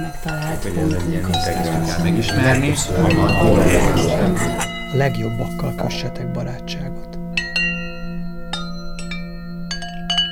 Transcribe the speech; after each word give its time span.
megtalált 0.00 0.62
hogy 0.62 0.76
ez 0.76 0.92
egy 0.92 1.10
ilyen 1.10 1.24
integrált 1.24 2.02
megismerni. 2.02 2.72
A 4.92 4.96
legjobbakkal 4.96 5.74
kössetek 5.74 6.30
barátságot. 6.30 7.18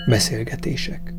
Beszélgetések. 0.06 1.14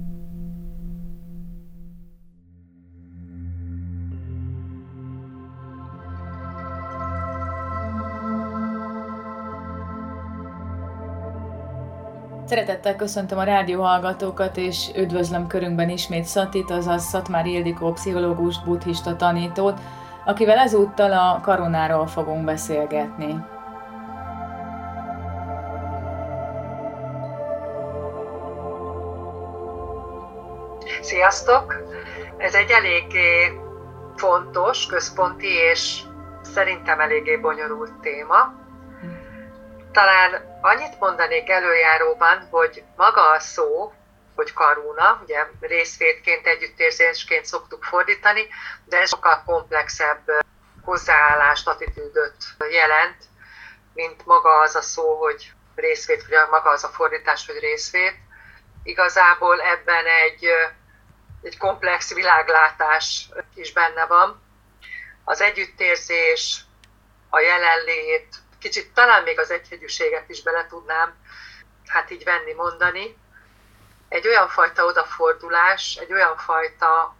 Szeretettel 12.53 12.95
köszöntöm 12.95 13.37
a 13.37 13.43
rádióhallgatókat, 13.43 14.57
és 14.57 14.89
üdvözlöm 14.95 15.47
körünkben 15.47 15.89
ismét 15.89 16.23
Szatit, 16.23 16.71
azaz 16.71 17.03
Szatmár 17.03 17.45
Ildikó 17.45 17.91
pszichológust, 17.91 18.63
buddhista 18.63 19.15
tanítót, 19.15 19.79
akivel 20.25 20.57
ezúttal 20.57 21.11
a 21.11 21.39
karonáról 21.41 22.07
fogunk 22.07 22.45
beszélgetni. 22.45 23.45
Sziasztok! 31.01 31.75
Ez 32.37 32.53
egy 32.53 32.69
eléggé 32.71 33.59
fontos, 34.15 34.85
központi 34.85 35.53
és 35.71 36.01
szerintem 36.41 36.99
eléggé 36.99 37.37
bonyolult 37.37 37.93
téma. 38.01 38.53
Talán 39.91 40.52
annyit 40.63 40.99
mondanék 40.99 41.49
előjáróban, 41.49 42.47
hogy 42.51 42.83
maga 42.95 43.31
a 43.31 43.39
szó, 43.39 43.93
hogy 44.35 44.53
karúna, 44.53 45.19
ugye 45.23 45.47
részvétként, 45.59 46.47
együttérzésként 46.47 47.45
szoktuk 47.45 47.83
fordítani, 47.83 48.47
de 48.85 48.99
ez 48.99 49.09
sokkal 49.09 49.43
komplexebb 49.45 50.31
hozzáállást, 50.81 51.67
attitűdöt 51.67 52.35
jelent, 52.71 53.17
mint 53.93 54.25
maga 54.25 54.59
az 54.59 54.75
a 54.75 54.81
szó, 54.81 55.15
hogy 55.15 55.51
részvét, 55.75 56.27
vagy 56.27 56.49
maga 56.49 56.69
az 56.69 56.83
a 56.83 56.87
fordítás, 56.87 57.45
hogy 57.45 57.59
részvét. 57.59 58.15
Igazából 58.83 59.61
ebben 59.61 60.05
egy, 60.05 60.47
egy 61.41 61.57
komplex 61.57 62.13
világlátás 62.13 63.29
is 63.55 63.73
benne 63.73 64.05
van. 64.05 64.41
Az 65.23 65.41
együttérzés, 65.41 66.61
a 67.29 67.39
jelenlét, 67.39 68.42
kicsit 68.63 68.93
talán 68.93 69.23
még 69.23 69.39
az 69.39 69.51
egyhegyűséget 69.51 70.29
is 70.29 70.43
bele 70.43 70.67
tudnám 70.67 71.13
hát 71.87 72.11
így 72.11 72.23
venni, 72.23 72.53
mondani. 72.53 73.17
Egy 74.09 74.27
olyan 74.27 74.47
fajta 74.47 74.85
odafordulás, 74.85 75.95
egy 75.95 76.13
olyan 76.13 76.37
fajta 76.37 77.15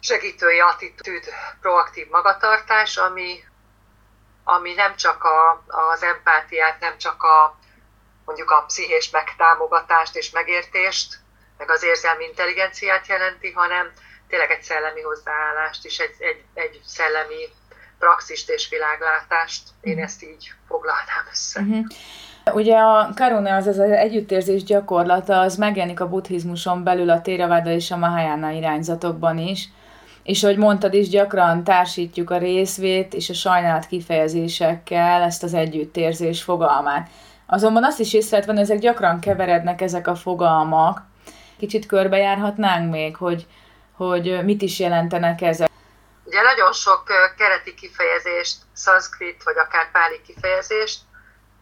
segítői 0.00 0.60
attitűd, 0.60 1.24
proaktív 1.60 2.08
magatartás, 2.08 2.96
ami, 2.96 3.44
ami 4.44 4.74
nem 4.74 4.96
csak 4.96 5.24
a, 5.24 5.64
az 5.66 6.02
empátiát, 6.02 6.80
nem 6.80 6.98
csak 6.98 7.22
a 7.22 7.58
mondjuk 8.24 8.50
a 8.50 8.64
pszichés 8.66 9.10
megtámogatást 9.10 10.16
és 10.16 10.30
megértést, 10.30 11.18
meg 11.58 11.70
az 11.70 11.82
érzelmi 11.82 12.24
intelligenciát 12.24 13.06
jelenti, 13.06 13.52
hanem 13.52 13.92
tényleg 14.28 14.50
egy 14.50 14.62
szellemi 14.62 15.00
hozzáállást 15.00 15.84
is, 15.84 15.98
egy, 15.98 16.14
egy, 16.18 16.44
egy 16.54 16.80
szellemi 16.86 17.48
praxist 17.98 18.50
és 18.50 18.68
világlátást. 18.68 19.62
Én 19.80 19.94
mhm. 19.94 20.02
ezt 20.02 20.22
így 20.22 20.52
foglalnám 20.66 21.24
össze. 21.30 21.60
Uh-huh. 21.60 21.84
Ugye 22.54 22.76
a 22.76 23.10
karuna, 23.14 23.54
az 23.54 23.66
az 23.66 23.78
együttérzés 23.78 24.62
gyakorlata, 24.62 25.40
az 25.40 25.56
megjelenik 25.56 26.00
a 26.00 26.08
buddhizmuson 26.08 26.84
belül 26.84 27.10
a 27.10 27.20
Theravada 27.20 27.70
és 27.70 27.90
a 27.90 27.96
Mahayana 27.96 28.50
irányzatokban 28.50 29.38
is, 29.38 29.68
és 30.22 30.44
ahogy 30.44 30.56
mondtad 30.56 30.94
is, 30.94 31.08
gyakran 31.08 31.64
társítjuk 31.64 32.30
a 32.30 32.38
részvét 32.38 33.14
és 33.14 33.30
a 33.30 33.34
sajnálat 33.34 33.86
kifejezésekkel 33.86 35.22
ezt 35.22 35.42
az 35.42 35.54
együttérzés 35.54 36.42
fogalmát. 36.42 37.08
Azonban 37.46 37.84
azt 37.84 38.00
is 38.00 38.14
észre 38.14 38.42
hogy 38.46 38.58
ezek 38.58 38.78
gyakran 38.78 39.20
keverednek 39.20 39.80
ezek 39.80 40.06
a 40.06 40.14
fogalmak. 40.14 41.02
Kicsit 41.58 41.86
körbejárhatnánk 41.86 42.90
még, 42.90 43.16
hogy, 43.16 43.46
hogy 43.92 44.40
mit 44.44 44.62
is 44.62 44.78
jelentenek 44.78 45.40
ezek. 45.42 45.67
Ugye 46.28 46.42
nagyon 46.42 46.72
sok 46.72 47.04
kereti 47.36 47.74
kifejezést, 47.74 48.56
szanszkrit 48.72 49.42
vagy 49.42 49.58
akár 49.58 49.90
páli 49.90 50.22
kifejezést 50.22 51.00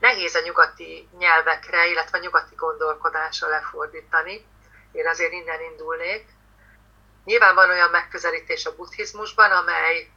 nehéz 0.00 0.34
a 0.34 0.41
nyugati 0.41 1.09
nyelvekre, 1.19 1.87
illetve 1.87 2.19
a 2.19 2.21
nyugati 2.21 2.54
gondolkodásra 2.54 3.49
lefordítani. 3.49 4.47
Én 4.93 5.09
azért 5.09 5.32
innen 5.32 5.60
indulnék. 5.60 6.27
Nyilván 7.25 7.54
van 7.54 7.71
olyan 7.71 7.91
megközelítés 7.91 8.66
a 8.66 8.75
buddhizmusban, 8.75 9.50
amely 9.50 10.10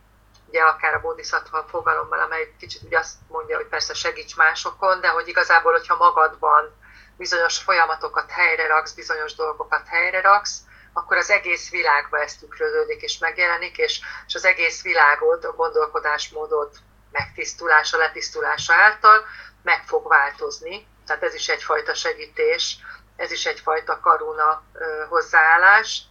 ugye 0.47 0.61
akár 0.61 0.93
a 0.93 1.01
bodhisattva 1.01 1.65
fogalommal, 1.69 2.19
amely 2.19 2.53
kicsit 2.59 2.81
ugye 2.81 2.97
azt 2.97 3.15
mondja, 3.27 3.55
hogy 3.55 3.67
persze 3.67 3.93
segíts 3.93 4.35
másokon, 4.35 5.01
de 5.01 5.07
hogy 5.07 5.27
igazából, 5.27 5.71
hogyha 5.71 5.95
magadban 5.95 6.77
bizonyos 7.17 7.57
folyamatokat 7.57 8.31
helyre 8.31 8.67
raksz, 8.67 8.93
bizonyos 8.93 9.35
dolgokat 9.35 9.87
helyre 9.87 10.21
raksz, 10.21 10.59
akkor 10.93 11.17
az 11.17 11.29
egész 11.29 11.69
világba 11.69 12.19
ez 12.19 12.35
tükröződik 12.35 13.01
és 13.01 13.17
megjelenik, 13.17 13.77
és, 13.77 13.99
és 14.27 14.35
az 14.35 14.45
egész 14.45 14.83
világot, 14.83 15.45
a 15.45 15.53
gondolkodásmódot 15.53 16.77
megtisztulása, 17.11 17.97
letisztulása 17.97 18.73
által 18.73 19.25
meg 19.63 19.83
fog 19.85 20.07
változni. 20.07 20.87
Tehát 21.05 21.23
ez 21.23 21.33
is 21.33 21.49
egyfajta 21.49 21.93
segítés, 21.93 22.77
ez 23.15 23.31
is 23.31 23.45
egyfajta 23.45 23.99
karuna 23.99 24.63
hozzáállás. 25.09 26.01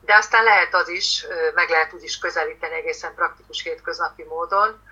De 0.00 0.14
aztán 0.14 0.44
lehet 0.44 0.74
az 0.74 0.88
is, 0.88 1.26
meg 1.54 1.68
lehet 1.68 1.92
úgy 1.92 2.02
is 2.02 2.18
közelíteni 2.18 2.74
egészen 2.74 3.14
praktikus 3.14 3.62
hétköznapi 3.62 4.24
módon, 4.24 4.82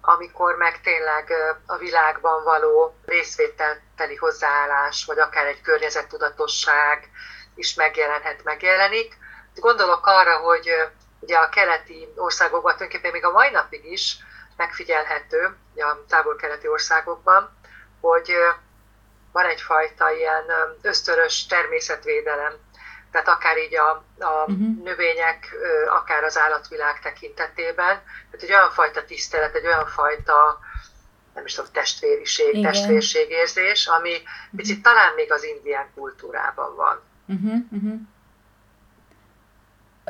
amikor 0.00 0.56
meg 0.56 0.80
tényleg 0.80 1.32
a 1.66 1.76
világban 1.76 2.44
való 2.44 2.96
részvételteli 3.04 4.16
hozzáállás, 4.16 5.04
vagy 5.04 5.18
akár 5.18 5.46
egy 5.46 5.60
környezettudatosság, 5.60 7.10
is 7.54 7.74
megjelenhet, 7.74 8.44
megjelenik. 8.44 9.16
Gondolok 9.54 10.06
arra, 10.06 10.36
hogy 10.36 10.70
ugye 11.20 11.36
a 11.36 11.48
keleti 11.48 12.08
országokban, 12.16 12.72
tulajdonképpen 12.72 13.12
még 13.12 13.24
a 13.24 13.30
mai 13.30 13.50
napig 13.50 13.92
is 13.92 14.16
megfigyelhető, 14.56 15.56
a 15.76 16.04
távol-keleti 16.08 16.68
országokban, 16.68 17.58
hogy 18.00 18.32
van 19.32 19.44
egyfajta 19.44 20.10
ilyen 20.10 20.44
ösztörös 20.82 21.46
természetvédelem, 21.46 22.52
tehát 23.10 23.28
akár 23.28 23.58
így 23.58 23.76
a, 23.76 23.90
a 24.18 24.44
uh-huh. 24.46 24.82
növények, 24.82 25.54
akár 25.88 26.24
az 26.24 26.38
állatvilág 26.38 27.00
tekintetében, 27.00 28.02
tehát 28.30 28.42
egy 28.42 28.52
olyan 28.52 28.70
fajta 28.70 29.04
tisztelet, 29.04 29.54
egy 29.54 29.66
olyan 29.66 29.86
fajta 29.86 30.58
nem 31.34 31.44
is 31.44 31.54
tudom, 31.54 31.70
testvériség, 31.72 32.54
Igen. 32.54 32.72
testvérségérzés, 32.72 33.86
ami 33.86 34.22
picit 34.56 34.82
talán 34.82 35.14
még 35.14 35.32
az 35.32 35.44
indián 35.44 35.90
kultúrában 35.94 36.76
van. 36.76 37.02
Uh-huh, 37.28 37.54
uh-huh. 37.72 37.92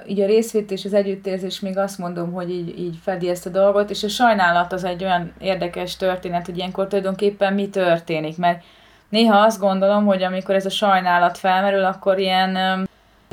Így 0.06 0.20
a 0.20 0.26
részvét 0.26 0.70
és 0.70 0.84
az 0.84 0.94
együttérzés 0.94 1.60
még 1.60 1.78
azt 1.78 1.98
mondom, 1.98 2.32
hogy 2.32 2.50
így, 2.50 2.78
így 2.78 2.98
fedi 3.02 3.28
ezt 3.28 3.46
a 3.46 3.50
dolgot, 3.50 3.90
és 3.90 4.02
a 4.02 4.08
sajnálat 4.08 4.72
az 4.72 4.84
egy 4.84 5.04
olyan 5.04 5.32
érdekes 5.38 5.96
történet, 5.96 6.46
hogy 6.46 6.56
ilyenkor 6.56 6.86
tulajdonképpen 6.86 7.54
mi 7.54 7.68
történik, 7.68 8.36
mert 8.36 8.64
néha 9.08 9.38
azt 9.38 9.60
gondolom, 9.60 10.06
hogy 10.06 10.22
amikor 10.22 10.54
ez 10.54 10.66
a 10.66 10.70
sajnálat 10.70 11.38
felmerül, 11.38 11.84
akkor 11.84 12.18
ilyen, 12.18 12.88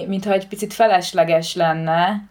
mintha 0.08 0.31
egy 0.31 0.48
picit 0.48 0.74
felesleges 0.74 1.56
lenne, 1.56 2.24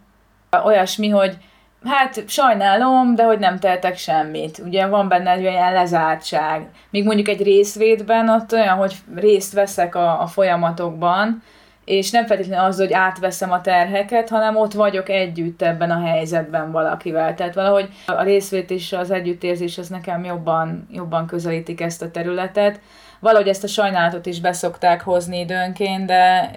olyasmi, 0.65 1.09
hogy 1.09 1.39
hát 1.85 2.25
sajnálom, 2.27 3.15
de 3.15 3.23
hogy 3.23 3.39
nem 3.39 3.59
tehetek 3.59 3.97
semmit. 3.97 4.59
Ugye 4.65 4.87
van 4.87 5.09
benne 5.09 5.31
egy 5.31 5.47
olyan 5.47 5.73
lezártság. 5.73 6.69
Míg 6.91 7.05
mondjuk 7.05 7.29
egy 7.29 7.43
részvédben 7.43 8.29
ott 8.29 8.53
olyan, 8.53 8.77
hogy 8.77 8.97
részt 9.15 9.53
veszek 9.53 9.95
a, 9.95 10.23
a 10.23 10.27
folyamatokban, 10.27 11.43
és 11.85 12.11
nem 12.11 12.27
feltétlenül 12.27 12.65
az, 12.65 12.79
hogy 12.79 12.93
átveszem 12.93 13.53
a 13.53 13.61
terheket, 13.61 14.29
hanem 14.29 14.57
ott 14.57 14.73
vagyok 14.73 15.09
együtt 15.09 15.63
ebben 15.63 15.91
a 15.91 16.05
helyzetben 16.07 16.71
valakivel. 16.71 17.35
Tehát 17.35 17.55
valahogy 17.55 17.89
a 18.07 18.23
részvét 18.23 18.71
és 18.71 18.93
az 18.93 19.11
együttérzés 19.11 19.79
az 19.79 19.89
nekem 19.89 20.25
jobban, 20.25 20.89
jobban 20.91 21.27
közelítik 21.27 21.81
ezt 21.81 22.03
a 22.03 22.11
területet 22.11 22.81
valahogy 23.21 23.49
ezt 23.49 23.65
a 23.65 23.67
sajnálatot 23.67 24.27
is 24.27 24.41
beszokták 24.41 25.03
hozni 25.03 25.39
időnként, 25.39 26.07
de 26.07 26.51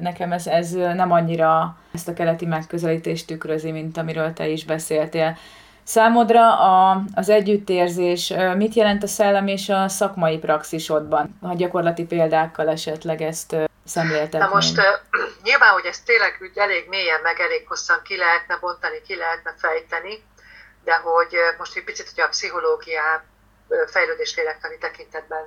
nekem 0.00 0.32
ez, 0.32 0.46
ez 0.46 0.70
nem 0.70 1.12
annyira 1.12 1.76
ezt 1.94 2.08
a 2.08 2.12
keleti 2.12 2.46
megközelítést 2.46 3.26
tükrözi, 3.26 3.70
mint 3.70 3.96
amiről 3.96 4.32
te 4.32 4.46
is 4.46 4.64
beszéltél. 4.64 5.36
Számodra 5.84 6.58
a, 6.58 7.02
az 7.14 7.28
együttérzés 7.28 8.32
mit 8.56 8.74
jelent 8.74 9.02
a 9.02 9.06
szellem 9.06 9.46
és 9.46 9.68
a 9.68 9.88
szakmai 9.88 10.38
praxisodban? 10.38 11.38
Ha 11.42 11.54
gyakorlati 11.54 12.04
példákkal 12.04 12.68
esetleg 12.68 13.22
ezt 13.22 13.56
szemléltetnéd. 13.84 14.48
Na 14.48 14.54
most 14.54 14.76
nyilván, 15.48 15.72
hogy 15.72 15.84
ezt 15.84 16.04
tényleg 16.04 16.38
úgy 16.40 16.58
elég 16.58 16.88
mélyen, 16.88 17.20
meg 17.22 17.40
elég 17.40 17.64
hosszan 17.68 18.00
ki 18.04 18.16
lehetne 18.16 18.56
bontani, 18.60 19.00
ki 19.06 19.16
lehetne 19.16 19.54
fejteni, 19.56 20.24
de 20.84 20.94
hogy 20.94 21.36
most 21.58 21.76
egy 21.76 21.84
picit, 21.84 22.12
hogy 22.14 22.24
a 22.24 22.28
pszichológiá 22.28 23.24
fejlődés 23.86 24.36
lélektani 24.36 24.78
tekintetben 24.78 25.44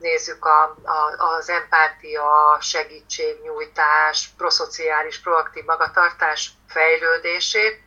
nézzük 0.00 0.44
a, 0.44 0.62
a, 0.82 1.34
az 1.36 1.48
empátia, 1.48 2.58
segítségnyújtás, 2.60 4.28
proszociális, 4.36 5.20
proaktív 5.20 5.64
magatartás 5.64 6.50
fejlődését, 6.68 7.82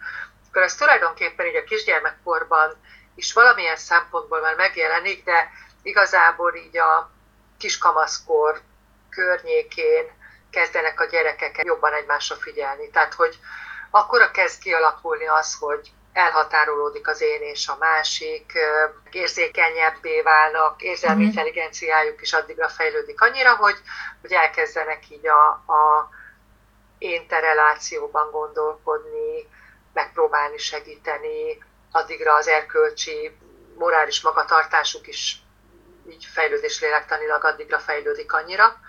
akkor 0.49 0.61
ez 0.61 0.75
tulajdonképpen 0.75 1.45
így 1.45 1.55
a 1.55 1.63
kisgyermekkorban 1.63 2.81
is 3.15 3.33
valamilyen 3.33 3.75
szempontból 3.75 4.41
már 4.41 4.55
megjelenik, 4.55 5.23
de 5.23 5.51
igazából 5.81 6.55
így 6.55 6.77
a 6.77 7.11
kiskamaszkor 7.57 8.61
környékén 9.09 10.05
kezdenek 10.51 10.99
a 10.99 11.05
gyerekek 11.05 11.59
jobban 11.63 11.93
egymásra 11.93 12.35
figyelni. 12.35 12.89
Tehát, 12.89 13.13
hogy 13.13 13.39
akkora 13.89 14.31
kezd 14.31 14.61
kialakulni 14.61 15.27
az, 15.27 15.55
hogy 15.59 15.91
elhatárolódik 16.13 17.07
az 17.07 17.21
én 17.21 17.41
és 17.41 17.67
a 17.67 17.77
másik, 17.79 18.53
érzékenyebbé 19.11 20.21
válnak, 20.21 20.81
érzelmi 20.81 21.19
mm-hmm. 21.19 21.29
intelligenciájuk 21.29 22.21
is 22.21 22.33
addigra 22.33 22.67
fejlődik 22.69 23.21
annyira, 23.21 23.55
hogy, 23.55 23.75
hogy 24.21 24.31
elkezdenek 24.31 25.09
így 25.09 25.27
a, 25.27 25.47
a 25.49 26.09
interrelációban 26.97 28.31
gondolkodni, 28.31 29.47
megpróbálni 29.93 30.57
segíteni, 30.57 31.63
addigra 31.91 32.33
az 32.33 32.47
erkölcsi, 32.47 33.37
morális 33.77 34.21
magatartásuk 34.21 35.07
is 35.07 35.41
így 36.09 36.25
fejlődés 36.25 36.81
lélektanilag 36.81 37.43
addigra 37.43 37.79
fejlődik 37.79 38.33
annyira 38.33 38.79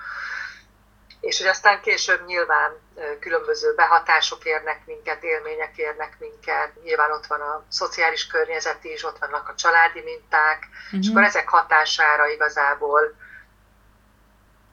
és 1.25 1.39
hogy 1.39 1.47
aztán 1.47 1.81
később 1.81 2.27
nyilván 2.27 2.73
különböző 3.21 3.75
behatások 3.75 4.45
érnek 4.45 4.87
minket, 4.87 5.23
élmények 5.23 5.77
érnek 5.77 6.17
minket, 6.19 6.83
nyilván 6.83 7.11
ott 7.11 7.27
van 7.27 7.41
a 7.41 7.65
szociális 7.69 8.27
környezet 8.27 8.85
is, 8.85 9.05
ott 9.05 9.19
vannak 9.19 9.49
a 9.49 9.55
családi 9.55 10.01
minták, 10.01 10.69
uh-huh. 10.85 11.01
és 11.01 11.09
akkor 11.09 11.23
ezek 11.23 11.49
hatására 11.49 12.29
igazából 12.29 13.15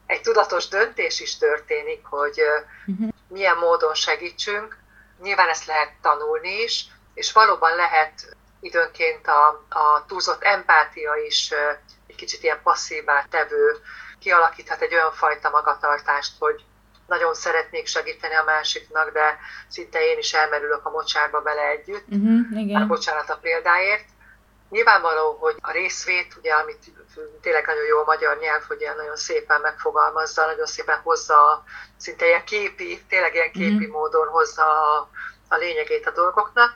egy 0.06 0.20
tudatos 0.20 0.68
döntés 0.68 1.20
is 1.20 1.38
történik, 1.38 2.04
hogy 2.04 2.40
uh-huh. 2.86 3.08
milyen 3.28 3.56
módon 3.56 3.94
segítsünk. 3.94 4.76
Nyilván 5.22 5.48
ezt 5.48 5.66
lehet 5.66 5.92
tanulni 6.02 6.62
is, 6.62 6.86
és 7.14 7.32
valóban 7.32 7.76
lehet 7.76 8.36
időnként 8.60 9.26
a, 9.26 9.46
a 9.68 10.04
túlzott 10.06 10.42
empátia 10.42 11.14
is 11.26 11.50
egy 12.06 12.16
kicsit 12.16 12.42
ilyen 12.42 12.62
passzívá 12.62 13.26
tevő 13.30 13.76
kialakíthat 14.22 14.80
egy 14.80 14.94
olyan 14.94 15.12
fajta 15.12 15.50
magatartást, 15.50 16.32
hogy 16.38 16.64
nagyon 17.06 17.34
szeretnék 17.34 17.86
segíteni 17.86 18.34
a 18.34 18.44
másiknak, 18.44 19.12
de 19.12 19.38
szinte 19.68 20.04
én 20.04 20.18
is 20.18 20.32
elmerülök 20.34 20.86
a 20.86 20.90
mocsárba 20.90 21.40
bele 21.40 21.62
együtt. 21.62 22.06
Uh-huh, 22.08 22.60
igen. 22.60 22.78
Már 22.78 22.88
bocsánat 22.88 23.30
a 23.30 23.38
példáért. 23.42 24.04
Nyilvánvaló, 24.70 25.36
hogy 25.40 25.56
a 25.60 25.70
részvét, 25.70 26.34
ugye, 26.38 26.52
amit 26.54 26.84
tényleg 27.40 27.66
nagyon 27.66 27.84
jó 27.84 27.98
a 27.98 28.04
magyar 28.04 28.38
nyelv, 28.38 28.62
hogy 28.68 28.80
ilyen 28.80 28.96
nagyon 28.96 29.16
szépen 29.16 29.60
megfogalmazza, 29.60 30.46
nagyon 30.46 30.66
szépen 30.66 30.98
hozza, 30.98 31.64
szinte 31.96 32.26
ilyen 32.26 32.44
képi, 32.44 33.02
tényleg 33.08 33.34
ilyen 33.34 33.52
képi 33.52 33.74
uh-huh. 33.74 33.92
módon 33.92 34.28
hozza 34.28 34.64
a, 34.64 35.08
a 35.48 35.56
lényegét 35.56 36.06
a 36.06 36.10
dolgoknak, 36.10 36.72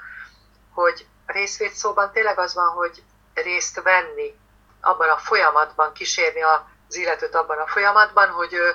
hogy 0.75 1.07
részvét 1.27 1.73
szóban 1.73 2.13
tényleg 2.13 2.39
az 2.39 2.55
van, 2.55 2.69
hogy 2.69 3.03
részt 3.35 3.83
venni 3.83 4.35
abban 4.81 5.09
a 5.09 5.17
folyamatban, 5.17 5.93
kísérni 5.93 6.43
a 6.43 6.69
az 6.97 7.03
illetőt 7.03 7.35
abban 7.35 7.59
a 7.59 7.67
folyamatban, 7.67 8.29
hogy 8.29 8.53
ő, 8.53 8.75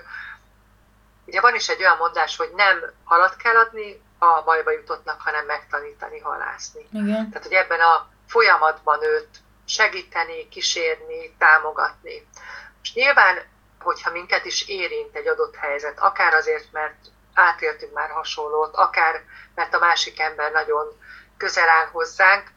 ugye 1.26 1.42
van 1.42 1.56
is 1.56 1.70
egy 1.70 1.80
olyan 1.80 1.98
mondás, 1.98 2.38
hogy 2.38 2.52
nem 2.56 2.94
halat 3.04 3.36
kell 3.36 3.56
adni 3.56 4.02
a 4.20 4.42
bajba 4.42 4.72
jutottnak, 4.72 5.22
hanem 5.22 5.46
megtanítani 5.46 6.20
halászni. 6.20 6.88
Igen. 6.92 7.30
Tehát, 7.30 7.48
hogy 7.48 7.56
ebben 7.56 7.80
a 7.80 8.08
folyamatban 8.28 9.04
őt 9.04 9.30
segíteni, 9.66 10.50
kísérni, 10.50 11.36
támogatni. 11.38 12.28
És 12.84 12.94
nyilván, 12.94 13.38
hogyha 13.80 14.12
minket 14.12 14.46
is 14.46 14.68
érint 14.68 15.16
egy 15.16 15.28
adott 15.28 15.56
helyzet, 15.56 16.00
akár 16.00 16.34
azért, 16.34 16.72
mert 16.72 16.96
átéltünk 17.34 17.94
már 17.94 18.10
hasonlót, 18.10 18.76
akár 18.76 19.24
mert 19.56 19.74
a 19.74 19.80
másik 19.80 20.20
ember 20.20 20.52
nagyon 20.52 20.88
közel 21.38 21.70
áll 21.70 21.86
hozzánk, 21.86 22.52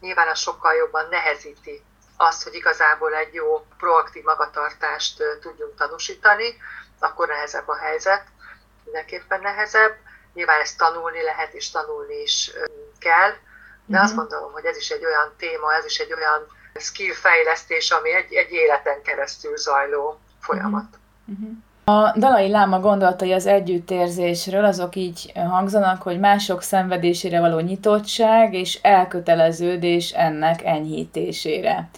nyilván 0.00 0.28
az 0.28 0.38
sokkal 0.38 0.74
jobban 0.74 1.08
nehezíti 1.08 1.82
azt, 2.24 2.42
hogy 2.42 2.54
igazából 2.54 3.14
egy 3.14 3.34
jó 3.34 3.66
proaktív 3.78 4.24
magatartást 4.24 5.22
tudjunk 5.40 5.74
tanúsítani, 5.76 6.56
akkor 6.98 7.28
nehezebb 7.28 7.68
a 7.68 7.76
helyzet, 7.76 8.24
mindenképpen 8.84 9.40
nehezebb. 9.40 9.94
Nyilván 10.34 10.60
ezt 10.60 10.78
tanulni 10.78 11.22
lehet, 11.22 11.52
és 11.54 11.70
tanulni 11.70 12.22
is 12.22 12.50
kell, 12.98 13.32
de 13.86 14.00
azt 14.00 14.12
mhm. 14.12 14.20
gondolom, 14.20 14.52
hogy 14.52 14.64
ez 14.64 14.76
is 14.76 14.90
egy 14.90 15.04
olyan 15.04 15.32
téma, 15.36 15.74
ez 15.74 15.84
is 15.84 15.98
egy 15.98 16.12
olyan 16.12 16.46
skill 16.74 17.12
fejlesztés, 17.12 17.90
ami 17.90 18.14
egy, 18.14 18.34
egy 18.34 18.52
életen 18.52 19.02
keresztül 19.02 19.56
zajló 19.56 20.18
folyamat. 20.40 20.98
Uh-huh. 21.26 21.56
A 21.86 22.18
Dalai 22.18 22.48
Láma 22.48 22.80
gondolatai 22.80 23.32
az 23.32 23.46
együttérzésről 23.46 24.64
azok 24.64 24.96
így 24.96 25.32
hangzanak, 25.34 26.02
hogy 26.02 26.18
mások 26.18 26.62
szenvedésére 26.62 27.40
való 27.40 27.58
nyitottság 27.58 28.54
és 28.54 28.78
elköteleződés 28.82 30.10
ennek 30.10 30.64
enyhítésére. 30.64 31.88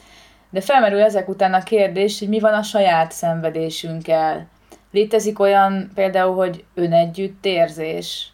De 0.56 0.62
felmerül 0.62 1.00
ezek 1.00 1.28
után 1.28 1.54
a 1.54 1.62
kérdés, 1.62 2.18
hogy 2.18 2.28
mi 2.28 2.40
van 2.40 2.54
a 2.54 2.62
saját 2.62 3.12
szenvedésünkkel. 3.12 4.48
Létezik 4.90 5.38
olyan 5.38 5.90
például, 5.94 6.34
hogy 6.34 6.64
önegyüttérzés? 6.74 8.32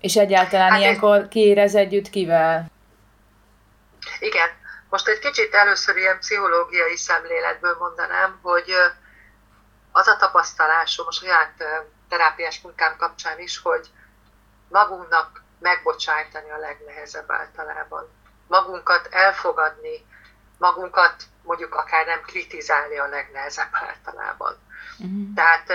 És 0.00 0.16
egyáltalán 0.16 0.70
hát 0.70 0.80
ilyenkor 0.80 1.18
én... 1.18 1.28
ki 1.28 1.40
érez 1.40 1.74
együtt 1.74 2.10
kivel? 2.10 2.66
Igen. 4.18 4.48
Most 4.90 5.08
egy 5.08 5.18
kicsit 5.18 5.54
először 5.54 5.96
ilyen 5.96 6.18
pszichológiai 6.18 6.96
szemléletből 6.96 7.76
mondanám, 7.78 8.38
hogy 8.42 8.70
az 9.92 10.06
a 10.06 10.16
tapasztalásom 10.16 11.06
a 11.08 11.12
saját 11.12 11.52
terápiás 12.08 12.60
munkám 12.60 12.96
kapcsán 12.98 13.40
is, 13.40 13.60
hogy 13.62 13.86
magunknak 14.68 15.42
megbocsájtani 15.58 16.50
a 16.50 16.58
legnehezebb 16.58 17.30
általában. 17.30 18.08
Magunkat 18.46 19.08
elfogadni, 19.10 20.06
magunkat 20.58 21.14
mondjuk 21.44 21.74
akár 21.74 22.06
nem 22.06 22.20
kritizálni 22.20 22.98
a 22.98 23.06
legnehezebb 23.06 23.72
általában. 23.88 24.56
Uh-huh. 24.98 25.34
Tehát 25.34 25.72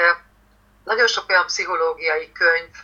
nagyon 0.83 1.07
sok 1.07 1.30
olyan 1.30 1.45
pszichológiai 1.45 2.31
könyv, 2.31 2.75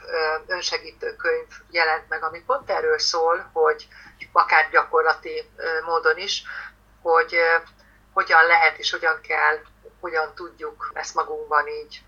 önsegítő 0.47 1.15
könyv 1.15 1.47
jelent 1.69 2.09
meg, 2.09 2.23
ami 2.23 2.39
pont 2.39 2.69
erről 2.69 2.99
szól, 2.99 3.49
hogy 3.53 3.87
akár 4.31 4.69
gyakorlati 4.69 5.49
módon 5.85 6.17
is, 6.17 6.43
hogy 7.01 7.37
hogyan 8.13 8.45
lehet 8.45 8.77
és 8.77 8.91
hogyan 8.91 9.21
kell, 9.21 9.59
hogyan 9.99 10.33
tudjuk 10.35 10.91
ezt 10.93 11.15
magunkban 11.15 11.67
így 11.67 12.03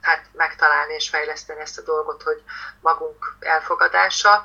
hát 0.00 0.26
megtalálni 0.32 0.94
és 0.94 1.08
fejleszteni 1.08 1.60
ezt 1.60 1.78
a 1.78 1.82
dolgot, 1.82 2.22
hogy 2.22 2.42
magunk 2.80 3.36
elfogadása. 3.40 4.44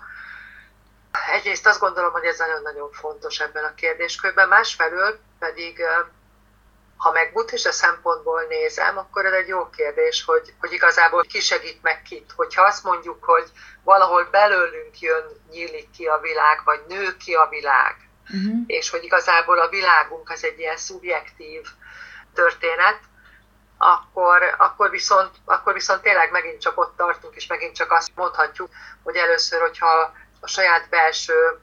Egyrészt 1.31 1.67
azt 1.67 1.79
gondolom, 1.79 2.11
hogy 2.11 2.23
ez 2.23 2.37
nagyon-nagyon 2.37 2.91
fontos 2.91 3.39
ebben 3.39 3.63
a 3.63 3.73
kérdéskörben, 3.73 4.47
másfelől 4.47 5.19
pedig 5.41 5.83
ha 6.97 7.11
meg 7.11 7.33
buddhista 7.33 7.71
szempontból 7.71 8.41
nézem, 8.49 8.97
akkor 8.97 9.25
ez 9.25 9.33
egy 9.33 9.47
jó 9.47 9.69
kérdés, 9.69 10.23
hogy, 10.23 10.53
hogy 10.59 10.71
igazából 10.71 11.23
ki 11.23 11.39
segít 11.39 11.81
meg 11.81 12.01
kit. 12.01 12.31
Hogyha 12.35 12.61
azt 12.61 12.83
mondjuk, 12.83 13.23
hogy 13.23 13.51
valahol 13.83 14.23
belőlünk 14.31 14.99
jön, 14.99 15.23
nyílik 15.51 15.89
ki 15.91 16.05
a 16.05 16.19
világ, 16.19 16.61
vagy 16.63 16.81
nő 16.87 17.17
ki 17.17 17.33
a 17.33 17.47
világ, 17.49 17.95
uh-huh. 18.23 18.63
és 18.65 18.89
hogy 18.89 19.03
igazából 19.03 19.59
a 19.59 19.69
világunk 19.69 20.29
az 20.29 20.43
egy 20.43 20.59
ilyen 20.59 20.77
szubjektív 20.77 21.67
történet, 22.33 22.99
akkor, 23.77 24.55
akkor, 24.57 24.89
viszont, 24.89 25.31
akkor 25.45 25.73
viszont 25.73 26.01
tényleg 26.01 26.31
megint 26.31 26.61
csak 26.61 26.79
ott 26.79 26.97
tartunk, 26.97 27.35
és 27.35 27.47
megint 27.47 27.75
csak 27.75 27.91
azt 27.91 28.11
mondhatjuk, 28.15 28.69
hogy 29.03 29.15
először, 29.15 29.61
hogyha 29.61 30.13
a 30.39 30.47
saját 30.47 30.89
belső 30.89 31.60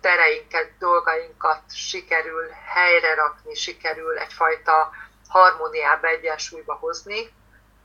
tereinket, 0.00 0.70
dolgainkat 0.78 1.62
sikerül 1.68 2.48
helyre 2.74 3.14
rakni, 3.14 3.54
sikerül 3.54 4.18
egyfajta 4.18 4.90
harmóniába, 5.28 6.06
egyensúlyba 6.06 6.74
hozni, 6.74 7.32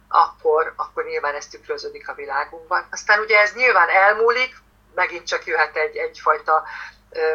akkor, 0.07 0.73
akkor 0.75 1.05
nyilván 1.05 1.35
ez 1.35 1.47
tükröződik 1.47 2.09
a 2.09 2.13
világunkban. 2.13 2.87
Aztán 2.91 3.19
ugye 3.19 3.39
ez 3.39 3.53
nyilván 3.53 3.89
elmúlik, 3.89 4.55
megint 4.95 5.27
csak 5.27 5.45
jöhet 5.45 5.75
egy, 5.75 5.95
egyfajta 5.95 6.63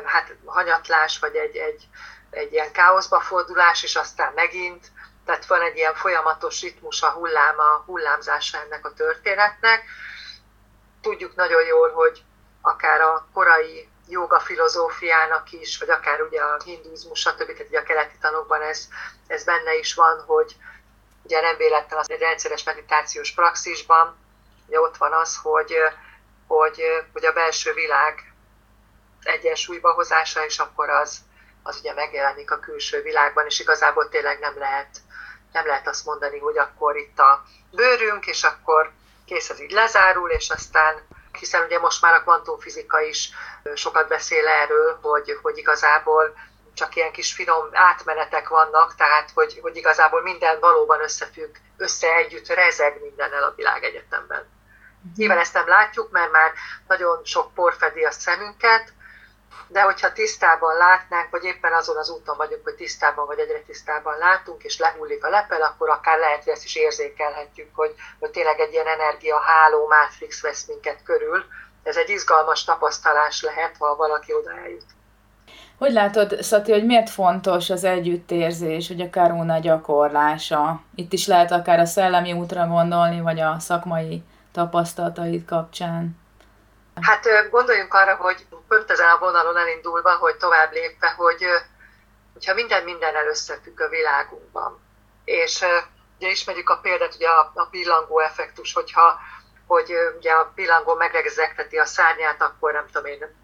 hát, 0.04 0.34
hanyatlás, 0.44 1.18
vagy 1.18 1.36
egy, 1.36 1.56
egy, 1.56 1.88
egy 2.30 2.52
ilyen 2.52 2.72
káoszba 2.72 3.20
fordulás, 3.20 3.82
és 3.82 3.96
aztán 3.96 4.32
megint, 4.34 4.86
tehát 5.24 5.46
van 5.46 5.60
egy 5.60 5.76
ilyen 5.76 5.94
folyamatos 5.94 6.62
ritmus, 6.62 7.02
a 7.02 7.10
hulláma, 7.10 7.82
hullámzása 7.86 8.58
ennek 8.58 8.86
a 8.86 8.92
történetnek. 8.92 9.84
Tudjuk 11.02 11.34
nagyon 11.34 11.64
jól, 11.64 11.92
hogy 11.92 12.22
akár 12.60 13.00
a 13.00 13.28
korai 13.32 13.87
joga 14.08 14.40
filozófiának 14.40 15.52
is, 15.52 15.78
vagy 15.78 15.90
akár 15.90 16.22
ugye 16.22 16.40
a 16.40 16.62
hinduizmus, 16.64 17.20
stb. 17.20 17.36
Tehát 17.36 17.68
ugye 17.68 17.78
a 17.78 17.82
keleti 17.82 18.16
tanokban 18.20 18.62
ez, 18.62 18.88
ez 19.26 19.44
benne 19.44 19.78
is 19.78 19.94
van, 19.94 20.24
hogy 20.26 20.56
ugye 21.22 21.40
nem 21.40 21.56
véletlen 21.56 21.98
az 21.98 22.10
egy 22.10 22.20
rendszeres 22.20 22.64
meditációs 22.64 23.32
praxisban, 23.32 24.16
ugye 24.66 24.80
ott 24.80 24.96
van 24.96 25.12
az, 25.12 25.36
hogy, 25.36 25.74
hogy, 26.46 26.82
hogy 27.12 27.24
a 27.24 27.32
belső 27.32 27.72
világ 27.72 28.32
egyensúlyba 29.22 29.92
hozása, 29.92 30.44
és 30.44 30.58
akkor 30.58 30.88
az, 30.88 31.18
az 31.62 31.78
ugye 31.78 31.92
megjelenik 31.92 32.50
a 32.50 32.58
külső 32.58 33.02
világban, 33.02 33.46
és 33.46 33.60
igazából 33.60 34.08
tényleg 34.08 34.38
nem 34.38 34.58
lehet 34.58 35.00
nem 35.52 35.66
lehet 35.66 35.88
azt 35.88 36.04
mondani, 36.04 36.38
hogy 36.38 36.58
akkor 36.58 36.96
itt 36.96 37.18
a 37.18 37.44
bőrünk, 37.70 38.26
és 38.26 38.42
akkor 38.42 38.92
kész, 39.24 39.50
ez 39.50 39.60
így 39.60 39.70
lezárul, 39.70 40.30
és 40.30 40.50
aztán 40.50 41.06
hiszen 41.38 41.64
ugye 41.64 41.78
most 41.78 42.02
már 42.02 42.14
a 42.14 42.22
kvantumfizika 42.22 43.00
is 43.00 43.30
sokat 43.74 44.08
beszél 44.08 44.46
erről, 44.46 44.98
hogy, 45.02 45.38
hogy 45.42 45.58
igazából 45.58 46.34
csak 46.74 46.96
ilyen 46.96 47.12
kis 47.12 47.32
finom 47.32 47.68
átmenetek 47.72 48.48
vannak, 48.48 48.94
tehát 48.94 49.30
hogy, 49.34 49.58
hogy 49.62 49.76
igazából 49.76 50.22
minden 50.22 50.60
valóban 50.60 51.02
összefügg, 51.02 51.54
össze 51.76 52.14
együtt 52.14 52.46
rezeg 52.46 53.00
mindennel 53.00 53.42
a 53.42 53.52
világegyetemben. 53.56 54.38
Mhm. 55.02 55.12
Nyilván 55.16 55.38
ezt 55.38 55.54
nem 55.54 55.68
látjuk, 55.68 56.10
mert 56.10 56.30
már 56.30 56.52
nagyon 56.86 57.24
sok 57.24 57.54
por 57.54 57.74
fedi 57.74 58.04
a 58.04 58.10
szemünket, 58.10 58.92
de 59.66 59.80
hogyha 59.80 60.12
tisztában 60.12 60.76
látnánk, 60.76 61.30
vagy 61.30 61.44
éppen 61.44 61.72
azon 61.72 61.96
az 61.96 62.10
úton 62.10 62.36
vagyunk, 62.36 62.64
hogy 62.64 62.74
tisztában 62.74 63.26
vagy 63.26 63.38
egyre 63.38 63.60
tisztában 63.60 64.18
látunk, 64.18 64.62
és 64.62 64.78
lehullik 64.78 65.24
a 65.24 65.28
lepel, 65.28 65.62
akkor 65.62 65.88
akár 65.88 66.18
lehet, 66.18 66.44
hogy 66.44 66.52
ezt 66.52 66.64
is 66.64 66.76
érzékelhetjük, 66.76 67.68
hogy, 67.74 67.94
hogy 68.18 68.30
tényleg 68.30 68.60
egy 68.60 68.72
ilyen 68.72 68.86
energiaháló 68.86 69.86
mátrix 69.86 70.42
vesz 70.42 70.66
minket 70.66 71.02
körül. 71.02 71.44
Ez 71.82 71.96
egy 71.96 72.10
izgalmas 72.10 72.64
tapasztalás 72.64 73.42
lehet, 73.42 73.76
ha 73.78 73.96
valaki 73.96 74.34
oda 74.34 74.50
eljut. 74.50 74.84
Hogy 75.78 75.92
látod, 75.92 76.42
Szati, 76.42 76.72
hogy 76.72 76.84
miért 76.84 77.10
fontos 77.10 77.70
az 77.70 77.84
együttérzés, 77.84 78.88
hogy 78.88 79.00
a 79.00 79.10
karuna 79.10 79.58
gyakorlása? 79.58 80.80
Itt 80.94 81.12
is 81.12 81.26
lehet 81.26 81.50
akár 81.50 81.78
a 81.78 81.84
szellemi 81.84 82.32
útra 82.32 82.66
gondolni, 82.66 83.20
vagy 83.20 83.40
a 83.40 83.56
szakmai 83.58 84.22
tapasztalataid 84.52 85.44
kapcsán. 85.44 86.16
Hát 87.00 87.50
gondoljunk 87.50 87.94
arra, 87.94 88.14
hogy 88.14 88.46
pont 88.68 88.90
ezen 88.90 89.08
a 89.08 89.18
vonalon 89.18 89.56
elindulva, 89.56 90.16
hogy 90.16 90.36
tovább 90.36 90.72
lépve, 90.72 91.08
hogy 91.08 91.44
hogyha 92.32 92.54
minden 92.54 92.84
mindennel 92.84 93.26
összefügg 93.26 93.80
a 93.80 93.88
világunkban. 93.88 94.80
És 95.24 95.64
ugye 96.16 96.30
ismerjük 96.30 96.70
a 96.70 96.78
példát, 96.78 97.14
ugye 97.14 97.28
a, 97.28 97.52
a 97.54 97.64
pillangó 97.64 98.18
effektus, 98.18 98.72
hogyha 98.72 99.20
hogy 99.66 99.94
ugye 100.16 100.32
a 100.32 100.52
pillangó 100.54 100.94
megregzekteti 100.94 101.76
a 101.78 101.84
szárnyát, 101.84 102.42
akkor 102.42 102.72
nem 102.72 102.86
tudom 102.86 103.06
én, 103.06 103.36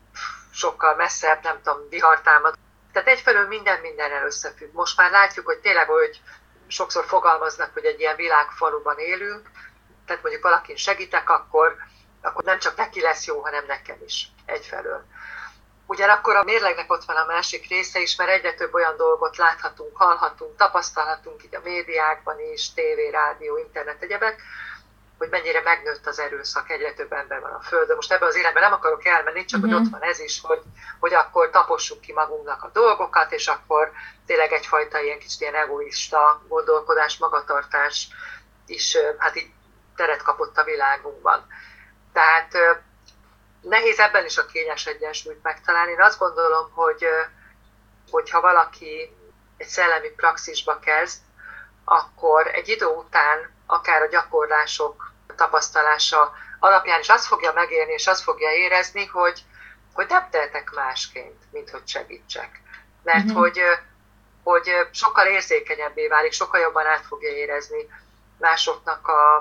sokkal 0.53 0.95
messzebb, 0.95 1.43
nem 1.43 1.61
tudom, 1.63 1.89
vihartámad. 1.89 2.55
Tehát 2.93 3.09
egyfelől 3.09 3.47
minden 3.47 3.81
mindennel 3.81 4.27
összefügg. 4.27 4.73
Most 4.73 4.97
már 4.97 5.11
látjuk, 5.11 5.47
hogy 5.47 5.59
tényleg, 5.59 5.87
hogy 5.89 6.21
sokszor 6.67 7.05
fogalmaznak, 7.05 7.73
hogy 7.73 7.85
egy 7.85 8.01
ilyen 8.01 8.17
világfaluban 8.17 8.99
élünk, 8.99 9.51
tehát 10.07 10.23
mondjuk 10.23 10.45
valakin 10.45 10.77
segítek, 10.77 11.31
akkor 11.31 11.77
akkor 12.25 12.45
nem 12.45 12.59
csak 12.59 12.76
neki 12.76 13.00
lesz 13.00 13.26
jó, 13.26 13.40
hanem 13.40 13.64
nekem 13.66 13.97
is 14.07 14.28
egyfelől. 14.45 15.04
Ugyanakkor 15.87 16.37
a 16.37 16.45
mérlegnek 16.45 16.93
ott 16.93 17.04
van 17.04 17.16
a 17.16 17.25
másik 17.25 17.69
része 17.69 18.00
is, 18.00 18.16
mert 18.16 18.31
egyre 18.31 18.54
több 18.54 18.75
olyan 18.75 18.97
dolgot 18.97 19.37
láthatunk, 19.37 19.97
hallhatunk, 19.97 20.57
tapasztalhatunk 20.57 21.45
így 21.45 21.57
a 21.57 21.61
médiákban 21.64 22.40
is, 22.52 22.73
tévé, 22.73 23.09
rádió, 23.09 23.57
internet, 23.57 24.02
egyebek, 24.02 24.43
hogy 25.19 25.28
mennyire 25.28 25.61
megnőtt 25.61 26.07
az 26.07 26.19
erőszak, 26.19 26.71
egyre 26.71 26.93
több 26.93 27.12
ember 27.12 27.40
van 27.40 27.52
a 27.52 27.61
Földön. 27.61 27.97
Most 27.97 28.12
ebben 28.12 28.28
az 28.28 28.37
életben 28.37 28.62
nem 28.62 28.73
akarok 28.73 29.04
elmenni, 29.04 29.45
csak 29.45 29.61
uh-huh. 29.61 29.75
hogy 29.75 29.83
mhm. 29.83 29.95
ott 29.95 30.00
van 30.00 30.11
ez 30.11 30.21
is, 30.21 30.40
hogy, 30.43 30.62
hogy 31.00 31.14
akkor 31.14 31.50
tapossuk 31.50 32.00
ki 32.00 32.12
magunknak 32.12 32.62
a 32.62 32.71
dolgokat, 32.73 33.33
és 33.33 33.47
akkor 33.47 33.93
tényleg 34.26 34.52
egyfajta 34.52 35.00
ilyen 35.00 35.19
kicsit 35.19 35.40
ilyen 35.40 35.54
egoista 35.54 36.43
gondolkodás, 36.49 37.19
magatartás 37.19 38.09
is 38.66 38.97
hát 39.19 39.37
így 39.37 39.50
teret 39.97 40.23
kapott 40.23 40.59
a 40.59 40.64
világunkban. 40.64 41.47
Tehát 42.14 42.56
nehéz 43.61 43.99
ebben 43.99 44.25
is 44.25 44.38
a 44.38 44.47
kényes 44.47 44.87
egyensúlyt 44.87 45.42
megtalálni. 45.42 45.90
Én 45.90 46.02
azt 46.02 46.18
gondolom, 46.18 46.71
hogy 46.73 47.06
hogyha 48.11 48.40
valaki 48.40 49.16
egy 49.56 49.68
szellemi 49.68 50.09
praxisba 50.09 50.78
kezd, 50.78 51.21
akkor 51.85 52.47
egy 52.47 52.68
idő 52.68 52.87
után 52.87 53.54
akár 53.66 54.02
a 54.02 54.09
gyakorlások 54.09 55.12
tapasztalása 55.37 56.33
alapján 56.59 57.00
is 57.00 57.09
azt 57.09 57.26
fogja 57.26 57.52
megélni, 57.52 57.92
és 57.92 58.06
azt 58.06 58.23
fogja 58.23 58.50
érezni, 58.50 59.06
hogy, 59.06 59.44
hogy 59.92 60.06
nem 60.09 60.28
tehetek 60.30 60.71
másként, 60.71 61.42
mint 61.52 61.71
hogy 61.71 61.88
segítsek. 61.88 62.61
Mert 63.02 63.25
uh-huh. 63.25 63.40
hogy, 63.40 63.61
hogy 64.42 64.88
sokkal 64.90 65.26
érzékenyebbé 65.26 66.09
válik, 66.09 66.33
sokkal 66.33 66.61
jobban 66.61 66.87
át 66.87 67.06
fogja 67.06 67.28
érezni 67.28 67.88
másoknak 68.38 69.09
a, 69.09 69.37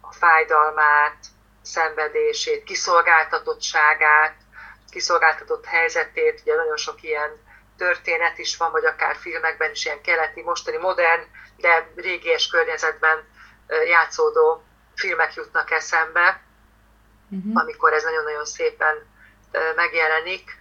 a 0.00 0.12
fájdalmát, 0.12 1.16
szenvedését, 1.62 2.64
kiszolgáltatottságát, 2.64 4.34
kiszolgáltatott 4.90 5.64
helyzetét, 5.64 6.40
ugye 6.40 6.54
nagyon 6.54 6.76
sok 6.76 7.02
ilyen 7.02 7.30
történet 7.76 8.38
is 8.38 8.56
van, 8.56 8.70
vagy 8.70 8.84
akár 8.84 9.16
filmekben 9.16 9.70
is 9.70 9.84
ilyen 9.84 10.00
keleti, 10.00 10.42
mostani 10.42 10.76
modern, 10.76 11.22
de 11.56 11.92
régies 11.96 12.46
környezetben 12.46 13.28
játszódó 13.86 14.64
filmek 14.94 15.34
jutnak 15.34 15.70
eszembe, 15.70 16.42
uh-huh. 17.30 17.60
amikor 17.60 17.92
ez 17.92 18.02
nagyon-nagyon 18.02 18.44
szépen 18.44 19.10
megjelenik. 19.76 20.60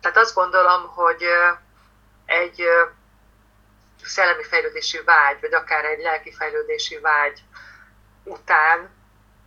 Tehát 0.00 0.16
azt 0.16 0.34
gondolom, 0.34 0.86
hogy 0.86 1.24
egy 2.26 2.68
szellemi 4.04 4.42
fejlődési 4.42 5.00
vágy, 5.04 5.40
vagy 5.40 5.54
akár 5.54 5.84
egy 5.84 6.02
lelki 6.02 6.32
fejlődési 6.32 6.98
vágy 6.98 7.42
után 8.24 8.97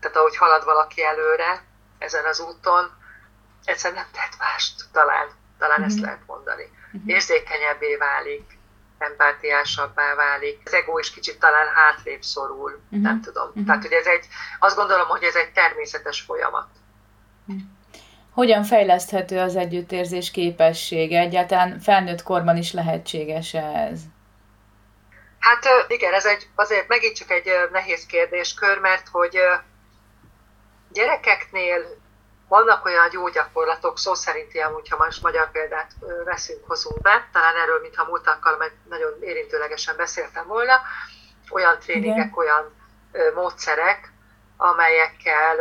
tehát 0.01 0.17
ahogy 0.17 0.37
halad 0.37 0.63
valaki 0.63 1.03
előre 1.03 1.63
ezen 1.97 2.25
az 2.25 2.39
úton, 2.39 2.91
egyszerűen 3.63 4.01
nem 4.01 4.11
tehet 4.13 4.37
mást, 4.39 4.81
talán, 4.91 5.27
talán 5.57 5.79
mm-hmm. 5.79 5.87
ezt 5.87 5.95
mhm. 5.95 6.05
lehet 6.05 6.25
mondani. 6.25 6.63
Mm-hmm. 6.63 7.07
Érzékenyebbé 7.07 7.95
válik, 7.95 8.57
empátiásabbá 8.97 10.15
válik. 10.15 10.61
Az 10.65 10.73
ego 10.73 10.97
is 10.97 11.11
kicsit 11.11 11.39
talán 11.39 11.67
hátrébb 11.67 12.21
szorul, 12.21 12.71
mm-hmm. 12.71 13.03
nem 13.03 13.21
tudom. 13.21 13.47
Mm-hmm. 13.49 13.65
Tehát, 13.65 13.81
hogy 13.81 13.91
ez 13.91 14.05
egy, 14.05 14.27
azt 14.59 14.75
gondolom, 14.75 15.07
hogy 15.07 15.23
ez 15.23 15.35
egy 15.35 15.51
természetes 15.51 16.21
folyamat. 16.21 16.67
Hogyan 18.33 18.63
fejleszthető 18.63 19.39
az 19.39 19.55
együttérzés 19.55 20.31
képessége? 20.31 21.19
Egyáltalán 21.19 21.79
felnőtt 21.79 22.23
korban 22.23 22.57
is 22.57 22.71
lehetséges 22.73 23.53
ez? 23.53 23.99
Hát 25.39 25.65
igen, 25.87 26.13
ez 26.13 26.25
egy, 26.25 26.47
azért 26.55 26.87
megint 26.87 27.15
csak 27.15 27.31
egy 27.31 27.49
nehéz 27.71 28.05
kérdéskör, 28.05 28.79
mert 28.79 29.07
hogy 29.07 29.37
Gyerekeknél 30.93 31.99
vannak 32.47 32.85
olyan 32.85 33.09
gyógyakorlatok, 33.09 33.97
szó 33.97 34.13
szerint 34.13 34.53
ilyen, 34.53 34.71
hogyha 34.71 34.97
most 34.97 35.23
magyar 35.23 35.51
példát 35.51 35.91
veszünk, 36.25 36.67
hozunk 36.67 37.01
be, 37.01 37.29
talán 37.31 37.55
erről, 37.55 37.79
mintha 37.81 38.05
múlt 38.05 38.27
alkalommal 38.27 38.71
nagyon 38.89 39.21
érintőlegesen 39.21 39.95
beszéltem 39.97 40.47
volna, 40.47 40.81
olyan 41.49 41.79
tréningek, 41.79 42.15
Igen. 42.15 42.31
olyan 42.35 42.75
módszerek, 43.33 44.11
amelyekkel 44.57 45.57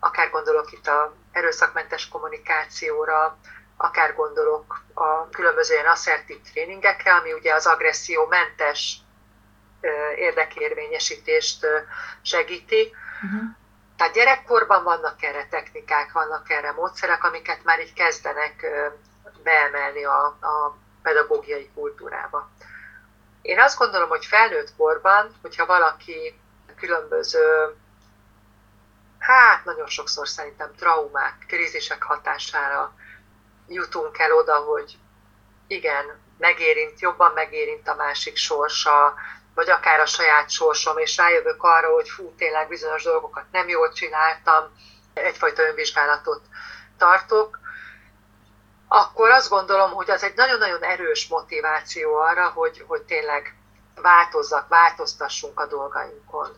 akár 0.00 0.30
gondolok 0.30 0.72
itt 0.72 0.86
a 0.86 1.14
erőszakmentes 1.32 2.08
kommunikációra, 2.08 3.38
akár 3.76 4.14
gondolok 4.14 4.82
a 4.94 5.28
különböző 5.28 5.74
ilyen 5.74 5.86
asszertív 5.86 6.40
tréningekre, 6.52 7.14
ami 7.14 7.32
ugye 7.32 7.54
az 7.54 7.66
agressziómentes 7.66 8.96
érdekérvényesítést 10.16 11.66
segíti. 12.22 12.94
Uh-huh. 13.22 13.40
Tehát 13.96 14.14
gyerekkorban 14.14 14.84
vannak 14.84 15.22
erre 15.22 15.46
technikák, 15.48 16.12
vannak 16.12 16.50
erre 16.50 16.72
módszerek, 16.72 17.24
amiket 17.24 17.64
már 17.64 17.80
így 17.80 17.92
kezdenek 17.92 18.66
beemelni 19.42 20.04
a, 20.04 20.24
a 20.26 20.76
pedagógiai 21.02 21.70
kultúrába. 21.74 22.50
Én 23.42 23.60
azt 23.60 23.78
gondolom, 23.78 24.08
hogy 24.08 24.24
felnőtt 24.24 24.76
korban, 24.76 25.34
hogyha 25.42 25.66
valaki 25.66 26.40
különböző, 26.76 27.74
hát 29.18 29.64
nagyon 29.64 29.86
sokszor 29.86 30.28
szerintem 30.28 30.74
traumák, 30.74 31.44
krízisek 31.48 32.02
hatására 32.02 32.94
jutunk 33.68 34.18
el 34.18 34.32
oda, 34.32 34.54
hogy 34.54 34.98
igen, 35.66 36.04
megérint, 36.38 37.00
jobban 37.00 37.32
megérint 37.32 37.88
a 37.88 37.94
másik 37.94 38.36
sorsa, 38.36 39.14
vagy 39.54 39.70
akár 39.70 40.00
a 40.00 40.06
saját 40.06 40.50
sorsom, 40.50 40.98
és 40.98 41.16
rájövök 41.16 41.62
arra, 41.62 41.92
hogy 41.92 42.08
fú, 42.08 42.34
tényleg 42.36 42.68
bizonyos 42.68 43.02
dolgokat 43.02 43.44
nem 43.52 43.68
jól 43.68 43.92
csináltam, 43.92 44.64
egyfajta 45.14 45.62
önvizsgálatot 45.62 46.42
tartok, 46.98 47.58
akkor 48.88 49.30
azt 49.30 49.48
gondolom, 49.48 49.90
hogy 49.90 50.10
az 50.10 50.22
egy 50.22 50.34
nagyon-nagyon 50.34 50.82
erős 50.82 51.28
motiváció 51.28 52.14
arra, 52.14 52.48
hogy, 52.48 52.84
hogy 52.86 53.02
tényleg 53.02 53.56
változzak, 53.94 54.68
változtassunk 54.68 55.60
a 55.60 55.66
dolgainkon. 55.66 56.48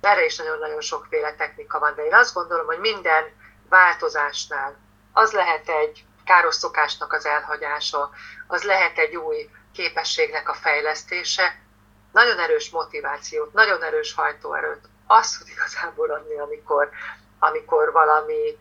Erre 0.00 0.24
is 0.24 0.36
nagyon-nagyon 0.36 0.80
sokféle 0.80 1.34
technika 1.34 1.78
van, 1.78 1.94
de 1.94 2.04
én 2.04 2.14
azt 2.14 2.34
gondolom, 2.34 2.66
hogy 2.66 2.78
minden 2.78 3.24
változásnál 3.68 4.76
az 5.12 5.32
lehet 5.32 5.68
egy 5.68 6.04
káros 6.24 6.54
szokásnak 6.54 7.12
az 7.12 7.26
elhagyása, 7.26 8.10
az 8.46 8.62
lehet 8.62 8.98
egy 8.98 9.16
új 9.16 9.50
képességnek 9.76 10.48
a 10.48 10.54
fejlesztése 10.54 11.58
nagyon 12.12 12.38
erős 12.38 12.70
motivációt, 12.70 13.52
nagyon 13.52 13.82
erős 13.82 14.14
hajtóerőt 14.14 14.88
azt 15.06 15.38
tud 15.38 15.48
igazából 15.48 16.10
adni, 16.10 16.38
amikor, 16.38 16.90
amikor 17.38 17.92
valami, 17.92 18.58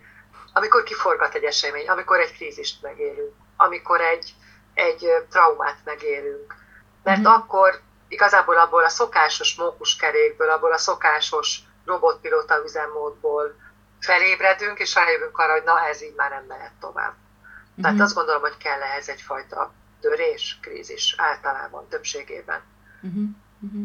amikor 0.53 0.83
kiforgat 0.83 1.35
egy 1.35 1.43
esemény, 1.43 1.89
amikor 1.89 2.19
egy 2.19 2.33
krízist 2.33 2.81
megélünk, 2.81 3.33
amikor 3.57 4.01
egy, 4.01 4.33
egy 4.73 5.07
traumát 5.29 5.77
megélünk. 5.83 6.55
mert 7.03 7.19
uh-huh. 7.19 7.33
akkor 7.33 7.79
igazából 8.07 8.57
abból 8.57 8.83
a 8.83 8.89
szokásos 8.89 9.55
mókuskerékből, 9.55 10.49
abból 10.49 10.71
a 10.71 10.77
szokásos 10.77 11.59
robotpilóta 11.85 12.61
üzemmódból 12.63 13.55
felébredünk, 13.99 14.79
és 14.79 14.95
rájövünk 14.95 15.37
arra, 15.37 15.51
hogy 15.51 15.63
na 15.63 15.87
ez 15.87 16.01
így 16.01 16.15
már 16.15 16.29
nem 16.29 16.43
mehet 16.47 16.73
tovább. 16.79 17.13
Uh-huh. 17.13 17.83
Tehát 17.83 17.99
azt 17.99 18.15
gondolom, 18.15 18.41
hogy 18.41 18.57
kell 18.57 18.81
ehhez 18.81 19.09
egyfajta 19.09 19.73
törés, 20.01 20.57
krízis 20.61 21.15
általában, 21.17 21.87
többségében. 21.89 22.61
Uh-huh. 23.01 23.23
Uh-huh. 23.61 23.83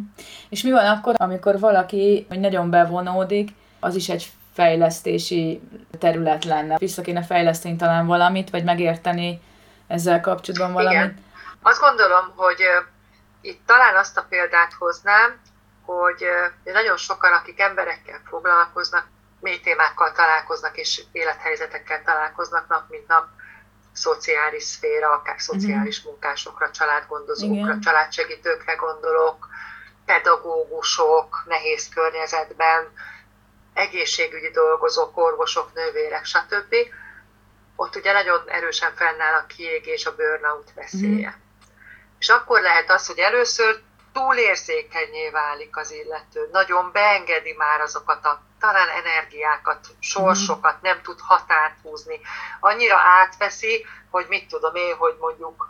És 0.49 0.62
mi 0.62 0.71
van 0.71 0.87
akkor, 0.87 1.14
amikor 1.19 1.59
valaki 1.59 2.26
nagyon 2.29 2.71
bevonódik, 2.71 3.50
az 3.81 3.95
is 3.95 4.09
egy 4.09 4.31
fejlesztési 4.52 5.61
terület 5.99 6.45
lenne. 6.45 6.76
Vissza 6.76 7.02
kéne 7.02 7.23
fejleszteni 7.23 7.76
talán 7.76 8.07
valamit, 8.07 8.50
vagy 8.50 8.64
megérteni 8.64 9.40
ezzel 9.87 10.21
kapcsolatban 10.21 10.73
valamit. 10.73 10.99
Igen. 10.99 11.25
Azt 11.62 11.81
gondolom, 11.81 12.33
hogy 12.37 12.62
itt 13.40 13.67
talán 13.67 13.97
azt 13.97 14.19
a 14.19 14.26
példát 14.29 14.73
hoznám, 14.73 15.40
hogy 15.85 16.25
nagyon 16.64 16.97
sokan, 16.97 17.33
akik 17.33 17.61
emberekkel 17.61 18.21
foglalkoznak, 18.25 19.07
mély 19.40 19.61
témákkal 19.61 20.12
találkoznak, 20.12 20.76
és 20.76 21.02
élethelyzetekkel 21.12 22.02
találkoznak 22.02 22.69
nap, 22.69 22.83
mint 22.88 23.09
nap, 23.09 23.26
szociális 24.00 24.62
szféra, 24.62 25.11
akár 25.11 25.35
mhm. 25.35 25.42
szociális 25.42 26.02
munkásokra, 26.02 26.71
családgondozókra, 26.71 27.54
Igen. 27.54 27.80
családsegítőkre 27.80 28.75
gondolok, 28.75 29.49
pedagógusok, 30.04 31.42
nehéz 31.47 31.88
környezetben, 31.95 32.92
egészségügyi 33.75 34.50
dolgozók, 34.50 35.16
orvosok, 35.16 35.75
nővérek, 35.75 36.25
stb. 36.25 36.75
Ott 37.76 37.97
ugye 37.97 38.12
nagyon 38.12 38.42
erősen 38.47 38.92
fennáll 38.95 39.35
a 39.35 39.47
kiégés, 39.47 40.07
a 40.07 40.14
burnout 40.14 40.73
veszélye. 40.75 41.28
Mm. 41.28 41.40
És 42.19 42.28
akkor 42.28 42.61
lehet 42.61 42.90
az, 42.90 43.07
hogy 43.07 43.19
először 43.19 43.80
túlérzékenyé 44.12 45.31
válik 45.31 45.76
az 45.76 45.90
illető, 45.90 46.49
nagyon 46.52 46.93
beengedi 46.93 47.52
már 47.52 47.81
azokat 47.81 48.25
a 48.25 48.43
talán 48.61 48.88
energiákat, 48.88 49.87
sorsokat, 49.99 50.83
nem 50.83 51.02
tud 51.02 51.21
határt 51.21 51.76
húzni. 51.83 52.21
Annyira 52.61 52.97
átveszi, 52.97 53.87
hogy 54.11 54.26
mit 54.29 54.49
tudom 54.49 54.75
én, 54.75 54.97
hogy 54.97 55.17
mondjuk 55.21 55.69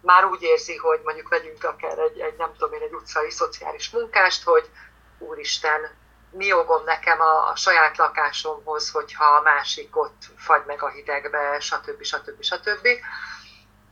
már 0.00 0.24
úgy 0.24 0.42
érzi, 0.42 0.76
hogy 0.76 1.00
mondjuk 1.04 1.28
vegyünk 1.28 1.64
akár 1.64 1.98
egy, 1.98 2.20
egy 2.20 2.36
nem 2.36 2.52
tudom 2.52 2.72
én, 2.74 2.82
egy 2.82 2.92
utcai 2.92 3.30
szociális 3.30 3.90
munkást, 3.90 4.42
hogy 4.42 4.70
úristen, 5.18 5.98
mi 6.30 6.46
jogom 6.46 6.84
nekem 6.84 7.20
a, 7.20 7.48
a 7.50 7.56
saját 7.56 7.96
lakásomhoz, 7.96 8.90
hogyha 8.90 9.24
a 9.24 9.42
másik 9.42 9.96
ott 9.96 10.22
fagy 10.36 10.62
meg 10.66 10.82
a 10.82 10.88
hidegbe, 10.88 11.60
stb. 11.60 12.02
stb. 12.02 12.42
stb. 12.42 12.88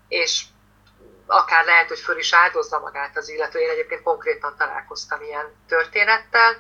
És 0.09 0.45
akár 1.29 1.65
lehet, 1.65 1.89
hogy 1.89 1.99
föl 1.99 2.19
is 2.19 2.35
áldozza 2.35 2.79
magát 2.79 3.17
az 3.17 3.29
illető. 3.29 3.59
Én 3.59 3.71
egyébként 3.71 4.03
konkrétan 4.03 4.55
találkoztam 4.59 5.23
ilyen 5.23 5.47
történettel. 5.69 6.57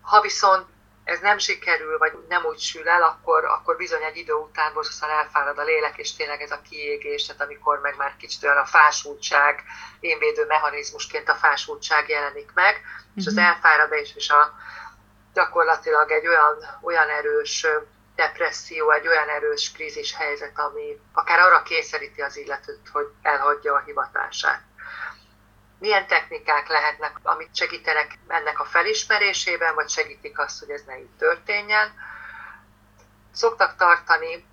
Ha 0.00 0.20
viszont 0.20 0.66
ez 1.04 1.20
nem 1.20 1.38
sikerül, 1.38 1.98
vagy 1.98 2.12
nem 2.28 2.44
úgy 2.44 2.58
sül 2.58 2.88
el, 2.88 3.02
akkor, 3.02 3.44
akkor 3.44 3.76
bizony 3.76 4.02
egy 4.02 4.16
idő 4.16 4.32
után 4.32 4.72
borzasztóan 4.72 5.12
elfárad 5.12 5.58
a 5.58 5.64
lélek, 5.64 5.98
és 5.98 6.14
tényleg 6.14 6.40
ez 6.40 6.50
a 6.50 6.60
kiégés, 6.68 7.26
tehát 7.26 7.42
amikor 7.42 7.80
meg 7.80 7.96
már 7.96 8.16
kicsit 8.18 8.42
olyan 8.42 8.56
a 8.56 8.64
fásultság, 8.64 9.64
énvédő 10.00 10.46
mechanizmusként 10.46 11.28
a 11.28 11.34
fásultság 11.34 12.08
jelenik 12.08 12.50
meg, 12.54 12.74
mm-hmm. 12.74 13.14
és 13.14 13.26
az 13.26 13.34
mhm. 13.34 13.44
elfáradás 13.44 14.12
és 14.16 14.30
a 14.30 14.54
gyakorlatilag 15.34 16.10
egy 16.10 16.26
olyan, 16.26 16.78
olyan 16.82 17.08
erős 17.08 17.66
depresszió, 18.20 18.90
egy 18.90 19.08
olyan 19.08 19.28
erős 19.28 19.72
krízis 19.72 20.14
helyzet, 20.14 20.58
ami 20.58 21.00
akár 21.12 21.38
arra 21.38 21.62
kényszeríti 21.62 22.20
az 22.20 22.36
illetőt, 22.36 22.88
hogy 22.92 23.06
elhagyja 23.22 23.74
a 23.74 23.82
hivatását. 23.86 24.62
Milyen 25.78 26.06
technikák 26.06 26.68
lehetnek, 26.68 27.12
amit 27.22 27.56
segítenek 27.56 28.18
ennek 28.28 28.60
a 28.60 28.64
felismerésében, 28.64 29.74
vagy 29.74 29.88
segítik 29.88 30.38
azt, 30.38 30.58
hogy 30.58 30.70
ez 30.70 30.82
ne 30.86 30.98
így 30.98 31.16
történjen. 31.18 31.92
Szoktak 33.32 33.76
tartani, 33.76 34.44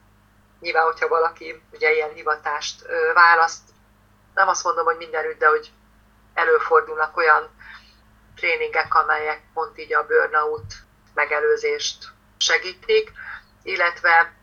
nyilván, 0.60 0.84
hogyha 0.84 1.08
valaki 1.08 1.62
ugye 1.72 1.94
ilyen 1.94 2.14
hivatást 2.14 2.86
választ, 3.14 3.70
nem 4.34 4.48
azt 4.48 4.64
mondom, 4.64 4.86
hogy 4.86 4.98
mindenütt, 4.98 5.40
de 5.40 5.48
hogy 5.48 5.72
előfordulnak 6.34 7.18
olyan 7.18 7.50
tréningek, 8.36 8.94
amelyek 8.94 9.42
pont 9.54 9.78
így 9.78 9.94
a 9.94 10.06
burnout 10.06 10.74
megelőzést 11.14 12.08
segítik, 12.38 13.12
illetve 13.68 14.34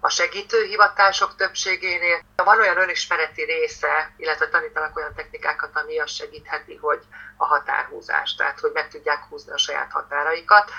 a 0.00 0.08
segítőhivatások 0.08 1.36
többségénél 1.36 2.20
van 2.36 2.58
olyan 2.58 2.78
önismereti 2.78 3.42
része, 3.42 4.12
illetve 4.16 4.48
tanítanak 4.48 4.96
olyan 4.96 5.14
technikákat, 5.14 5.70
ami 5.76 5.98
azt 5.98 6.14
segítheti, 6.14 6.76
hogy 6.76 7.00
a 7.36 7.44
határhúzás, 7.44 8.34
tehát 8.34 8.60
hogy 8.60 8.70
meg 8.74 8.88
tudják 8.88 9.24
húzni 9.28 9.52
a 9.52 9.58
saját 9.58 9.92
határaikat. 9.92 10.70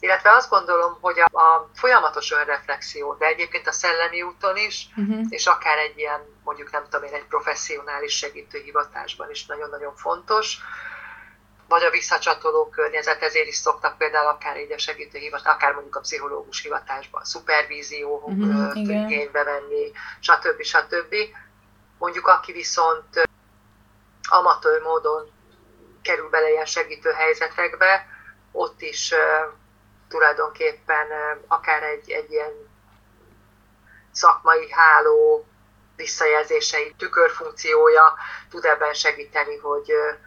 Illetve 0.00 0.30
azt 0.30 0.50
gondolom, 0.50 0.98
hogy 1.00 1.20
a, 1.20 1.38
a 1.38 1.70
folyamatos 1.74 2.32
önreflexió, 2.32 3.14
de 3.14 3.26
egyébként 3.26 3.66
a 3.66 3.72
szellemi 3.72 4.22
úton 4.22 4.56
is, 4.56 4.86
uh-huh. 4.96 5.26
és 5.28 5.46
akár 5.46 5.78
egy 5.78 5.98
ilyen, 5.98 6.20
mondjuk 6.44 6.70
nem 6.70 6.84
tudom 6.88 7.02
én, 7.08 7.14
egy 7.14 7.24
professzionális 7.24 8.16
segítőhivatásban 8.16 9.30
is 9.30 9.46
nagyon-nagyon 9.46 9.96
fontos, 9.96 10.58
vagy 11.68 11.84
a 11.84 11.90
visszacsatoló 11.90 12.68
környezet, 12.68 13.22
ezért 13.22 13.46
is 13.46 13.56
szoktak 13.56 13.98
például 13.98 14.26
akár 14.26 14.60
így 14.60 14.72
a 14.72 14.78
segítőhivatás, 14.78 15.54
akár 15.54 15.72
mondjuk 15.72 15.96
a 15.96 16.00
pszichológus 16.00 16.62
hivatásban 16.62 17.24
szupervízió 17.24 18.22
uh-huh, 18.24 18.76
igénybe 18.76 19.44
venni, 19.44 19.92
stb. 20.20 20.62
stb. 20.62 21.14
Mondjuk 21.98 22.26
aki 22.26 22.52
viszont 22.52 23.28
amatőr 24.28 24.82
módon 24.82 25.30
kerül 26.02 26.28
bele 26.28 26.50
ilyen 26.50 26.64
segítő 26.64 27.10
helyzetekbe, 27.10 28.06
ott 28.52 28.80
is 28.80 29.12
uh, 29.12 29.52
tulajdonképpen 30.08 31.06
uh, 31.06 31.42
akár 31.46 31.82
egy, 31.82 32.10
egy 32.10 32.30
ilyen 32.30 32.52
szakmai 34.12 34.70
háló 34.70 35.46
visszajelzései, 35.96 36.94
tükörfunkciója 36.98 38.14
tud 38.50 38.64
ebben 38.64 38.94
segíteni, 38.94 39.56
hogy 39.56 39.92
uh, 39.92 40.26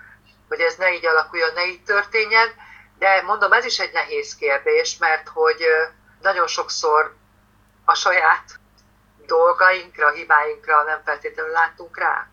hogy 0.51 0.59
ez 0.59 0.75
ne 0.75 0.93
így 0.93 1.05
alakuljon, 1.05 1.53
ne 1.53 1.65
így 1.65 1.83
történjen, 1.83 2.49
de 2.97 3.21
mondom, 3.21 3.51
ez 3.51 3.65
is 3.65 3.79
egy 3.79 3.91
nehéz 3.93 4.35
kérdés, 4.35 4.97
mert 4.97 5.27
hogy 5.27 5.65
nagyon 6.21 6.47
sokszor 6.47 7.15
a 7.85 7.93
saját 7.93 8.59
dolgainkra, 9.25 10.11
hibáinkra 10.11 10.83
nem 10.83 11.01
feltétlenül 11.05 11.51
látunk 11.51 11.97
rá. 11.97 12.27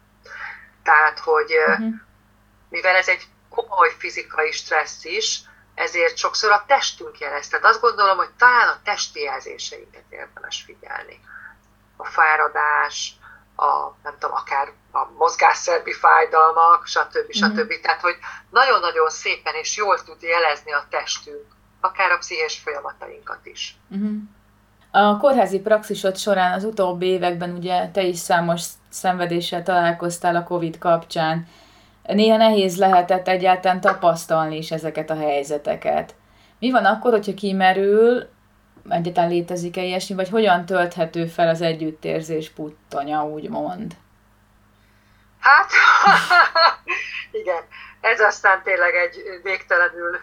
Tehát, 0.82 1.18
hogy 1.18 1.56
uh-huh. 1.56 1.94
mivel 2.68 2.96
ez 2.96 3.08
egy 3.08 3.26
komoly 3.48 3.94
fizikai 3.98 4.52
stressz 4.52 5.04
is, 5.04 5.40
ezért 5.74 6.16
sokszor 6.16 6.50
a 6.50 6.64
testünk 6.66 7.18
jelez. 7.18 7.48
Tehát 7.48 7.64
azt 7.64 7.80
gondolom, 7.80 8.16
hogy 8.16 8.30
talán 8.38 8.68
a 8.68 8.80
testi 8.84 9.20
jelzéseinket 9.20 10.04
érdemes 10.08 10.62
figyelni. 10.66 11.20
A 11.96 12.04
fáradás, 12.04 13.17
a, 13.60 13.96
nem 14.02 14.14
tudom, 14.18 14.36
akár 14.36 14.72
a 14.92 15.06
mozgásszerbi 15.18 15.92
fájdalmak, 15.92 16.86
stb. 16.86 17.32
stb. 17.32 17.58
Mm-hmm. 17.58 17.82
Tehát, 17.82 18.00
hogy 18.00 18.16
nagyon-nagyon 18.50 19.10
szépen 19.10 19.54
és 19.54 19.76
jól 19.76 20.02
tud 20.02 20.22
jelezni 20.22 20.72
a 20.72 20.86
testünk, 20.90 21.46
akár 21.80 22.10
a 22.10 22.18
pszichés 22.18 22.58
folyamatainkat 22.64 23.40
is. 23.42 23.76
Mm-hmm. 23.96 24.16
A 24.90 25.16
kórházi 25.16 25.60
praxisod 25.60 26.16
során 26.16 26.52
az 26.52 26.64
utóbbi 26.64 27.06
években 27.06 27.50
ugye 27.50 27.88
te 27.88 28.02
is 28.02 28.18
számos 28.18 28.62
szenvedéssel 28.88 29.62
találkoztál 29.62 30.36
a 30.36 30.44
COVID 30.44 30.78
kapcsán. 30.78 31.48
Néha 32.02 32.36
nehéz 32.36 32.76
lehetett 32.76 33.28
egyáltalán 33.28 33.80
tapasztalni 33.80 34.56
is 34.56 34.70
ezeket 34.70 35.10
a 35.10 35.16
helyzeteket. 35.16 36.14
Mi 36.58 36.70
van 36.70 36.84
akkor, 36.84 37.10
hogyha 37.10 37.34
kimerül, 37.34 38.28
egyáltalán 38.88 39.30
létezik-e 39.30 39.82
ilyesmi, 39.82 40.14
vagy 40.14 40.28
hogyan 40.28 40.66
tölthető 40.66 41.26
fel 41.26 41.48
az 41.48 41.60
együttérzés 41.60 42.50
puttanya, 42.50 43.24
úgymond? 43.24 43.92
Hát, 45.40 45.70
igen, 47.40 47.62
ez 48.00 48.20
aztán 48.20 48.62
tényleg 48.62 48.94
egy 48.94 49.40
végtelenül 49.42 50.20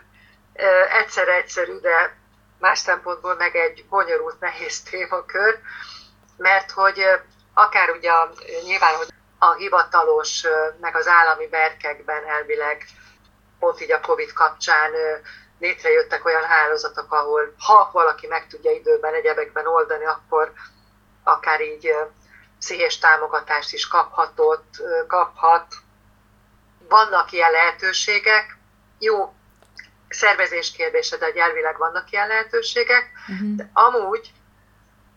egyszer 1.01 1.27
egyszerű, 1.27 1.79
de 1.79 2.15
más 2.59 2.79
szempontból 2.79 3.35
meg 3.35 3.55
egy 3.55 3.85
bonyolult, 3.89 4.39
nehéz 4.39 4.81
témakör, 4.83 5.59
mert 6.37 6.71
hogy 6.71 7.01
akár 7.53 7.89
ugye 7.89 8.11
nyilván, 8.63 8.95
hogy 8.95 9.07
a 9.39 9.53
hivatalos, 9.53 10.43
meg 10.81 10.95
az 10.95 11.07
állami 11.07 11.47
berkekben 11.47 12.23
elvileg 12.27 12.85
pont 13.59 13.81
így 13.81 13.91
a 13.91 13.99
Covid 13.99 14.33
kapcsán 14.33 14.91
létrejöttek 15.59 16.25
olyan 16.25 16.43
hálózatok, 16.43 17.13
ahol 17.13 17.55
ha 17.59 17.89
valaki 17.93 18.27
meg 18.27 18.47
tudja 18.47 18.71
időben, 18.71 19.13
egyebekben 19.13 19.67
oldani, 19.67 20.05
akkor 20.05 20.53
akár 21.23 21.61
így 21.61 21.95
pszichés 22.59 22.97
támogatást 22.97 23.73
is 23.73 23.87
kaphatott, 23.87 24.81
kaphat. 25.07 25.65
Vannak 26.89 27.31
ilyen 27.31 27.51
lehetőségek, 27.51 28.57
jó 28.99 29.33
szervezés 30.09 30.71
kérdése, 30.71 31.17
de 31.17 31.31
elvileg 31.35 31.77
vannak 31.77 32.11
ilyen 32.11 32.27
lehetőségek, 32.27 33.11
uh-huh. 33.27 33.55
de 33.55 33.69
amúgy 33.73 34.33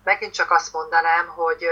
megint 0.04 0.34
csak 0.34 0.50
azt 0.50 0.72
mondanám, 0.72 1.26
hogy 1.26 1.66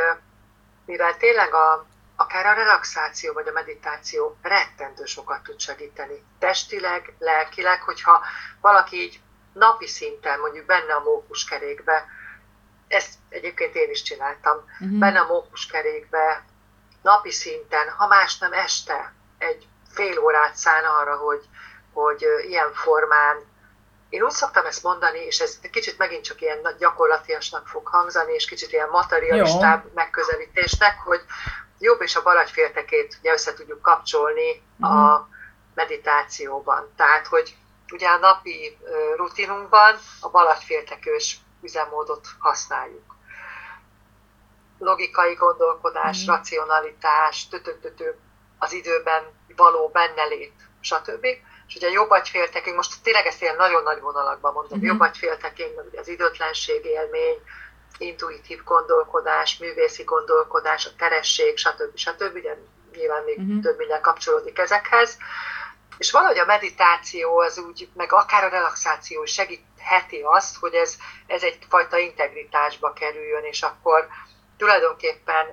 mivel 0.86 1.16
tényleg 1.16 1.54
a 1.54 1.86
akár 2.16 2.46
a 2.46 2.52
relaxáció 2.52 3.32
vagy 3.32 3.48
a 3.48 3.52
meditáció 3.52 4.36
rettentő 4.42 5.04
sokat 5.04 5.42
tud 5.42 5.60
segíteni. 5.60 6.24
Testileg, 6.38 7.14
lelkileg, 7.18 7.82
hogyha 7.82 8.24
valaki 8.60 8.96
így 8.96 9.20
napi 9.52 9.86
szinten, 9.86 10.40
mondjuk 10.40 10.66
benne 10.66 10.94
a 10.94 11.02
mókuskerékbe, 11.02 12.06
ezt 12.88 13.14
egyébként 13.28 13.74
én 13.74 13.90
is 13.90 14.02
csináltam, 14.02 14.56
uh-huh. 14.56 14.98
benne 14.98 15.20
a 15.20 15.26
mókuskerékbe, 15.26 16.44
napi 17.02 17.30
szinten, 17.30 17.88
ha 17.88 18.06
más 18.06 18.38
nem 18.38 18.52
este, 18.52 19.12
egy 19.38 19.66
fél 19.90 20.18
órát 20.18 20.54
szán 20.54 20.84
arra, 20.84 21.16
hogy, 21.16 21.44
hogy 21.92 22.26
ilyen 22.48 22.72
formán 22.72 23.54
én 24.08 24.22
úgy 24.22 24.30
szoktam 24.30 24.66
ezt 24.66 24.82
mondani, 24.82 25.18
és 25.18 25.38
ez 25.38 25.60
kicsit 25.70 25.98
megint 25.98 26.24
csak 26.24 26.40
ilyen 26.40 26.74
gyakorlatiasnak 26.78 27.66
fog 27.66 27.86
hangzani, 27.86 28.32
és 28.32 28.44
kicsit 28.44 28.72
ilyen 28.72 28.88
materialistább 28.88 29.84
Jó. 29.84 29.90
megközelítésnek, 29.94 30.98
hogy 31.04 31.20
jobb 31.78 32.00
és 32.00 32.16
a 32.16 32.22
bal 32.22 32.36
agyféltekét 32.36 33.16
ugye 33.20 33.32
össze 33.32 33.54
tudjuk 33.54 33.82
kapcsolni 33.82 34.62
uh-huh. 34.80 34.98
a 34.98 35.18
mhm. 35.18 35.30
meditációban. 35.74 36.92
Tehát, 36.96 37.26
hogy 37.26 37.56
ugye 37.92 38.08
a 38.08 38.18
napi 38.18 38.78
rutinunkban 39.16 39.94
a 40.20 40.28
bal 40.28 40.46
agyféltekős 40.46 41.38
üzemmódot 41.62 42.26
használjuk. 42.38 43.14
Logikai 44.78 45.34
gondolkodás, 45.34 46.20
uh-huh. 46.20 46.36
racionalitás, 46.36 47.48
tötötötő, 47.48 48.18
az 48.58 48.72
időben 48.72 49.22
való 49.56 49.88
bennelét, 49.88 50.54
stb. 50.80 51.26
És 51.66 51.74
ugye 51.74 51.88
a 51.88 51.92
jobb 51.92 52.10
agyféltekén, 52.10 52.74
most 52.74 53.02
tényleg 53.02 53.26
ezt 53.26 53.42
ilyen 53.42 53.56
nagyon 53.56 53.82
nagy 53.82 54.00
vonalakban 54.00 54.52
mondom, 54.52 54.72
uh-huh. 54.72 54.86
jobb 54.86 55.00
agyféltekén, 55.00 55.72
ugye 55.88 56.00
az 56.00 56.08
időtlenség 56.08 56.84
élmény, 56.84 57.38
intuitív 57.98 58.64
gondolkodás, 58.64 59.58
művészi 59.58 60.02
gondolkodás, 60.02 60.86
a 60.86 60.90
teresség, 60.98 61.56
stb. 61.56 61.96
stb. 61.96 62.34
Ugye 62.34 62.56
nyilván 62.96 63.22
még 63.24 63.38
uh-huh. 63.38 63.62
több 63.62 63.78
minden 63.78 64.00
kapcsolódik 64.00 64.58
ezekhez. 64.58 65.18
És 65.98 66.10
valahogy 66.10 66.38
a 66.38 66.44
meditáció 66.44 67.38
az 67.38 67.58
úgy, 67.58 67.88
meg 67.94 68.12
akár 68.12 68.44
a 68.44 68.48
relaxáció 68.48 69.24
segítheti 69.24 70.20
azt, 70.24 70.56
hogy 70.56 70.74
ez, 70.74 70.96
ez 71.26 71.42
egyfajta 71.42 71.98
integritásba 71.98 72.92
kerüljön, 72.92 73.44
és 73.44 73.62
akkor 73.62 74.08
tulajdonképpen 74.56 75.46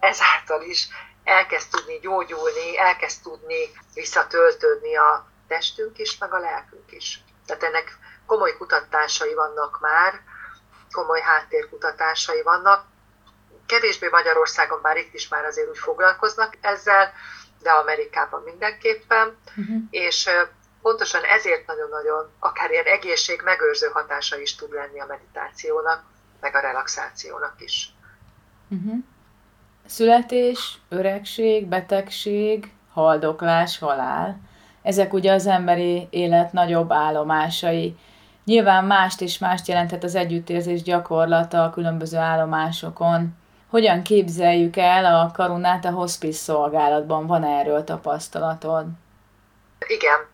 ezáltal 0.00 0.62
is 0.62 0.88
elkezd 1.24 1.70
tudni 1.70 1.98
gyógyulni, 1.98 2.78
elkezd 2.78 3.22
tudni 3.22 3.70
visszatöltődni 3.94 4.96
a 4.96 5.26
testünk 5.48 5.98
is, 5.98 6.18
meg 6.18 6.34
a 6.34 6.38
lelkünk 6.38 6.92
is. 6.92 7.20
Tehát 7.46 7.62
ennek 7.62 7.98
komoly 8.26 8.56
kutatásai 8.56 9.34
vannak 9.34 9.80
már, 9.80 10.20
komoly 10.92 11.20
háttérkutatásai 11.20 12.42
vannak. 12.42 12.84
Kevésbé 13.66 14.08
Magyarországon, 14.10 14.80
bár 14.82 14.96
itt 14.96 15.14
is 15.14 15.28
már 15.28 15.44
azért 15.44 15.68
úgy 15.68 15.78
foglalkoznak 15.78 16.56
ezzel, 16.60 17.12
de 17.62 17.70
Amerikában 17.70 18.42
mindenképpen, 18.42 19.36
uh-huh. 19.56 19.76
és 19.90 20.30
pontosan 20.82 21.22
ezért 21.24 21.66
nagyon-nagyon 21.66 22.30
akár 22.38 22.70
ilyen 22.70 22.84
egészség 22.84 23.40
megőrző 23.44 23.88
hatása 23.92 24.40
is 24.40 24.54
tud 24.54 24.72
lenni 24.72 25.00
a 25.00 25.06
meditációnak, 25.06 26.02
meg 26.40 26.54
a 26.54 26.60
relaxációnak 26.60 27.54
is. 27.58 27.94
Uh-huh. 28.68 28.94
Születés, 29.86 30.78
öregség, 30.88 31.66
betegség, 31.66 32.72
haldoklás, 32.92 33.78
halál. 33.78 34.40
Ezek 34.82 35.12
ugye 35.12 35.32
az 35.32 35.46
emberi 35.46 36.06
élet 36.10 36.52
nagyobb 36.52 36.92
állomásai. 36.92 37.96
Nyilván 38.44 38.84
mást 38.84 39.20
és 39.20 39.38
mást 39.38 39.66
jelenthet 39.66 40.04
az 40.04 40.14
együttérzés 40.14 40.82
gyakorlata 40.82 41.62
a 41.62 41.70
különböző 41.70 42.18
állomásokon. 42.18 43.40
Hogyan 43.70 44.02
képzeljük 44.02 44.76
el 44.76 45.04
a 45.04 45.30
karunát 45.34 45.84
a 45.84 45.90
hospice 45.90 46.38
szolgálatban? 46.38 47.26
Van 47.26 47.44
erről 47.44 47.84
tapasztalatod? 47.84 48.86
Igen. 49.86 50.30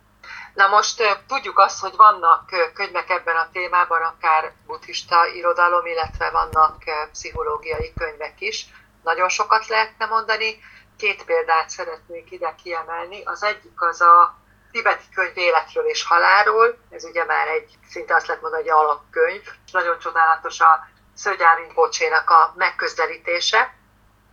Na 0.55 0.67
most 0.69 1.03
tudjuk 1.27 1.59
azt, 1.59 1.81
hogy 1.81 1.93
vannak 1.97 2.51
könyvek 2.75 3.11
ebben 3.11 3.37
a 3.37 3.49
témában, 3.53 4.03
akár 4.03 4.53
buddhista 4.67 5.27
irodalom, 5.37 5.87
illetve 5.87 6.31
vannak 6.31 6.77
pszichológiai 7.13 7.93
könyvek 7.97 8.41
is. 8.41 8.67
Nagyon 9.03 9.29
sokat 9.29 9.67
lehetne 9.67 10.07
mondani. 10.07 10.59
Két 10.97 11.25
példát 11.25 11.71
szeretnék 11.71 12.31
ide 12.31 12.55
kiemelni. 12.63 13.23
Az 13.25 13.43
egyik 13.43 13.83
az 13.83 14.01
a 14.01 14.35
tibeti 14.73 15.05
könyv 15.15 15.37
életről 15.37 15.85
és 15.85 16.05
halálról, 16.05 16.79
ez 16.91 17.05
ugye 17.05 17.25
már 17.25 17.49
egy, 17.49 17.79
szinte 17.89 18.15
azt 18.15 18.27
lehet 18.27 18.43
mondani, 18.43 18.63
hogy 18.63 18.71
alapkönyv. 18.71 19.43
Nagyon 19.73 19.99
csodálatos 19.99 20.61
a 20.61 20.89
Szögyárin 21.15 21.73
Bocsénak 21.75 22.31
a 22.31 22.55
megközelítése, 22.57 23.75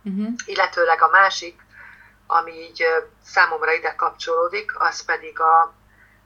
uh-huh. 0.04 0.28
illetőleg 0.44 1.02
a 1.02 1.08
másik, 1.08 1.60
ami 2.26 2.52
így 2.52 2.84
számomra 3.24 3.72
ide 3.72 3.94
kapcsolódik, 3.94 4.80
az 4.80 5.04
pedig 5.04 5.40
a 5.40 5.74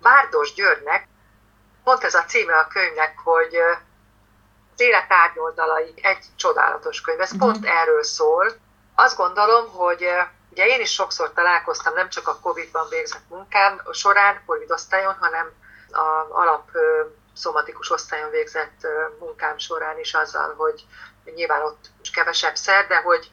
Bárdos 0.00 0.54
Györgynek, 0.54 1.08
pont 1.84 2.04
ez 2.04 2.14
a 2.14 2.24
címe 2.24 2.58
a 2.58 2.66
könyvnek, 2.66 3.18
hogy 3.18 3.54
az 4.74 4.80
élet 4.80 5.12
árnyoldalai, 5.12 5.94
egy 6.02 6.24
csodálatos 6.36 7.00
könyv, 7.00 7.20
ez 7.20 7.32
uh-huh. 7.32 7.50
pont 7.50 7.66
erről 7.66 8.02
szól. 8.02 8.52
Azt 8.94 9.16
gondolom, 9.16 9.68
hogy 9.68 10.08
Ugye 10.50 10.66
én 10.66 10.80
is 10.80 10.92
sokszor 10.92 11.32
találkoztam, 11.32 11.94
nem 11.94 12.08
csak 12.08 12.28
a 12.28 12.38
Covid-ban 12.40 12.88
végzett 12.88 13.28
munkám 13.28 13.80
során, 13.92 14.42
Covid 14.46 14.70
osztályon, 14.70 15.14
hanem 15.14 15.52
a 15.90 16.26
alap 16.30 16.70
szomatikus 17.34 17.90
osztályon 17.90 18.30
végzett 18.30 18.86
munkám 19.18 19.58
során 19.58 19.98
is 19.98 20.14
azzal, 20.14 20.54
hogy 20.54 20.84
nyilván 21.34 21.62
ott 21.62 21.90
kevesebb 22.12 22.54
szer, 22.56 22.86
de 22.86 22.96
hogy, 22.96 23.30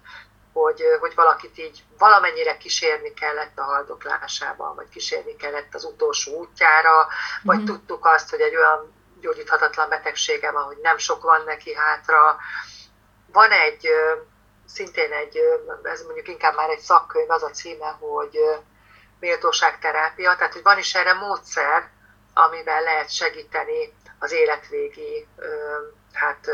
hogy, 0.54 0.84
hogy 1.00 1.16
valakit 1.16 1.58
így 1.58 1.84
valamennyire 1.98 2.58
kísérni 2.58 3.14
kellett 3.14 3.60
a 3.60 3.64
haldoklásában, 3.64 4.76
vagy 4.76 4.90
kísérni 4.90 5.36
kellett 5.36 5.74
az 5.74 5.84
utolsó 5.84 6.38
útjára, 6.38 7.08
vagy 7.44 7.60
mm. 7.60 7.66
tudtuk 7.66 8.06
azt, 8.06 8.30
hogy 8.30 8.42
egy 8.42 8.56
olyan 8.56 8.94
gyógyíthatatlan 9.22 9.90
betegsége 9.90 10.52
van, 10.52 10.64
hogy 10.64 10.78
nem 10.82 10.98
sok 10.98 11.24
van 11.24 11.44
neki 11.46 11.74
hátra. 11.76 12.38
Van 13.32 13.52
egy 13.52 13.88
szintén 14.68 15.12
egy, 15.12 15.40
ez 15.84 16.02
mondjuk 16.02 16.28
inkább 16.28 16.56
már 16.56 16.70
egy 16.70 16.80
szakkönyv, 16.80 17.30
az 17.30 17.44
a 17.44 17.50
címe, 17.50 17.98
hogy 18.00 18.40
méltóságterápia, 19.20 20.36
tehát 20.36 20.54
hogy 20.54 20.64
van 20.64 20.78
is 20.78 20.96
erre 20.96 21.14
módszer, 21.14 21.90
amivel 22.34 22.82
lehet 22.82 23.12
segíteni 23.12 23.94
az 24.20 24.32
életvégi, 24.32 25.28
hát 26.14 26.50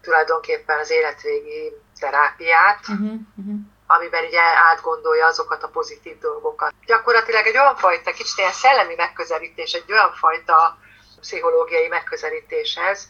tulajdonképpen 0.00 0.78
az 0.78 0.90
életvégi 0.90 1.76
terápiát, 2.00 2.88
uh-huh, 2.88 3.12
uh-huh. 3.36 3.54
amiben 3.86 4.24
ugye 4.24 4.40
átgondolja 4.40 5.26
azokat 5.26 5.62
a 5.62 5.68
pozitív 5.68 6.18
dolgokat. 6.18 6.74
Gyakorlatilag 6.86 7.46
egy 7.46 7.56
olyan 7.56 7.76
fajta, 7.76 8.12
kicsit 8.12 8.38
ilyen 8.38 8.52
szellemi 8.52 8.94
megközelítés, 8.94 9.72
egy 9.72 9.92
olyan 9.92 10.12
fajta 10.12 10.78
pszichológiai 11.20 11.88
megközelítés 11.88 12.76
ez, 12.76 13.08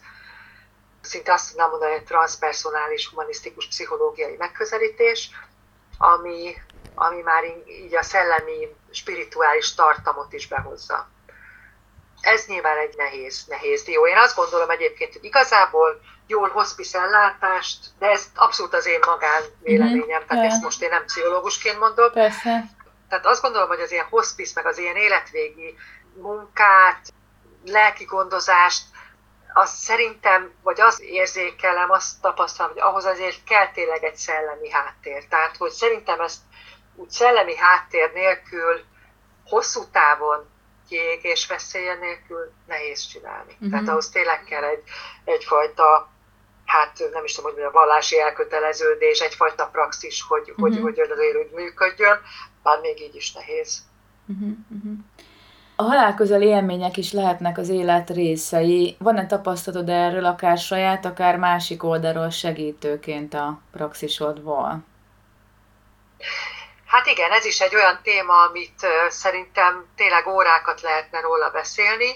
szinte 1.02 1.32
azt 1.32 1.48
tudnám 1.48 1.70
mondani, 1.70 1.92
hogy 1.92 2.04
transpersonális 2.04 3.08
humanisztikus 3.08 3.66
pszichológiai 3.66 4.36
megközelítés, 4.36 5.30
ami, 5.98 6.54
ami 6.94 7.20
már 7.20 7.44
így 7.66 7.96
a 7.96 8.02
szellemi, 8.02 8.76
spirituális 8.90 9.74
tartamot 9.74 10.32
is 10.32 10.48
behozza. 10.48 11.08
Ez 12.20 12.46
nyilván 12.46 12.78
egy 12.78 12.94
nehéz, 12.96 13.44
nehéz 13.48 13.82
dió. 13.82 14.06
Én 14.06 14.16
azt 14.16 14.36
gondolom 14.36 14.70
egyébként, 14.70 15.12
hogy 15.12 15.24
igazából 15.24 16.00
jól 16.26 16.48
hospice 16.48 16.98
ellátást, 16.98 17.78
de 17.98 18.06
ez 18.06 18.24
abszolút 18.34 18.74
az 18.74 18.86
én 18.86 19.00
magán 19.06 19.42
véleményem, 19.60 20.18
mm-hmm. 20.18 20.26
tehát 20.26 20.44
ezt 20.44 20.62
most 20.62 20.82
én 20.82 20.88
nem 20.88 21.04
pszichológusként 21.04 21.78
mondom. 21.78 22.12
Persze. 22.12 22.64
Tehát 23.08 23.26
azt 23.26 23.42
gondolom, 23.42 23.68
hogy 23.68 23.80
az 23.80 23.92
ilyen 23.92 24.06
hospice, 24.10 24.52
meg 24.54 24.66
az 24.66 24.78
ilyen 24.78 24.96
életvégi 24.96 25.78
munkát, 26.14 27.12
lelki 27.64 28.04
gondozást 28.04 28.82
azt 29.54 29.74
szerintem, 29.74 30.52
vagy 30.62 30.80
azt 30.80 31.00
érzékelem, 31.00 31.90
azt 31.90 32.20
tapasztalom, 32.20 32.72
hogy 32.72 32.80
ahhoz 32.80 33.04
azért 33.04 33.44
kell 33.44 33.72
tényleg 33.72 34.04
egy 34.04 34.16
szellemi 34.16 34.70
háttér. 34.70 35.26
Tehát, 35.28 35.56
hogy 35.56 35.70
szerintem 35.70 36.20
ezt 36.20 36.40
úgy 36.94 37.10
szellemi 37.10 37.56
háttér 37.56 38.12
nélkül, 38.12 38.80
hosszú 39.44 39.82
távon 39.92 40.50
kiégés 40.88 41.46
veszélye 41.46 41.94
nélkül 41.94 42.52
nehéz 42.66 43.06
csinálni. 43.06 43.52
Uh-huh. 43.52 43.70
Tehát 43.70 43.88
ahhoz 43.88 44.10
tényleg 44.10 44.44
kell 44.44 44.64
egy, 44.64 44.82
egyfajta, 45.24 46.10
hát 46.64 47.02
nem 47.12 47.24
is 47.24 47.34
tudom, 47.34 47.52
hogy 47.52 47.62
a 47.62 47.70
vallási 47.70 48.20
elköteleződés, 48.20 49.20
egyfajta 49.20 49.68
praxis, 49.72 50.22
hogy, 50.28 50.50
uh-huh. 50.50 50.68
hogy, 50.68 50.80
hogy 50.80 51.00
azért 51.00 51.36
úgy 51.36 51.50
működjön, 51.50 52.20
bár 52.62 52.80
még 52.80 53.00
így 53.00 53.14
is 53.14 53.32
nehéz. 53.32 53.82
Uh-huh. 54.26 54.48
Uh-huh. 54.70 54.92
A 55.76 55.82
halálközeli 55.82 56.46
élmények 56.46 56.96
is 56.96 57.12
lehetnek 57.12 57.58
az 57.58 57.68
élet 57.68 58.10
részei. 58.10 58.96
Van-e 58.98 59.26
tapasztalatod 59.26 59.88
erről 59.88 60.24
akár 60.24 60.58
saját, 60.58 61.04
akár 61.04 61.36
másik 61.36 61.84
oldalról 61.84 62.30
segítőként 62.30 63.34
a 63.34 63.60
praxisodból? 63.72 64.84
Hát 66.86 67.06
igen, 67.06 67.30
ez 67.30 67.44
is 67.44 67.60
egy 67.60 67.74
olyan 67.74 68.00
téma, 68.02 68.34
amit 68.48 68.86
szerintem 69.08 69.86
tényleg 69.96 70.26
órákat 70.26 70.80
lehetne 70.80 71.20
róla 71.20 71.50
beszélni. 71.50 72.10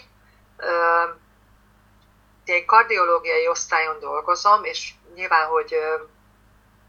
Én 2.44 2.66
kardiológiai 2.66 3.48
osztályon 3.48 3.96
dolgozom, 4.00 4.64
és 4.64 4.92
nyilván, 5.14 5.46
hogy 5.46 5.74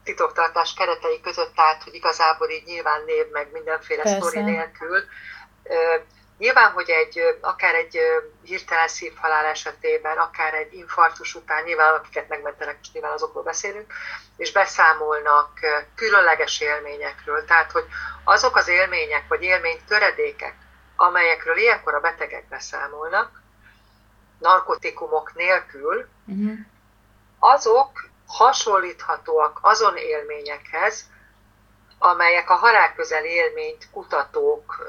titoktartás 0.03 0.73
keretei 0.73 1.19
között 1.21 1.53
állt, 1.55 1.83
hogy 1.83 1.93
igazából 1.93 2.49
így 2.49 2.65
nyilván 2.65 3.01
név 3.05 3.25
meg 3.31 3.49
mindenféle 3.53 4.05
sztori 4.05 4.41
nélkül. 4.41 4.99
Nyilván, 6.37 6.71
hogy 6.71 6.89
egy, 6.89 7.37
akár 7.41 7.75
egy 7.75 7.99
hirtelen 8.43 8.87
szívhalál 8.87 9.45
esetében, 9.45 10.17
akár 10.17 10.53
egy 10.53 10.73
infarktus 10.73 11.35
után, 11.35 11.63
nyilván 11.63 11.93
akiket 11.93 12.27
megmentenek, 12.27 12.77
most 12.77 12.93
nyilván 12.93 13.11
azokról 13.11 13.43
beszélünk, 13.43 13.93
és 14.37 14.51
beszámolnak 14.51 15.59
különleges 15.95 16.59
élményekről. 16.59 17.45
Tehát, 17.45 17.71
hogy 17.71 17.85
azok 18.23 18.55
az 18.55 18.67
élmények, 18.67 19.27
vagy 19.27 19.41
élménytöredékek, 19.41 20.55
amelyekről 20.95 21.57
ilyenkor 21.57 21.93
a 21.93 21.99
betegek 21.99 22.47
beszámolnak, 22.47 23.41
narkotikumok 24.39 25.35
nélkül, 25.35 26.07
uh-huh. 26.27 26.57
azok 27.39 28.09
hasonlíthatóak 28.27 29.59
azon 29.61 29.97
élményekhez, 29.97 31.09
amelyek 31.99 32.49
a 32.49 32.55
halálközeli 32.55 33.29
élményt 33.29 33.89
kutatók 33.91 34.85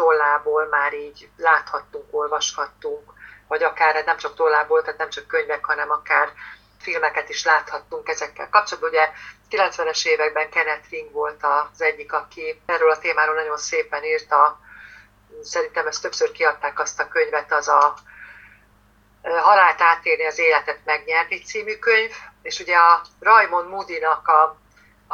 tollából 0.00 0.66
már 0.66 0.94
így 0.94 1.28
láthattunk, 1.36 2.04
olvashattunk, 2.10 3.12
vagy 3.48 3.62
akár 3.62 4.04
nem 4.04 4.16
csak 4.16 4.34
tollából, 4.34 4.82
tehát 4.82 4.98
nem 4.98 5.10
csak 5.10 5.26
könyvek, 5.26 5.64
hanem 5.64 5.90
akár 5.90 6.32
filmeket 6.78 7.28
is 7.28 7.44
láthattunk 7.44 8.08
ezekkel 8.08 8.48
kapcsolatban. 8.48 8.90
Ugye 8.90 9.10
90-es 9.50 10.06
években 10.06 10.50
Kenneth 10.50 10.90
Ring 10.90 11.12
volt 11.12 11.40
az 11.42 11.82
egyik, 11.82 12.12
aki 12.12 12.62
erről 12.66 12.90
a 12.90 12.98
témáról 12.98 13.34
nagyon 13.34 13.56
szépen 13.56 14.04
írta, 14.04 14.60
szerintem 15.42 15.86
ezt 15.86 16.02
többször 16.02 16.32
kiadták 16.32 16.78
azt 16.78 17.00
a 17.00 17.08
könyvet, 17.08 17.52
az 17.52 17.68
a 17.68 17.94
Halált 19.22 19.80
átérni, 19.80 20.26
az 20.26 20.38
életet 20.38 20.78
megnyerni 20.84 21.42
című 21.42 21.78
könyv, 21.78 22.12
és 22.42 22.60
ugye 22.60 22.76
a 22.76 23.00
Raymond 23.20 23.68
Moody-nak 23.68 24.28
a, 24.28 24.56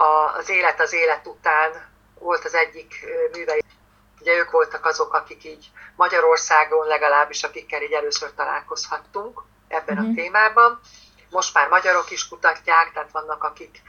a, 0.01 0.35
az 0.37 0.49
élet 0.49 0.81
az 0.81 0.93
élet 0.93 1.27
után 1.27 1.95
volt 2.19 2.45
az 2.45 2.55
egyik 2.55 3.05
műve. 3.33 3.66
Ugye 4.27 4.37
ők 4.37 4.51
voltak 4.51 4.87
azok, 4.87 5.15
akik 5.15 5.45
így 5.45 5.71
Magyarországon 5.97 6.87
legalábbis, 6.87 7.43
akikkel 7.43 7.83
így 7.83 7.93
először 7.93 8.35
találkozhattunk 8.35 9.43
ebben 9.69 9.95
mm-hmm. 9.95 10.05
a 10.05 10.07
mhm. 10.07 10.17
témában. 10.17 10.81
Most 11.31 11.55
már 11.55 11.69
magyarok 11.69 12.11
is 12.11 12.29
kutatják, 12.29 12.93
tehát 12.93 13.11
vannak, 13.11 13.45
akik 13.45 13.83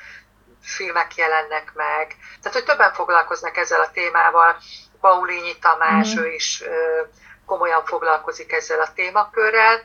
filmek 0.62 1.16
jelennek 1.16 1.72
meg. 1.76 2.16
Tehát, 2.42 2.58
hogy 2.58 2.64
többen 2.64 2.94
foglalkoznak 2.94 3.58
ezzel 3.58 3.82
a 3.82 3.92
témával. 3.92 4.58
Paulínyi 5.02 5.58
Tamás, 5.60 6.14
mm-hmm. 6.14 6.24
ő 6.24 6.34
is 6.34 6.62
ö, 6.62 7.02
komolyan 7.46 7.86
foglalkozik 7.86 8.52
ezzel 8.52 8.82
a 8.82 8.94
témakörrel. 8.94 9.82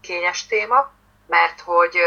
Kényes 0.00 0.46
téma, 0.46 0.92
mert 1.26 1.60
hogy 1.60 1.98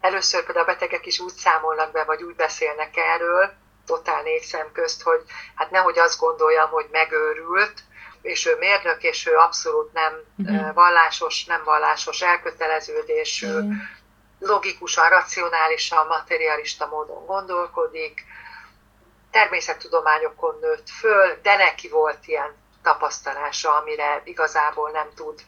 először 0.00 0.44
például 0.44 0.64
a 0.68 0.72
betegek 0.72 1.06
is 1.06 1.18
úgy 1.18 1.34
számolnak 1.34 1.92
be, 1.92 2.04
vagy 2.04 2.22
úgy 2.22 2.34
beszélnek 2.34 2.96
erről, 2.96 3.52
totál 3.88 4.22
négy 4.22 4.42
szem 4.42 4.72
közt, 4.72 5.02
hogy 5.02 5.20
hát 5.54 5.70
nehogy 5.70 5.98
azt 5.98 6.18
gondoljam, 6.18 6.70
hogy 6.70 6.86
megőrült, 6.90 7.82
és 8.22 8.46
ő 8.46 8.56
mérnök, 8.56 9.02
és 9.02 9.26
ő 9.26 9.36
abszolút 9.36 9.92
nem 9.92 10.12
uh-huh. 10.36 10.74
vallásos, 10.74 11.44
nem 11.44 11.64
vallásos 11.64 12.22
elköteleződésű, 12.22 13.46
uh-huh. 13.46 13.72
logikusan, 14.38 15.08
racionálisan, 15.08 16.06
materialista 16.06 16.86
módon 16.86 17.26
gondolkodik, 17.26 18.24
természettudományokon 19.30 20.58
nőtt 20.60 20.88
föl, 20.90 21.38
de 21.42 21.56
neki 21.56 21.88
volt 21.88 22.26
ilyen 22.26 22.56
tapasztalása, 22.82 23.76
amire 23.76 24.22
igazából 24.24 24.90
nem 24.90 25.08
tud, 25.14 25.40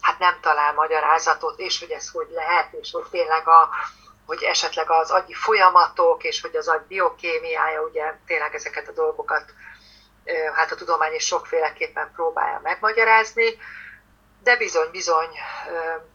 hát 0.00 0.18
nem 0.18 0.38
talál 0.40 0.72
magyarázatot, 0.72 1.58
és 1.58 1.78
hogy 1.80 1.90
ez 1.90 2.10
hogy 2.10 2.28
lehet, 2.30 2.72
és 2.72 2.90
hogy 2.92 3.04
tényleg 3.10 3.48
a, 3.48 3.68
hogy 4.26 4.42
esetleg 4.42 4.90
az 4.90 5.10
agyi 5.10 5.34
folyamatok, 5.34 6.24
és 6.24 6.40
hogy 6.40 6.56
az 6.56 6.68
agy 6.68 6.80
biokémiája, 6.80 7.82
ugye 7.82 8.14
tényleg 8.26 8.54
ezeket 8.54 8.88
a 8.88 8.92
dolgokat 8.92 9.44
hát 10.54 10.70
a 10.70 10.76
tudomány 10.76 11.14
is 11.14 11.26
sokféleképpen 11.26 12.12
próbálja 12.14 12.60
megmagyarázni, 12.62 13.58
de 14.42 14.56
bizony-bizony 14.56 15.28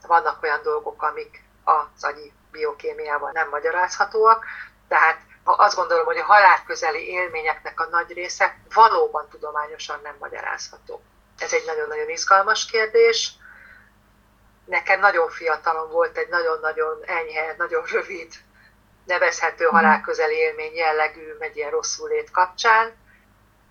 vannak 0.07 0.43
olyan 0.43 0.59
dolgok, 0.63 1.03
amik 1.03 1.43
az 1.63 2.03
agyi 2.03 2.33
biokémiával 2.51 3.31
nem 3.31 3.49
magyarázhatóak, 3.49 4.45
tehát 4.87 5.17
azt 5.43 5.75
gondolom, 5.75 6.05
hogy 6.05 6.17
a 6.17 6.23
halál 6.23 6.63
közeli 6.65 7.09
élményeknek 7.09 7.79
a 7.79 7.87
nagy 7.91 8.13
része 8.13 8.59
valóban 8.73 9.27
tudományosan 9.29 9.99
nem 10.03 10.15
magyarázható. 10.19 11.01
Ez 11.37 11.53
egy 11.53 11.63
nagyon-nagyon 11.65 12.09
izgalmas 12.09 12.65
kérdés. 12.65 13.31
Nekem 14.69 14.99
nagyon 14.99 15.29
fiatalon 15.29 15.91
volt 15.91 16.17
egy 16.17 16.27
nagyon-nagyon 16.29 16.99
enyhe, 17.05 17.55
nagyon 17.57 17.83
rövid, 17.91 18.33
nevezhető 19.05 19.65
mhm. 19.65 19.75
halálközeli 19.75 20.35
élmény 20.35 20.75
jellegű, 20.75 21.35
egy 21.39 21.57
ilyen 21.57 21.69
rosszul 21.69 22.09
lét 22.09 22.31
kapcsán. 22.31 22.93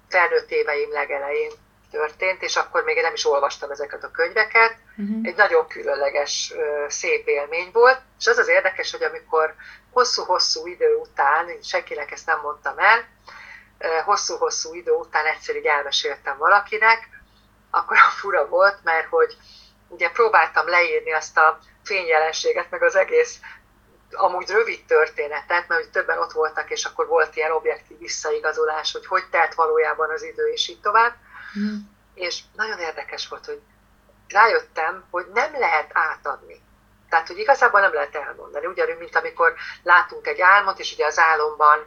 Felnőtt 0.09 0.51
éveim 0.51 0.93
legelején 0.93 1.51
történt, 1.91 2.43
és 2.43 2.57
akkor 2.57 2.85
még 2.85 2.97
én 2.97 3.03
nem 3.03 3.13
is 3.13 3.27
olvastam 3.27 3.71
ezeket 3.71 4.05
a 4.05 4.11
könyveket. 4.11 4.77
Uh-huh. 4.97 5.27
Egy 5.27 5.37
nagyon 5.37 5.67
különleges, 5.67 6.55
szép 6.89 7.27
élmény 7.27 7.71
volt, 7.73 8.01
és 8.19 8.27
az 8.27 8.39
az 8.39 8.49
érdekes, 8.49 8.91
hogy 8.91 9.03
amikor 9.03 9.55
hosszú-hosszú 9.91 10.67
idő 10.67 10.95
után, 10.95 11.49
én 11.49 11.63
senkinek 11.63 12.11
ezt 12.11 12.27
nem 12.27 12.41
mondtam 12.43 12.79
el, 12.79 13.09
hosszú-hosszú 14.05 14.75
idő 14.75 14.93
után 14.93 15.27
egyszer 15.27 15.57
így 15.57 15.67
elmeséltem 15.67 16.39
valakinek, 16.39 17.09
akkor 17.71 17.97
a 17.97 18.11
fura 18.21 18.49
volt, 18.49 18.79
mert 18.83 19.07
hogy 19.07 19.37
ugye 19.88 20.11
próbáltam 20.11 20.68
leírni 20.68 21.12
azt 21.12 21.37
a 21.37 21.59
fényjelenséget, 21.85 22.70
meg 22.70 22.83
az 22.83 22.96
egész 22.96 23.40
amúgy 24.12 24.51
rövid 24.51 24.85
történetet, 24.85 25.68
mert 25.68 25.83
hogy 25.83 25.90
többen 25.90 26.18
ott 26.18 26.33
voltak, 26.33 26.70
és 26.70 26.85
akkor 26.85 27.07
volt 27.07 27.37
ilyen 27.37 27.53
objektív 27.53 27.98
visszaigazolás, 27.98 28.92
hogy 28.92 29.07
hogy 29.07 29.24
telt 29.31 29.55
valójában 29.55 30.11
az 30.11 30.22
idő, 30.22 30.46
és 30.46 30.68
így 30.68 30.81
tovább. 30.81 31.14
Mm. 31.59 31.77
És 32.14 32.40
nagyon 32.57 32.79
érdekes 32.79 33.29
volt, 33.29 33.44
hogy 33.44 33.61
rájöttem, 34.29 35.05
hogy 35.11 35.27
nem 35.35 35.53
lehet 35.59 35.90
átadni. 35.92 36.61
Tehát, 37.09 37.27
hogy 37.27 37.38
igazából 37.38 37.81
nem 37.81 37.92
lehet 37.92 38.14
elmondani. 38.14 38.66
Ugyanúgy, 38.66 38.98
mint 38.98 39.16
amikor 39.16 39.55
látunk 39.83 40.27
egy 40.27 40.40
álmot, 40.40 40.79
és 40.79 40.92
ugye 40.92 41.07
az 41.07 41.18
álomban 41.18 41.79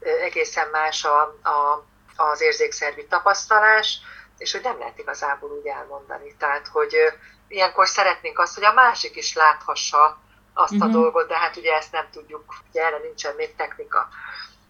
egészen 0.00 0.68
más 0.68 1.04
a, 1.04 1.20
a, 1.42 1.84
az 2.16 2.40
érzékszervi 2.40 3.06
tapasztalás, 3.06 3.98
és 4.38 4.52
hogy 4.52 4.62
nem 4.62 4.78
lehet 4.78 4.98
igazából 4.98 5.50
úgy 5.50 5.66
elmondani. 5.66 6.36
Tehát, 6.38 6.66
hogy 6.66 7.12
ilyenkor 7.52 7.88
szeretnénk 7.88 8.38
azt, 8.38 8.54
hogy 8.54 8.64
a 8.64 8.72
másik 8.72 9.16
is 9.16 9.34
láthassa 9.34 10.18
azt 10.54 10.72
uh-huh. 10.72 10.88
a 10.88 10.90
mhm. 10.90 11.00
dolgot, 11.00 11.28
de 11.28 11.36
hát 11.38 11.56
ugye 11.56 11.72
ezt 11.74 11.92
nem 11.92 12.08
tudjuk, 12.12 12.54
ugye 12.70 12.84
erre 12.84 12.98
nincsen 12.98 13.34
még 13.34 13.56
technika. 13.56 14.08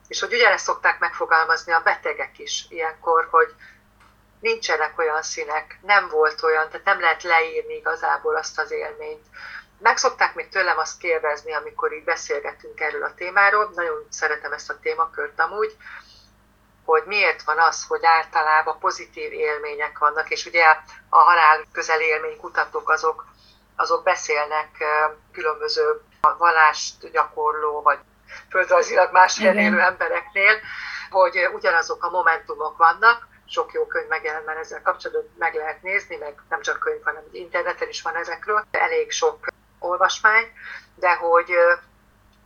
És 0.08 0.20
hogy 0.20 0.32
ugyanezt 0.32 0.64
szokták 0.64 0.98
megfogalmazni 0.98 1.72
a 1.72 1.80
betegek 1.80 2.38
is 2.38 2.66
ilyenkor, 2.68 3.28
hogy 3.30 3.54
nincsenek 4.40 4.98
olyan 4.98 5.22
színek, 5.22 5.78
nem 5.82 6.08
volt 6.08 6.42
olyan, 6.42 6.68
tehát 6.68 6.86
nem 6.86 7.00
lehet 7.00 7.22
leírni 7.22 7.74
igazából 7.74 8.36
azt 8.36 8.58
az 8.58 8.70
élményt. 8.70 9.26
Meg 9.78 9.96
szokták 9.96 10.34
még 10.34 10.48
tőlem 10.48 10.78
azt 10.78 10.98
kérdezni, 10.98 11.52
amikor 11.52 11.92
így 11.92 12.04
beszélgetünk 12.04 12.80
erről 12.80 13.02
a 13.02 13.14
témáról, 13.14 13.72
nagyon 13.74 14.06
szeretem 14.10 14.52
ezt 14.52 14.70
a 14.70 14.78
témakört 14.82 15.40
amúgy, 15.40 15.76
hogy 16.84 17.02
miért 17.06 17.42
van 17.42 17.58
az, 17.58 17.84
hogy 17.88 18.04
általában 18.04 18.78
pozitív 18.78 19.32
élmények 19.32 19.98
vannak, 19.98 20.30
és 20.30 20.46
ugye 20.46 20.64
a 21.08 21.18
halál 21.18 21.64
közeli 21.72 22.04
élmény 22.04 22.36
kutatók 22.36 22.90
azok, 22.90 23.26
azok 23.76 24.02
beszélnek 24.02 24.84
különböző 25.32 26.00
vallást 26.38 27.10
gyakorló, 27.10 27.82
vagy 27.82 27.98
földrajzilag 28.50 29.12
más 29.12 29.38
élő 29.38 29.80
embereknél, 29.80 30.58
hogy 31.10 31.48
ugyanazok 31.54 32.04
a 32.04 32.10
momentumok 32.10 32.76
vannak, 32.76 33.26
sok 33.46 33.72
jó 33.72 33.86
könyv 33.86 34.08
megjelent 34.08 34.46
már 34.46 34.56
ezzel 34.56 34.82
kapcsolatban, 34.82 35.34
meg 35.38 35.54
lehet 35.54 35.82
nézni, 35.82 36.16
meg 36.16 36.34
nem 36.48 36.60
csak 36.60 36.78
könyv, 36.78 37.02
hanem 37.02 37.22
interneten 37.32 37.88
is 37.88 38.02
van 38.02 38.16
ezekről, 38.16 38.64
elég 38.70 39.10
sok 39.10 39.46
olvasmány, 39.78 40.52
de 40.94 41.14
hogy 41.14 41.50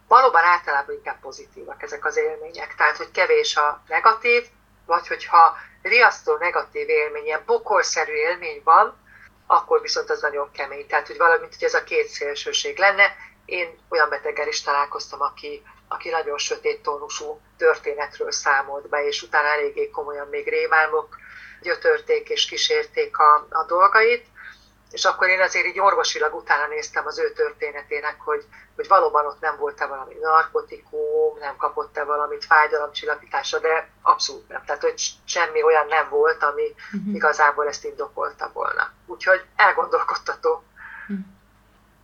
valóban 0.09 0.43
általában 0.45 0.95
inkább 0.95 1.21
pozitívak 1.21 1.83
ezek 1.83 2.05
az 2.05 2.17
élmények, 2.17 2.75
tehát 2.75 2.97
hogy 2.97 3.11
kevés 3.11 3.57
a 3.57 3.83
negatív, 3.89 4.47
vagy 4.87 5.07
hogyha 5.09 5.57
riasztó 5.83 6.37
negatív 6.37 6.89
élmény, 6.89 7.25
ilyen 7.25 7.43
bokorszerű 7.47 8.13
élmény 8.13 8.61
van, 8.65 9.05
akkor 9.47 9.81
viszont 9.81 10.11
az 10.11 10.21
nagyon 10.21 10.51
kemény. 10.53 10.87
Tehát, 10.87 11.07
hogy 11.07 11.17
valamint, 11.17 11.55
hogy 11.55 11.65
ez 11.65 11.75
a 11.75 11.85
két 11.85 12.07
szélsőség 12.07 12.79
lenne. 12.79 13.17
Én 13.45 13.79
olyan 13.89 14.09
beteggel 14.09 14.49
is 14.49 14.63
találkoztam, 14.63 15.21
aki, 15.21 15.63
aki 15.89 16.09
nagyon 16.11 16.39
sötét 16.39 16.83
tónusú 16.83 17.41
történetről 17.57 18.33
számolt 18.33 18.89
be, 18.89 19.07
és 19.07 19.23
utána 19.23 19.49
eléggé 19.49 19.91
komolyan 19.91 20.29
még 20.29 20.49
rémálmok 20.49 21.17
gyötörték 21.61 22.29
és 22.29 22.47
kísérték 22.47 23.19
a, 23.19 23.47
a 23.51 23.65
dolgait 23.65 24.27
és 24.91 25.05
akkor 25.05 25.29
én 25.29 25.41
azért 25.41 25.67
így 25.67 25.81
orvosilag 25.81 26.35
utána 26.35 26.67
néztem 26.67 27.07
az 27.07 27.19
ő 27.19 27.33
történetének, 27.33 28.17
hogy, 28.19 28.45
hogy 28.77 28.89
valóban 28.89 29.27
ott 29.27 29.41
nem 29.41 29.57
volt-e 29.59 29.87
valami 29.87 30.15
narkotikum, 30.21 31.39
nem 31.41 31.57
kapott-e 31.57 32.05
valamit 32.05 32.45
fájdalomcsillapítása, 32.45 33.59
de 33.59 33.89
abszolút 34.03 34.49
nem. 34.49 34.63
Tehát, 34.67 34.83
hogy 34.83 34.95
semmi 35.25 35.63
olyan 35.63 35.87
nem 35.87 36.09
volt, 36.09 36.43
ami 36.43 36.75
uh-huh. 36.93 37.15
igazából 37.15 37.67
ezt 37.67 37.85
indokolta 37.85 38.51
volna. 38.53 38.91
Úgyhogy 39.07 39.45
elgondolkodtató. 39.57 40.63
Uh-huh. 41.09 41.25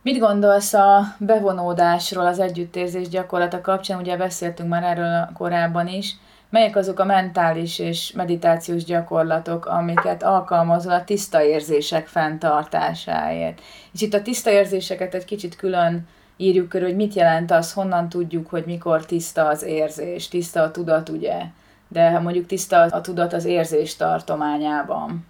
Mit 0.01 0.19
gondolsz 0.19 0.73
a 0.73 1.15
bevonódásról, 1.17 2.25
az 2.25 2.39
együttérzés 2.39 3.07
gyakorlata 3.07 3.61
kapcsán? 3.61 3.99
Ugye 3.99 4.17
beszéltünk 4.17 4.69
már 4.69 4.83
erről 4.83 5.29
korábban 5.37 5.87
is. 5.87 6.15
Melyek 6.53 6.75
azok 6.75 6.99
a 6.99 7.05
mentális 7.05 7.79
és 7.79 8.11
meditációs 8.11 8.83
gyakorlatok, 8.83 9.65
amiket 9.65 10.23
alkalmazol 10.23 10.91
a 10.93 11.03
tiszta 11.03 11.43
érzések 11.43 12.07
fenntartásáért? 12.07 13.61
És 13.93 14.01
itt 14.01 14.13
a 14.13 14.21
tiszta 14.21 14.49
érzéseket 14.49 15.13
egy 15.13 15.25
kicsit 15.25 15.55
külön 15.55 16.07
írjuk 16.37 16.69
körül, 16.69 16.87
hogy 16.87 16.95
mit 16.95 17.13
jelent 17.13 17.51
az, 17.51 17.73
honnan 17.73 18.09
tudjuk, 18.09 18.49
hogy 18.49 18.65
mikor 18.65 19.05
tiszta 19.05 19.47
az 19.47 19.63
érzés, 19.63 20.27
tiszta 20.27 20.61
a 20.61 20.71
tudat, 20.71 21.09
ugye? 21.09 21.41
De 21.87 22.19
mondjuk 22.19 22.45
tiszta 22.45 22.81
a 22.81 23.01
tudat 23.01 23.33
az 23.33 23.45
érzés 23.45 23.95
tartományában. 23.95 25.27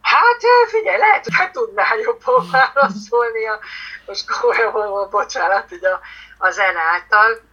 Hát 0.00 0.40
figyelj, 0.68 0.98
lehet, 0.98 1.26
hogy 1.36 1.50
tudnál 1.50 1.98
jobban 1.98 2.50
válaszolni, 2.50 3.46
a, 3.46 3.58
most 4.06 4.30
komolyan 4.40 5.08
bocsánat, 5.10 5.72
ugye 5.72 5.88
a, 5.88 6.00
a 6.38 6.50
zen 6.50 6.76
által. 6.92 7.52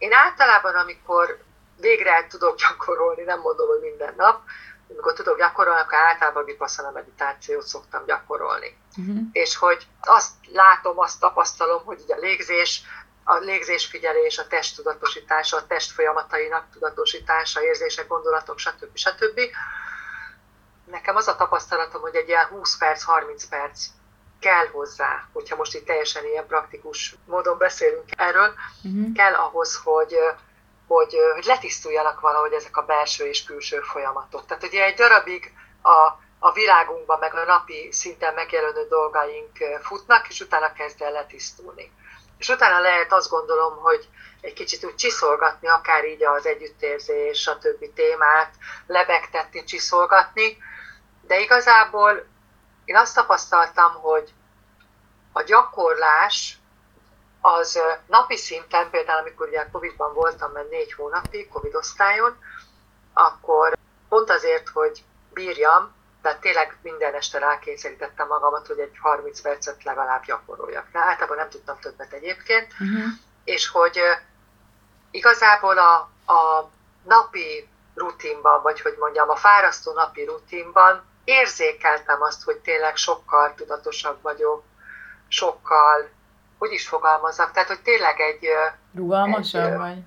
Én 0.00 0.12
általában, 0.12 0.74
amikor 0.74 1.38
végre 1.76 2.14
el 2.14 2.26
tudok 2.26 2.56
gyakorolni, 2.56 3.22
nem 3.22 3.40
mondom, 3.40 3.68
hogy 3.68 3.80
minden 3.80 4.14
nap, 4.16 4.42
amikor 4.88 5.12
tudok 5.12 5.38
gyakorolni, 5.38 5.80
akkor 5.80 5.98
általában 5.98 6.44
vipasszana 6.44 6.90
meditációt 6.90 7.66
szoktam 7.66 8.04
gyakorolni. 8.04 8.76
Uh-huh. 8.96 9.18
És 9.32 9.56
hogy 9.56 9.86
azt 10.00 10.32
látom, 10.52 10.98
azt 10.98 11.20
tapasztalom, 11.20 11.84
hogy 11.84 12.00
ugye 12.00 12.14
a 12.14 12.18
légzés, 12.18 12.82
a 13.24 13.36
légzésfigyelés, 13.36 14.38
a 14.38 14.46
test 14.46 14.76
tudatosítása, 14.76 15.56
a 15.56 15.66
test 15.66 15.92
folyamatainak 15.92 16.70
tudatosítása, 16.72 17.62
érzések, 17.62 18.06
gondolatok, 18.06 18.58
stb. 18.58 18.96
stb. 18.96 19.40
Nekem 20.84 21.16
az 21.16 21.28
a 21.28 21.36
tapasztalatom, 21.36 22.00
hogy 22.00 22.14
egy 22.14 22.28
ilyen 22.28 22.46
20 22.46 22.76
perc, 22.76 23.02
30 23.02 23.48
perc 23.48 23.86
kell 24.40 24.66
hozzá, 24.66 25.28
hogyha 25.32 25.56
most 25.56 25.74
itt 25.74 25.86
teljesen 25.86 26.24
ilyen 26.24 26.46
praktikus 26.46 27.14
módon 27.26 27.58
beszélünk 27.58 28.04
erről, 28.16 28.54
uh-huh. 28.84 29.12
kell 29.14 29.34
ahhoz, 29.34 29.80
hogy 29.84 30.18
hogy, 30.94 31.16
hogy 31.34 31.44
letisztuljanak 31.44 32.20
valahogy 32.20 32.52
ezek 32.52 32.76
a 32.76 32.82
belső 32.82 33.26
és 33.26 33.44
külső 33.44 33.80
folyamatok. 33.80 34.46
Tehát 34.46 34.62
ugye 34.62 34.84
egy 34.84 34.94
darabig 34.94 35.52
a, 35.82 36.12
a 36.38 36.52
világunkban, 36.52 37.18
meg 37.18 37.34
a 37.34 37.44
napi 37.44 37.88
szinten 37.92 38.34
megjelenő 38.34 38.86
dolgaink 38.88 39.58
futnak, 39.82 40.28
és 40.28 40.40
utána 40.40 40.72
kezd 40.72 41.02
el 41.02 41.12
letisztulni. 41.12 41.92
És 42.38 42.48
utána 42.48 42.80
lehet 42.80 43.12
azt 43.12 43.30
gondolom, 43.30 43.76
hogy 43.76 44.08
egy 44.40 44.52
kicsit 44.52 44.84
úgy 44.84 44.94
csiszolgatni, 44.94 45.68
akár 45.68 46.04
így 46.04 46.24
az 46.24 46.46
együttérzés, 46.46 47.46
a 47.46 47.58
többi 47.58 47.90
témát, 47.90 48.54
lebegtetni, 48.86 49.64
csiszolgatni, 49.64 50.56
de 51.26 51.40
igazából 51.40 52.26
én 52.90 52.96
azt 52.96 53.14
tapasztaltam, 53.14 53.92
hogy 53.92 54.32
a 55.32 55.42
gyakorlás 55.42 56.58
az 57.40 57.80
napi 58.06 58.36
szinten, 58.36 58.90
például 58.90 59.18
amikor 59.18 59.48
ugye 59.48 59.68
Covid-ban 59.72 60.14
voltam, 60.14 60.52
mert 60.52 60.70
négy 60.70 60.92
hónapig, 60.92 61.48
Covid 61.48 61.74
osztályon, 61.74 62.36
akkor 63.12 63.76
pont 64.08 64.30
azért, 64.30 64.68
hogy 64.68 65.04
bírjam, 65.32 65.94
tehát 66.22 66.40
tényleg 66.40 66.78
minden 66.82 67.14
este 67.14 67.38
rákényszerítettem 67.38 68.26
magamat, 68.26 68.66
hogy 68.66 68.78
egy 68.78 68.98
30 69.00 69.40
percet 69.40 69.84
legalább 69.84 70.24
gyakoroljak. 70.24 70.86
De 70.92 70.98
általában 70.98 71.36
nem 71.36 71.48
tudtam 71.48 71.78
többet 71.78 72.12
egyébként, 72.12 72.72
uh-huh. 72.72 73.04
és 73.44 73.68
hogy 73.68 74.00
igazából 75.10 75.78
a, 75.78 75.94
a 76.32 76.70
napi 77.02 77.68
rutinban, 77.94 78.62
vagy 78.62 78.80
hogy 78.80 78.96
mondjam, 78.98 79.28
a 79.28 79.36
fárasztó 79.36 79.92
napi 79.92 80.24
rutinban 80.24 81.08
érzékeltem 81.30 82.22
azt, 82.22 82.42
hogy 82.42 82.56
tényleg 82.56 82.96
sokkal 82.96 83.54
tudatosabb 83.54 84.22
vagyok, 84.22 84.62
sokkal 85.28 86.08
hogy 86.58 86.72
is 86.72 86.88
fogalmazzak, 86.88 87.52
tehát 87.52 87.68
hogy 87.68 87.80
tényleg 87.80 88.20
egy... 88.20 88.48
Rugalmasabb 88.94 89.72
egy, 89.72 89.76
vagy? 89.76 89.98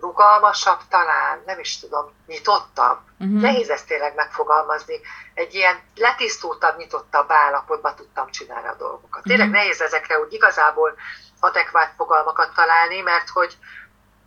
Rugalmasabb 0.00 0.78
talán, 0.88 1.42
nem 1.46 1.58
is 1.58 1.78
tudom, 1.78 2.12
nyitottabb. 2.26 2.98
Uh-huh. 3.18 3.40
Nehéz 3.40 3.70
ezt 3.70 3.86
tényleg 3.86 4.14
megfogalmazni. 4.14 5.00
Egy 5.34 5.54
ilyen 5.54 5.80
letisztultabb, 5.94 6.76
nyitottabb 6.76 7.30
állapotban 7.30 7.94
tudtam 7.94 8.30
csinálni 8.30 8.68
a 8.68 8.74
dolgokat. 8.78 9.22
Tényleg 9.22 9.46
uh-huh. 9.46 9.62
nehéz 9.62 9.80
ezekre 9.80 10.20
úgy 10.20 10.32
igazából 10.32 10.94
adekvát 11.40 11.92
fogalmakat 11.96 12.54
találni, 12.54 13.00
mert 13.00 13.28
hogy, 13.28 13.58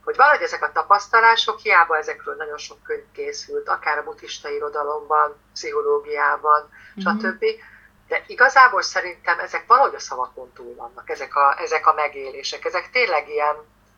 hogy 0.10 0.18
valahogy 0.18 0.42
ezek 0.42 0.64
a 0.64 0.72
tapasztalások, 0.72 1.60
hiába 1.60 1.98
ezekről 1.98 2.36
nagyon 2.36 2.58
sok 2.58 2.84
könyv 2.84 3.04
készült, 3.12 3.70
akár 3.70 3.98
a 3.98 4.04
buddhista 4.04 4.50
irodalomban, 4.50 5.36
pszichológiában, 5.54 6.70
uh-huh. 6.96 7.20
stb., 7.20 7.44
de 8.08 8.24
igazából 8.28 8.82
szerintem 8.82 9.40
ezek 9.40 9.64
valahogy 9.68 9.96
a 9.96 10.00
szavakon 10.00 10.52
túl 10.54 10.76
vannak, 10.76 11.10
ezek 11.10 11.36
a, 11.36 11.62
ezek 11.62 11.88
a 11.88 11.94
megélések. 11.94 12.66
Ezek 12.66 12.90
tényleg 12.92 13.30
ilyen, 13.30 13.56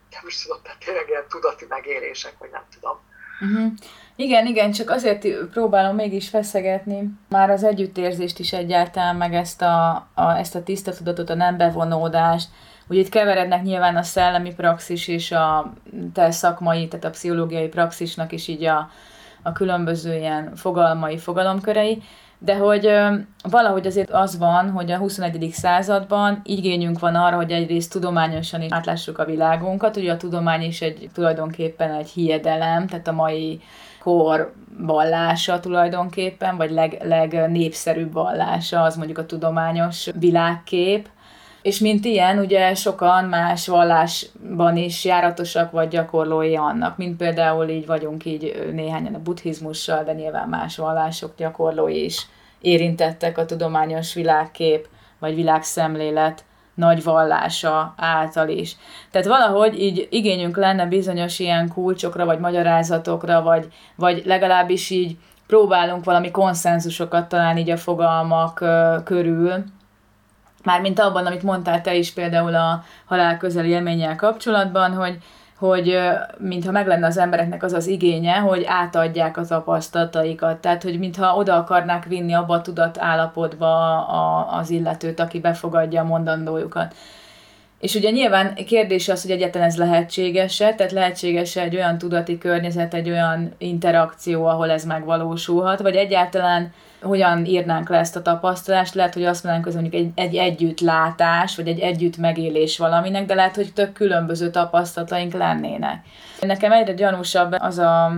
nem 0.09 0.23
is 0.25 0.41
tudom, 0.41 0.61
tehát 0.63 0.79
tényleg 0.85 1.07
ilyen 1.07 1.27
tudati 1.29 1.65
megélések, 1.69 2.33
vagy 2.39 2.49
nem 2.49 2.65
tudom. 2.73 2.99
Uh-huh. 3.41 3.71
Igen, 4.15 4.45
igen, 4.45 4.71
csak 4.71 4.89
azért 4.89 5.27
próbálom 5.51 5.95
mégis 5.95 6.29
feszegetni 6.29 7.09
már 7.29 7.49
az 7.49 7.63
együttérzést 7.63 8.39
is 8.39 8.53
egyáltalán, 8.53 9.15
meg 9.15 9.33
ezt 9.33 9.61
a, 9.61 10.07
a, 10.13 10.37
ezt 10.37 10.55
a 10.55 10.63
tiszta 10.63 10.91
tudatot, 10.93 11.29
a 11.29 11.35
nem 11.35 11.57
bevonódást. 11.57 12.49
Ugye 12.91 12.99
itt 12.99 13.09
keverednek 13.09 13.63
nyilván 13.63 13.95
a 13.95 14.03
szellemi 14.03 14.53
praxis 14.53 15.07
és 15.07 15.31
a 15.31 15.73
te 16.13 16.31
szakmai, 16.31 16.87
tehát 16.87 17.05
a 17.05 17.09
pszichológiai 17.09 17.67
praxisnak 17.67 18.31
is 18.31 18.47
így 18.47 18.63
a, 18.63 18.89
a 19.41 19.51
különböző 19.51 20.15
ilyen 20.15 20.55
fogalmai, 20.55 21.17
fogalomkörei, 21.17 22.03
de 22.39 22.57
hogy 22.57 22.85
ö, 22.85 23.15
valahogy 23.49 23.87
azért 23.87 24.09
az 24.09 24.37
van, 24.37 24.71
hogy 24.71 24.91
a 24.91 24.97
21. 24.97 25.49
században 25.51 26.41
igényünk 26.43 26.99
van 26.99 27.15
arra, 27.15 27.35
hogy 27.35 27.51
egyrészt 27.51 27.91
tudományosan 27.91 28.61
is 28.61 28.71
átlássuk 28.71 29.17
a 29.17 29.25
világunkat, 29.25 29.97
ugye 29.97 30.11
a 30.11 30.17
tudomány 30.17 30.61
is 30.61 30.81
egy 30.81 31.09
tulajdonképpen 31.13 31.93
egy 31.93 32.09
hiedelem, 32.09 32.87
tehát 32.87 33.07
a 33.07 33.11
mai 33.11 33.61
kor 33.99 34.53
vallása 34.77 35.59
tulajdonképpen, 35.59 36.57
vagy 36.57 36.71
leg, 36.71 37.01
legnépszerűbb 37.03 38.13
vallása 38.13 38.81
az 38.81 38.95
mondjuk 38.95 39.17
a 39.17 39.25
tudományos 39.25 40.09
világkép, 40.19 41.09
és 41.61 41.79
mint 41.79 42.05
ilyen, 42.05 42.39
ugye 42.39 42.75
sokan 42.75 43.25
más 43.25 43.67
vallásban 43.67 44.77
is 44.77 45.05
járatosak 45.05 45.71
vagy 45.71 45.87
gyakorlói 45.87 46.55
annak, 46.55 46.97
mint 46.97 47.17
például 47.17 47.69
így 47.69 47.85
vagyunk 47.85 48.25
így 48.25 48.69
néhányan 48.73 49.13
a 49.13 49.21
buddhizmussal, 49.21 50.03
de 50.03 50.13
nyilván 50.13 50.49
más 50.49 50.77
vallások 50.77 51.33
gyakorlói 51.37 52.03
is 52.03 52.27
érintettek 52.61 53.37
a 53.37 53.45
tudományos 53.45 54.13
világkép 54.13 54.87
vagy 55.19 55.35
világszemlélet 55.35 56.43
nagy 56.73 57.03
vallása 57.03 57.93
által 57.97 58.49
is. 58.49 58.75
Tehát 59.11 59.27
valahogy 59.27 59.81
így 59.81 60.07
igényünk 60.11 60.57
lenne 60.57 60.85
bizonyos 60.85 61.39
ilyen 61.39 61.67
kulcsokra, 61.67 62.25
vagy 62.25 62.39
magyarázatokra, 62.39 63.41
vagy, 63.41 63.67
vagy 63.95 64.21
legalábbis 64.25 64.89
így 64.89 65.17
próbálunk 65.47 66.03
valami 66.03 66.31
konszenzusokat 66.31 67.29
találni 67.29 67.59
így 67.59 67.69
a 67.69 67.77
fogalmak 67.77 68.63
körül, 69.03 69.63
Mármint 70.63 70.99
abban, 70.99 71.25
amit 71.25 71.43
mondtál 71.43 71.81
te 71.81 71.95
is 71.95 72.11
például 72.11 72.55
a 72.55 72.83
halál 73.05 73.37
közeli 73.37 73.69
élménnyel 73.69 74.15
kapcsolatban, 74.15 74.93
hogy, 74.93 75.17
hogy 75.57 75.99
mintha 76.37 76.71
meg 76.71 76.87
lenne 76.87 77.05
az 77.05 77.17
embereknek 77.17 77.63
az 77.63 77.73
az 77.73 77.87
igénye, 77.87 78.35
hogy 78.35 78.63
átadják 78.67 79.37
az 79.37 79.47
tapasztalataikat. 79.47 80.57
Tehát, 80.57 80.83
hogy 80.83 80.99
mintha 80.99 81.35
oda 81.35 81.55
akarnák 81.55 82.05
vinni 82.05 82.33
abba 82.33 82.53
a 82.53 82.61
tudat 82.61 82.97
állapotba 82.99 84.05
a, 84.07 84.57
az 84.57 84.69
illetőt, 84.69 85.19
aki 85.19 85.39
befogadja 85.39 86.01
a 86.01 86.05
mondandójukat. 86.05 86.93
És 87.79 87.95
ugye 87.95 88.09
nyilván 88.09 88.55
kérdés 88.55 89.09
az, 89.09 89.21
hogy 89.21 89.31
egyetlen 89.31 89.63
ez 89.63 89.77
lehetséges-e, 89.77 90.73
tehát 90.73 90.91
lehetséges-e 90.91 91.61
egy 91.61 91.75
olyan 91.75 91.97
tudati 91.97 92.37
környezet, 92.37 92.93
egy 92.93 93.09
olyan 93.09 93.53
interakció, 93.57 94.45
ahol 94.45 94.69
ez 94.69 94.83
megvalósulhat, 94.83 95.81
vagy 95.81 95.95
egyáltalán 95.95 96.73
hogyan 97.01 97.45
írnánk 97.45 97.89
le 97.89 97.97
ezt 97.97 98.15
a 98.15 98.21
tapasztalást, 98.21 98.93
lehet, 98.93 99.13
hogy 99.13 99.25
azt 99.25 99.43
mondanánk, 99.43 99.71
hogy 99.73 99.81
mondjuk 99.81 100.01
egy, 100.01 100.11
egy 100.15 100.35
együttlátás, 100.35 101.55
vagy 101.55 101.67
egy 101.67 101.79
együtt 101.79 102.17
megélés 102.17 102.77
valaminek, 102.77 103.25
de 103.25 103.33
lehet, 103.33 103.55
hogy 103.55 103.73
tök 103.73 103.93
különböző 103.93 104.49
tapasztalataink 104.49 105.33
lennének. 105.33 106.05
Nekem 106.41 106.71
egyre 106.71 106.93
gyanúsabb 106.93 107.55
az 107.59 107.77
a 107.77 108.11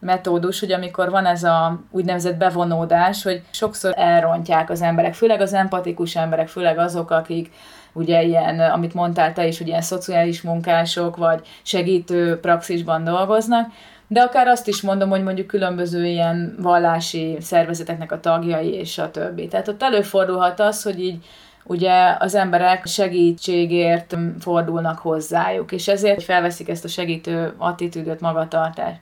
metódus, 0.00 0.60
hogy 0.60 0.72
amikor 0.72 1.10
van 1.10 1.26
ez 1.26 1.44
a 1.44 1.80
úgynevezett 1.90 2.36
bevonódás, 2.36 3.22
hogy 3.22 3.42
sokszor 3.50 3.92
elrontják 3.96 4.70
az 4.70 4.82
emberek, 4.82 5.14
főleg 5.14 5.40
az 5.40 5.52
empatikus 5.52 6.16
emberek, 6.16 6.48
főleg 6.48 6.78
azok, 6.78 7.10
akik 7.10 7.50
ugye 7.92 8.22
ilyen, 8.22 8.60
amit 8.60 8.94
mondtál 8.94 9.32
te 9.32 9.46
is, 9.46 9.58
hogy 9.58 9.66
ilyen 9.66 9.80
szociális 9.80 10.42
munkások, 10.42 11.16
vagy 11.16 11.40
segítő 11.62 12.40
praxisban 12.40 13.04
dolgoznak, 13.04 13.70
de 14.08 14.20
akár 14.20 14.46
azt 14.46 14.68
is 14.68 14.80
mondom, 14.80 15.08
hogy 15.08 15.22
mondjuk 15.22 15.46
különböző 15.46 16.06
ilyen 16.06 16.56
vallási 16.58 17.36
szervezeteknek 17.40 18.12
a 18.12 18.20
tagjai 18.20 18.72
és 18.72 18.98
a 18.98 19.10
többi. 19.10 19.48
Tehát 19.48 19.68
ott 19.68 19.82
előfordulhat 19.82 20.60
az, 20.60 20.82
hogy 20.82 21.00
így 21.00 21.24
ugye 21.64 22.16
az 22.18 22.34
emberek 22.34 22.86
segítségért 22.86 24.16
fordulnak 24.40 24.98
hozzájuk, 24.98 25.72
és 25.72 25.88
ezért 25.88 26.22
felveszik 26.22 26.68
ezt 26.68 26.84
a 26.84 26.88
segítő 26.88 27.54
attitűdöt, 27.56 28.20
magatartást. 28.20 29.00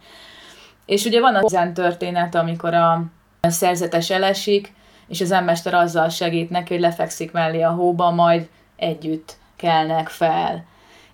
És 0.86 1.04
ugye 1.04 1.20
van 1.20 1.34
a 1.34 1.48
zen 1.48 1.74
történet, 1.74 2.34
amikor 2.34 2.74
a 2.74 3.02
szerzetes 3.40 4.10
elesik, 4.10 4.72
és 5.08 5.20
az 5.20 5.30
emmester 5.30 5.74
azzal 5.74 6.08
segít 6.08 6.50
neki, 6.50 6.72
hogy 6.72 6.82
lefekszik 6.82 7.32
mellé 7.32 7.62
a 7.62 7.70
hóba, 7.70 8.10
majd 8.10 8.48
együtt 8.76 9.36
kelnek 9.56 10.08
fel. 10.08 10.64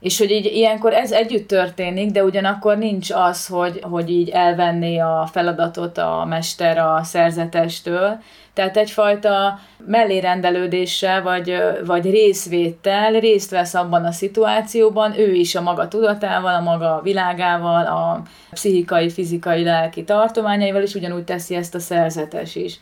És 0.03 0.19
hogy 0.19 0.31
így 0.31 0.45
ilyenkor 0.45 0.93
ez 0.93 1.13
együtt 1.13 1.49
történik, 1.49 2.11
de 2.11 2.25
ugyanakkor 2.25 2.79
nincs 2.79 3.11
az, 3.11 3.47
hogy, 3.47 3.81
hogy 3.83 4.11
így 4.11 4.29
elvenné 4.29 4.99
a 4.99 5.29
feladatot 5.33 5.99
a 5.99 6.25
mester 6.29 6.79
a 6.79 7.01
szerzetestől. 7.03 8.19
Tehát 8.55 8.77
egyfajta 8.77 9.59
mellérendelődéssel, 9.87 11.23
vagy, 11.23 11.57
vagy 11.85 12.11
részvétel 12.11 13.13
részt 13.13 13.51
vesz 13.51 13.75
abban 13.75 14.05
a 14.05 14.13
szituációban, 14.13 15.19
ő 15.19 15.33
is 15.33 15.55
a 15.55 15.63
maga 15.63 15.89
tudatával, 15.89 16.55
a 16.55 16.61
maga 16.61 17.01
világával, 17.03 17.87
a 17.87 18.23
pszichikai, 18.51 19.11
fizikai, 19.11 19.63
lelki 19.63 20.05
tartományaival, 20.05 20.83
és 20.83 20.95
ugyanúgy 20.95 21.25
teszi 21.25 21.55
ezt 21.55 21.75
a 21.75 21.81
szerzetes 21.81 22.55
is. 22.55 22.81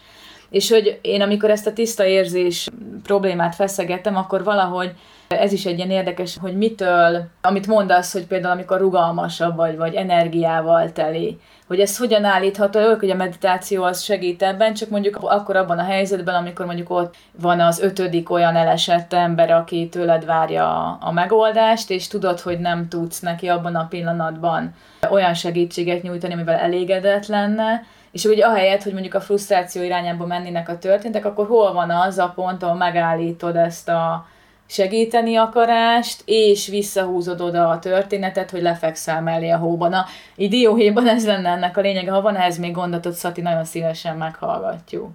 És 0.51 0.71
hogy 0.71 0.99
én 1.03 1.23
amikor 1.23 1.51
ezt 1.51 1.67
a 1.67 1.73
tiszta 1.73 2.05
érzés 2.05 2.69
problémát 3.03 3.55
feszegettem, 3.55 4.17
akkor 4.17 4.45
valahogy 4.45 4.93
ez 5.29 5.53
is 5.53 5.67
egy 5.67 5.77
ilyen 5.77 5.91
érdekes, 5.91 6.37
hogy 6.41 6.57
mitől, 6.57 7.25
amit 7.41 7.67
mondasz, 7.67 8.13
hogy 8.13 8.27
például 8.27 8.53
amikor 8.53 8.79
rugalmasabb 8.79 9.57
vagy, 9.57 9.77
vagy 9.77 9.95
energiával 9.95 10.93
teli, 10.93 11.39
hogy 11.67 11.81
ez 11.81 11.99
hogyan 11.99 12.25
állítható, 12.25 12.81
ők, 12.81 13.01
hogy 13.01 13.11
a 13.11 13.15
meditáció 13.15 13.83
az 13.83 14.03
segít 14.03 14.43
ebben, 14.43 14.75
csak 14.75 14.89
mondjuk 14.89 15.17
akkor 15.23 15.57
abban 15.57 15.79
a 15.79 15.85
helyzetben, 15.85 16.35
amikor 16.35 16.67
mondjuk 16.67 16.91
ott 16.91 17.15
van 17.41 17.61
az 17.61 17.81
ötödik 17.81 18.31
olyan 18.31 18.57
elesett 18.57 19.13
ember, 19.13 19.51
aki 19.51 19.89
tőled 19.89 20.25
várja 20.25 20.99
a 21.01 21.13
megoldást, 21.13 21.91
és 21.91 22.09
tudod, 22.09 22.41
hogy 22.41 22.59
nem 22.59 22.89
tudsz 22.89 23.21
neki 23.21 23.49
abban 23.49 23.75
a 23.75 23.87
pillanatban 23.87 24.75
olyan 25.11 25.35
segítséget 25.35 26.03
nyújtani, 26.03 26.33
amivel 26.33 26.59
elégedett 26.59 27.27
lenne, 27.27 27.83
és 28.13 28.25
úgy 28.25 28.43
ahelyett, 28.43 28.83
hogy 28.83 28.93
mondjuk 28.93 29.15
a 29.15 29.21
frusztráció 29.21 29.83
irányába 29.83 30.27
mennének 30.27 30.69
a 30.69 30.79
történtek, 30.79 31.25
akkor 31.25 31.47
hol 31.47 31.73
van 31.73 31.91
az 31.91 32.19
a 32.19 32.33
pont, 32.35 32.63
ahol 32.63 32.77
megállítod 32.77 33.57
ezt 33.57 33.89
a 33.89 34.27
segíteni 34.69 35.37
akarást, 35.37 36.23
és 36.25 36.67
visszahúzod 36.67 37.41
oda 37.41 37.69
a 37.69 37.79
történetet, 37.79 38.51
hogy 38.51 38.63
lefekszel 38.63 39.23
mellé 39.23 39.51
a 39.51 39.57
hóban. 39.57 39.93
A 39.93 40.07
idióhéjban 40.35 41.09
ez 41.09 41.27
lenne 41.27 41.49
ennek 41.49 41.77
a 41.77 41.81
lényege. 41.81 42.11
Ha 42.11 42.21
van 42.21 42.37
ehhez 42.37 42.59
még 42.59 42.73
gondotod, 42.73 43.13
Szati, 43.13 43.41
nagyon 43.41 43.65
szívesen 43.65 44.17
meghallgatjuk. 44.17 45.11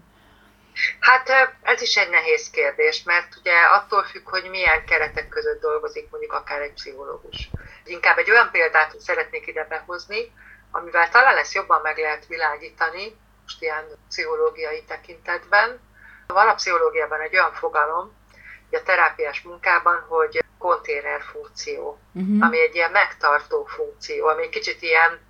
Hát 1.00 1.30
ez 1.62 1.82
is 1.82 1.96
egy 1.96 2.10
nehéz 2.10 2.50
kérdés, 2.50 3.04
mert 3.04 3.28
ugye 3.39 3.52
attól 3.78 4.04
függ, 4.04 4.30
hogy 4.30 4.48
milyen 4.50 4.86
keretek 4.88 5.28
között 5.28 5.62
dolgozik 5.62 6.08
mondjuk 6.10 6.34
akár 6.34 6.62
egy 6.62 6.74
pszichológus. 6.74 7.50
Inkább 7.86 8.18
egy 8.18 8.32
olyan 8.32 8.50
példát 8.52 8.96
szeretnék 9.00 9.48
ide 9.48 9.66
behozni, 9.70 10.32
amivel 10.76 11.10
talán 11.10 11.38
ezt 11.38 11.54
jobban 11.54 11.82
meg 11.82 11.98
lehet 11.98 12.26
világítani, 12.26 13.18
most 13.42 13.62
ilyen 13.62 13.86
pszichológiai 14.08 14.84
tekintetben. 14.84 15.80
Van 16.28 16.48
a 16.48 16.54
pszichológiában 16.54 17.22
egy 17.22 17.36
olyan 17.36 17.54
fogalom, 17.54 18.24
a 18.72 18.84
terápiás 18.84 19.42
munkában, 19.42 20.06
hogy 20.08 20.44
konténer 20.58 21.22
funkció, 21.22 22.00
uh-huh. 22.14 22.46
ami 22.46 22.60
egy 22.60 22.76
ilyen 22.76 22.92
megtartó 22.92 23.66
funkció, 23.66 24.28
ami 24.28 24.44
egy 24.44 24.50
kicsit 24.50 24.82
ilyen, 24.82 25.28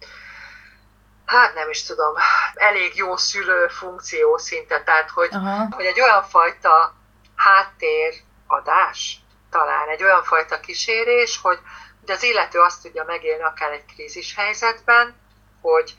hát 1.25 1.53
nem 1.53 1.69
is 1.69 1.83
tudom, 1.83 2.13
elég 2.53 2.95
jó 2.95 3.17
szülő 3.17 3.67
funkció 3.67 4.37
szinte, 4.37 4.83
tehát 4.83 5.09
hogy, 5.09 5.29
uh-huh. 5.31 5.73
hogy 5.73 5.85
egy 5.85 6.01
olyan 6.01 6.23
fajta 6.23 6.95
háttéradás, 7.35 9.19
talán 9.49 9.89
egy 9.89 10.03
olyan 10.03 10.23
fajta 10.23 10.59
kísérés, 10.59 11.39
hogy, 11.41 11.59
hogy 11.99 12.09
az 12.09 12.23
illető 12.23 12.59
azt 12.59 12.81
tudja 12.81 13.03
megélni 13.03 13.43
akár 13.43 13.71
egy 13.71 13.85
krízis 13.85 14.35
helyzetben, 14.35 15.23
hogy 15.71 15.95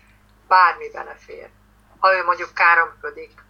bármi 0.48 0.90
belefér. 0.90 1.48
Ha 1.98 2.14
ő 2.14 2.24
mondjuk 2.24 2.54
káromkodik, 2.54 3.44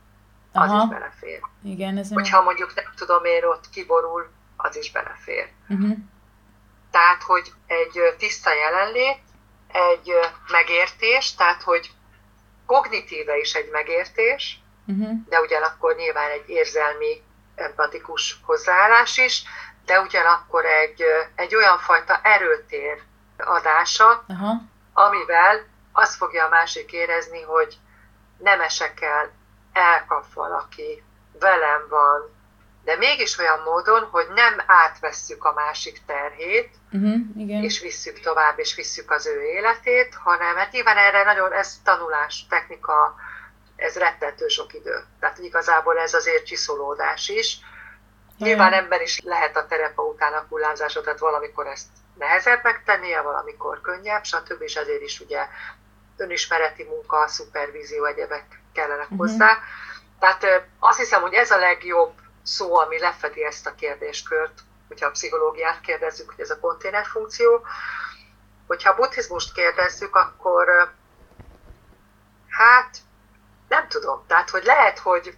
az 0.52 0.70
Aha. 0.70 0.82
is 0.82 0.88
belefér. 0.88 1.40
Igen, 1.62 1.98
ez 1.98 2.12
Hogyha 2.12 2.42
mondjuk 2.42 2.74
nem 2.74 2.92
tudom 2.96 3.24
én 3.24 3.44
ott 3.44 3.70
kiborul, 3.70 4.28
az 4.56 4.76
is 4.76 4.92
belefér. 4.92 5.48
Uh-huh. 5.68 5.96
Tehát, 6.90 7.22
hogy 7.22 7.52
egy 7.66 8.14
tiszta 8.18 8.54
jelenlét, 8.54 9.20
egy 9.72 10.12
megértés, 10.48 11.34
tehát, 11.34 11.62
hogy 11.62 11.90
kognitíve 12.66 13.38
is 13.38 13.54
egy 13.54 13.68
megértés, 13.70 14.60
uh-huh. 14.86 15.10
de 15.28 15.40
ugyanakkor 15.40 15.94
nyilván 15.96 16.30
egy 16.30 16.48
érzelmi, 16.48 17.22
empatikus 17.54 18.40
hozzáállás 18.42 19.18
is, 19.18 19.44
de 19.84 20.00
ugyanakkor 20.00 20.64
egy, 20.64 21.02
egy 21.34 21.54
olyan 21.54 21.78
fajta 21.78 22.20
erőtér 22.22 23.02
adása, 23.36 24.24
uh-huh. 24.28 24.60
amivel 24.92 25.66
azt 25.96 26.16
fogja 26.16 26.44
a 26.44 26.48
másik 26.48 26.92
érezni, 26.92 27.42
hogy 27.42 27.78
nem 28.38 28.60
esek 28.60 29.00
el, 29.00 29.32
elkap 29.72 30.24
valaki, 30.34 31.02
velem 31.38 31.86
van, 31.88 32.34
de 32.84 32.96
mégis 32.96 33.38
olyan 33.38 33.60
módon, 33.64 34.08
hogy 34.10 34.26
nem 34.34 34.62
átvesszük 34.66 35.44
a 35.44 35.52
másik 35.52 36.02
terhét, 36.06 36.70
uh-huh, 36.92 37.14
igen. 37.36 37.62
és 37.62 37.80
visszük 37.80 38.20
tovább, 38.20 38.58
és 38.58 38.74
visszük 38.74 39.10
az 39.10 39.26
ő 39.26 39.42
életét, 39.42 40.14
hanem 40.14 40.56
hát 40.56 40.72
nyilván 40.72 40.96
erre 40.96 41.24
nagyon, 41.24 41.52
ez 41.52 41.80
tanulás, 41.84 42.46
technika, 42.48 43.14
ez 43.76 43.96
rettentő 43.96 44.48
sok 44.48 44.74
idő. 44.74 45.04
Tehát 45.20 45.38
igazából 45.38 45.98
ez 45.98 46.14
azért 46.14 46.46
csiszolódás 46.46 47.28
is. 47.28 47.58
Nyilván 48.38 48.72
ember 48.72 49.00
is 49.00 49.20
lehet 49.24 49.56
a 49.56 49.66
terapeutának 49.66 50.48
hullámzásot, 50.48 51.04
tehát 51.04 51.18
valamikor 51.18 51.66
ezt 51.66 51.88
nehezebb 52.18 52.60
megtennie, 52.62 53.20
valamikor 53.20 53.80
könnyebb, 53.80 54.24
stb. 54.24 54.62
És 54.62 54.76
ezért 54.76 55.02
is 55.02 55.20
ugye 55.20 55.46
önismereti 56.16 56.84
munka, 56.84 57.28
szupervízió, 57.28 58.04
egyebek 58.04 58.60
kellenek 58.72 59.10
uh-huh. 59.10 59.18
hozzá. 59.18 59.58
Tehát 60.18 60.68
azt 60.78 60.98
hiszem, 60.98 61.20
hogy 61.20 61.32
ez 61.32 61.50
a 61.50 61.58
legjobb 61.58 62.12
szó, 62.42 62.76
ami 62.76 62.98
lefedi 62.98 63.44
ezt 63.44 63.66
a 63.66 63.74
kérdéskört, 63.74 64.60
hogyha 64.88 65.06
a 65.06 65.10
pszichológiát 65.10 65.80
kérdezzük, 65.80 66.30
hogy 66.30 66.40
ez 66.40 66.50
a 66.50 66.60
konténer 66.60 67.06
funkció. 67.06 67.66
Hogyha 68.66 68.90
a 68.90 68.94
buddhizmust 68.94 69.52
kérdezzük, 69.52 70.16
akkor 70.16 70.92
hát 72.48 72.96
nem 73.68 73.88
tudom. 73.88 74.24
Tehát, 74.26 74.50
hogy 74.50 74.64
lehet, 74.64 74.98
hogy, 74.98 75.36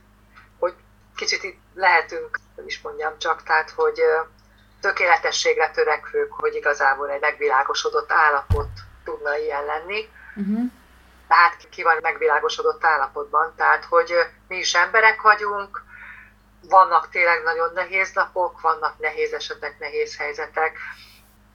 hogy 0.59 0.75
kicsit 1.17 1.43
itt 1.43 1.61
lehetünk, 1.75 2.39
nem 2.57 2.67
is 2.67 2.81
mondjam 2.81 3.19
csak, 3.19 3.43
tehát, 3.43 3.71
hogy 3.71 4.03
tökéletességre 4.81 5.71
törekvők, 5.71 6.33
hogy 6.33 6.55
igazából 6.55 7.11
egy 7.11 7.21
megvilágosodott 7.21 8.13
állapot 8.13 8.69
tudna 9.05 9.37
ilyen 9.37 9.65
lenni. 9.65 10.09
Uh-huh 10.39 10.71
tehát 11.29 11.69
ki 11.71 11.83
van 11.83 11.99
megvilágosodott 12.03 12.85
állapotban. 12.85 13.53
Tehát, 13.57 13.85
hogy 13.85 14.15
mi 14.49 14.57
is 14.57 14.75
emberek 14.75 15.23
vagyunk, 15.23 15.83
vannak 16.63 17.09
tényleg 17.09 17.43
nagyon 17.43 17.71
nehéz 17.75 18.13
napok, 18.13 18.61
vannak 18.61 18.99
nehéz 18.99 19.33
esetek, 19.33 19.79
nehéz 19.79 20.17
helyzetek. 20.17 20.79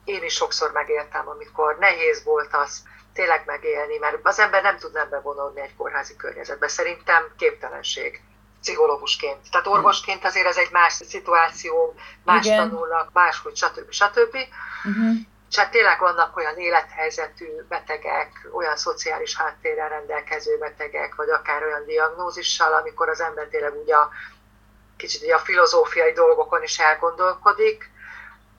Én 0.04 0.22
is 0.22 0.32
sokszor 0.32 0.72
megéltem, 0.72 1.28
amikor 1.28 1.76
nehéz 1.78 2.24
volt 2.24 2.54
az 2.54 2.82
tényleg 3.12 3.42
megélni, 3.46 3.98
mert 3.98 4.18
az 4.22 4.38
ember 4.38 4.62
nem 4.62 4.78
tud 4.78 4.92
nem 4.92 5.08
bevonulni 5.08 5.60
egy 5.60 5.76
kórházi 5.76 6.16
környezetbe. 6.16 6.68
Szerintem 6.68 7.22
képtelenség 7.36 8.22
pszichológusként. 8.60 9.50
Tehát 9.50 9.66
orvosként 9.66 10.24
azért 10.24 10.46
ez 10.46 10.56
egy 10.56 10.70
más 10.70 10.92
szituáció, 10.92 11.94
más 12.24 12.46
Igen. 12.46 12.56
tanulnak, 12.56 13.12
máshogy, 13.12 13.56
stb. 13.56 13.90
stb. 13.90 14.36
Uh-huh. 14.84 15.16
És 15.54 15.60
hát 15.60 15.70
tényleg 15.70 15.98
vannak 15.98 16.36
olyan 16.36 16.56
élethelyzetű 16.56 17.46
betegek, 17.68 18.48
olyan 18.52 18.76
szociális 18.76 19.36
háttérrel 19.36 19.88
rendelkező 19.88 20.58
betegek, 20.58 21.14
vagy 21.14 21.30
akár 21.30 21.62
olyan 21.62 21.84
diagnózissal, 21.86 22.72
amikor 22.72 23.08
az 23.08 23.20
ember 23.20 23.46
tényleg 23.46 23.74
ugye 23.82 23.94
a, 23.94 24.10
kicsit 24.96 25.22
ugye 25.22 25.34
a 25.34 25.38
filozófiai 25.38 26.12
dolgokon 26.12 26.62
is 26.62 26.78
elgondolkodik. 26.78 27.90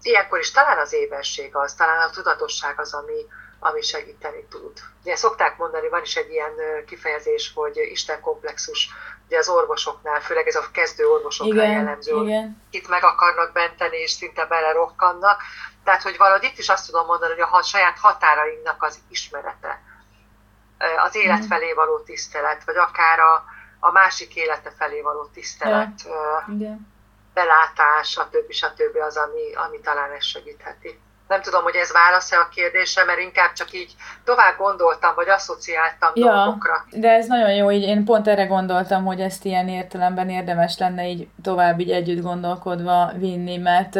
Ilyenkor 0.01 0.39
is 0.39 0.51
talán 0.51 0.77
az 0.77 0.93
éberség 0.93 1.55
az, 1.55 1.73
talán 1.73 2.07
a 2.07 2.09
tudatosság 2.09 2.79
az, 2.79 2.93
ami, 2.93 3.25
ami 3.59 3.81
segíteni 3.81 4.45
tud. 4.49 4.79
Ugye 5.03 5.15
szokták 5.15 5.57
mondani, 5.57 5.89
van 5.89 6.01
is 6.01 6.15
egy 6.15 6.31
ilyen 6.31 6.53
kifejezés, 6.85 7.51
hogy 7.55 7.77
Isten 7.77 8.21
komplexus, 8.21 8.89
ugye 9.25 9.37
az 9.37 9.49
orvosoknál, 9.49 10.21
főleg 10.21 10.47
ez 10.47 10.55
a 10.55 10.67
kezdő 10.71 11.07
orvosoknál 11.07 11.65
igen, 11.65 11.71
jellemző, 11.71 12.23
igen. 12.23 12.61
itt 12.69 12.87
meg 12.87 13.03
akarnak 13.03 13.51
benteni, 13.53 13.97
és 13.97 14.11
szinte 14.11 14.45
belerokkannak. 14.45 15.41
Tehát, 15.85 16.01
hogy 16.01 16.17
valahogy 16.17 16.43
itt 16.43 16.57
is 16.57 16.69
azt 16.69 16.85
tudom 16.85 17.05
mondani, 17.05 17.33
hogy 17.33 17.47
a 17.51 17.63
saját 17.63 17.97
határainknak 17.99 18.83
az 18.83 18.99
ismerete, 19.09 19.81
az 21.05 21.15
élet 21.15 21.39
mhm. 21.39 21.47
felé 21.47 21.73
való 21.73 21.99
tisztelet, 21.99 22.63
vagy 22.63 22.77
akár 22.77 23.19
a, 23.19 23.43
a 23.79 23.91
másik 23.91 24.35
élete 24.35 24.71
felé 24.77 25.01
való 25.01 25.25
tisztelet, 25.33 26.01
ja. 26.59 26.77
belátás, 27.33 28.09
stb. 28.09 28.51
stb. 28.51 28.97
az, 29.07 29.17
ami, 29.17 29.53
ami 29.67 29.79
talán 29.79 30.11
ezt 30.11 30.27
segítheti. 30.27 30.99
Nem 31.27 31.41
tudom, 31.41 31.63
hogy 31.63 31.75
ez 31.75 31.91
válasz-e 31.91 32.39
a 32.39 32.49
kérdésre, 32.49 33.03
mert 33.03 33.19
inkább 33.19 33.53
csak 33.53 33.71
így 33.71 33.95
tovább 34.23 34.57
gondoltam, 34.57 35.15
vagy 35.15 35.29
asszociáltam 35.29 36.11
ja, 36.13 36.33
dolgokra. 36.33 36.85
De 36.91 37.09
ez 37.09 37.27
nagyon 37.27 37.53
jó, 37.53 37.71
így 37.71 37.83
én 37.83 38.05
pont 38.05 38.27
erre 38.27 38.45
gondoltam, 38.45 39.05
hogy 39.05 39.21
ezt 39.21 39.45
ilyen 39.45 39.67
értelemben 39.67 40.29
érdemes 40.29 40.77
lenne 40.77 41.07
így 41.07 41.27
tovább 41.43 41.79
így 41.79 41.91
együtt 41.91 42.23
gondolkodva 42.23 43.11
vinni, 43.15 43.57
mert 43.57 43.97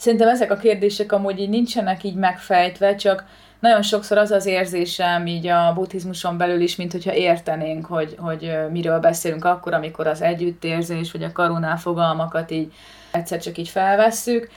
Szerintem 0.00 0.28
ezek 0.28 0.50
a 0.50 0.56
kérdések 0.56 1.12
amúgy 1.12 1.38
így 1.38 1.48
nincsenek 1.48 2.04
így 2.04 2.14
megfejtve, 2.14 2.94
csak 2.94 3.24
nagyon 3.58 3.82
sokszor 3.82 4.18
az 4.18 4.30
az 4.30 4.46
érzésem 4.46 5.26
így 5.26 5.46
a 5.46 5.72
buddhizmuson 5.74 6.36
belül 6.36 6.60
is, 6.60 6.76
mint 6.76 6.92
hogyha 6.92 7.14
értenénk, 7.14 7.86
hogy, 7.86 8.14
hogy 8.18 8.52
miről 8.70 8.98
beszélünk 8.98 9.44
akkor, 9.44 9.74
amikor 9.74 10.06
az 10.06 10.22
együttérzés, 10.22 11.12
vagy 11.12 11.22
a 11.22 11.32
karunál 11.32 11.76
fogalmakat 11.76 12.50
így 12.50 12.72
egyszer 13.10 13.40
csak 13.40 13.58
így 13.58 13.68
felvesszük, 13.68 14.50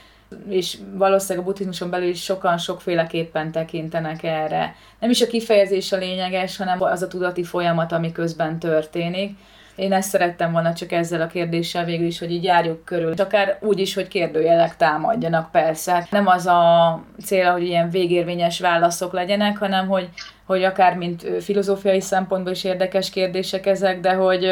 és 0.48 0.78
valószínűleg 0.94 1.44
a 1.44 1.48
buddhizmuson 1.48 1.90
belül 1.90 2.08
is 2.08 2.22
sokan 2.22 2.58
sokféleképpen 2.58 3.52
tekintenek 3.52 4.22
erre. 4.22 4.74
Nem 4.98 5.10
is 5.10 5.22
a 5.22 5.26
kifejezés 5.26 5.92
a 5.92 5.96
lényeges, 5.96 6.56
hanem 6.56 6.82
az 6.82 7.02
a 7.02 7.08
tudati 7.08 7.44
folyamat, 7.44 7.92
ami 7.92 8.12
közben 8.12 8.58
történik. 8.58 9.36
Én 9.76 9.92
ezt 9.92 10.08
szerettem 10.08 10.52
volna 10.52 10.72
csak 10.72 10.92
ezzel 10.92 11.20
a 11.20 11.26
kérdéssel 11.26 11.84
végül 11.84 12.06
is, 12.06 12.18
hogy 12.18 12.30
így 12.30 12.44
járjuk 12.44 12.84
körül. 12.84 13.12
Akár 13.16 13.58
úgy 13.60 13.78
is, 13.78 13.94
hogy 13.94 14.08
kérdőjelek 14.08 14.76
támadjanak, 14.76 15.50
persze. 15.50 16.06
Nem 16.10 16.26
az 16.26 16.46
a 16.46 17.00
cél, 17.24 17.52
hogy 17.52 17.62
ilyen 17.62 17.90
végérvényes 17.90 18.60
válaszok 18.60 19.12
legyenek, 19.12 19.58
hanem 19.58 19.88
hogy, 19.88 20.08
hogy 20.44 20.64
akár 20.64 20.96
mint 20.96 21.26
filozófiai 21.40 22.00
szempontból 22.00 22.52
is 22.52 22.64
érdekes 22.64 23.10
kérdések 23.10 23.66
ezek, 23.66 24.00
de 24.00 24.12
hogy 24.12 24.50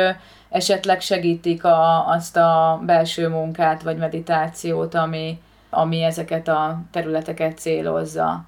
esetleg 0.49 1.01
segítik 1.01 1.65
a, 1.65 2.09
azt 2.09 2.37
a 2.37 2.81
belső 2.87 3.29
munkát 3.29 3.83
vagy 3.83 3.97
meditációt, 3.97 4.95
ami, 4.95 5.41
ami 5.71 6.03
ezeket 6.03 6.49
a 6.49 6.81
területeket 6.91 7.59
célozza. 7.59 8.45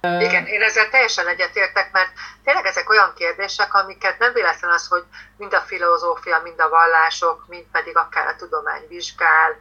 Igen, 0.00 0.46
én 0.46 0.62
ezzel 0.62 0.88
teljesen 0.88 1.26
egyetértek, 1.26 1.92
mert 1.92 2.10
tényleg 2.44 2.66
ezek 2.66 2.90
olyan 2.90 3.12
kérdések, 3.14 3.74
amiket 3.74 4.18
nem 4.18 4.32
véletlen 4.32 4.70
az, 4.70 4.86
hogy 4.86 5.04
mind 5.36 5.54
a 5.54 5.60
filozófia, 5.60 6.40
mind 6.42 6.60
a 6.60 6.68
vallások, 6.68 7.44
mind 7.48 7.66
pedig 7.72 7.96
akár 7.96 8.26
a 8.26 8.36
tudomány 8.36 8.86
vizsgál, 8.88 9.56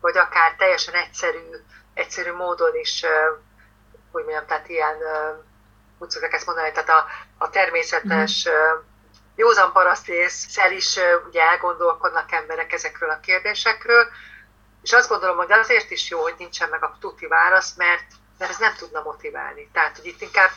vagy 0.00 0.16
akár 0.16 0.54
teljesen 0.54 0.94
egyszerű, 0.94 1.38
egyszerű 1.94 2.32
módon 2.32 2.74
is, 2.74 3.04
hogy 4.12 4.22
mondjam, 4.24 4.46
tehát 4.46 4.68
ilyen, 4.68 4.96
úgy 5.98 6.10
szokták 6.10 6.32
ezt 6.32 6.46
mondani, 6.46 6.72
tehát 6.72 6.88
a, 6.88 7.06
a 7.38 7.50
természetes 7.50 8.48
mm 8.48 8.88
józan 9.40 9.72
parasztészsel 9.72 10.72
is 10.72 10.98
ugye 11.26 11.42
elgondolkodnak 11.42 12.32
emberek 12.32 12.72
ezekről 12.72 13.10
a 13.10 13.20
kérdésekről, 13.20 14.06
és 14.82 14.92
azt 14.92 15.08
gondolom, 15.08 15.36
hogy 15.36 15.52
azért 15.52 15.90
is 15.90 16.10
jó, 16.10 16.20
hogy 16.20 16.34
nincsen 16.38 16.68
meg 16.68 16.84
a 16.84 16.96
tuti 17.00 17.26
válasz, 17.26 17.74
mert, 17.76 18.06
mert 18.40 18.52
ez 18.52 18.58
nem 18.58 18.74
tudna 18.74 19.02
motiválni. 19.02 19.70
Tehát, 19.72 19.96
hogy 19.96 20.06
itt 20.06 20.20
inkább 20.20 20.50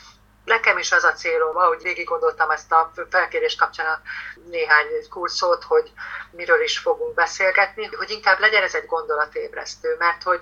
nekem 0.45 0.77
is 0.77 0.91
az 0.91 1.03
a 1.03 1.13
célom, 1.13 1.57
ahogy 1.57 1.81
végig 1.81 2.07
gondoltam 2.07 2.49
ezt 2.49 2.71
a 2.71 2.91
felkérés 3.09 3.55
kapcsán 3.55 3.85
a 3.85 4.01
néhány 4.49 4.87
kurszót, 5.09 5.63
hogy 5.63 5.91
miről 6.31 6.61
is 6.61 6.77
fogunk 6.77 7.13
beszélgetni, 7.13 7.85
hogy 7.85 8.09
inkább 8.09 8.39
legyen 8.39 8.63
ez 8.63 8.73
egy 8.73 8.85
gondolatébresztő, 8.85 9.95
mert 9.99 10.23
hogy 10.23 10.41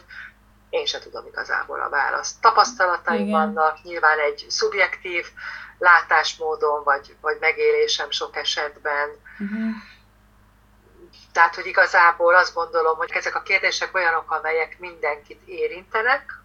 én 0.70 0.86
se 0.86 1.00
tudom 1.00 1.26
igazából 1.26 1.82
a 1.82 1.90
választ. 1.90 2.42
Tapasztalataim 2.42 3.28
Igen. 3.28 3.32
vannak, 3.32 3.84
nyilván 3.84 4.20
egy 4.20 4.46
szubjektív 4.50 5.28
látásmódon, 5.78 6.84
vagy, 6.84 7.16
vagy 7.22 7.38
megélésem 7.40 8.12
sok 8.12 8.36
esetben. 8.36 9.10
Uh-huh. 9.40 9.76
Tehát, 11.32 11.56
hogy 11.56 11.66
igazából 11.66 12.36
azt 12.36 12.54
gondolom, 12.54 12.98
hogy 12.98 13.12
ezek 13.12 13.36
a 13.36 13.42
kérdések 13.42 13.96
olyanok, 13.96 14.32
amelyek 14.32 14.80
mindenkit 14.80 15.42
érintenek, 15.46 16.41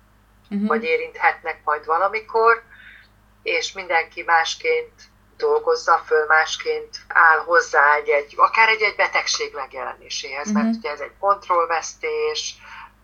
uh-huh. 0.51 0.69
vagy 0.69 0.85
érinthetnek 0.85 1.61
majd 1.65 1.85
valamikor, 1.85 2.63
és 3.43 3.73
mindenki 3.73 4.23
másként 4.23 4.93
dolgozza 5.37 6.03
föl, 6.07 6.27
másként 6.27 6.97
áll 7.09 7.39
hozzá 7.39 7.95
egy, 7.95 8.09
egy 8.09 8.35
akár 8.37 8.69
egy, 8.69 8.83
egy 8.83 8.97
betegség 8.97 9.53
megjelenéséhez, 9.55 10.49
uh-huh. 10.49 10.63
mert 10.63 10.77
ugye 10.77 10.91
ez 10.91 11.01
egy 11.01 11.13
kontrollvesztés, 11.21 12.55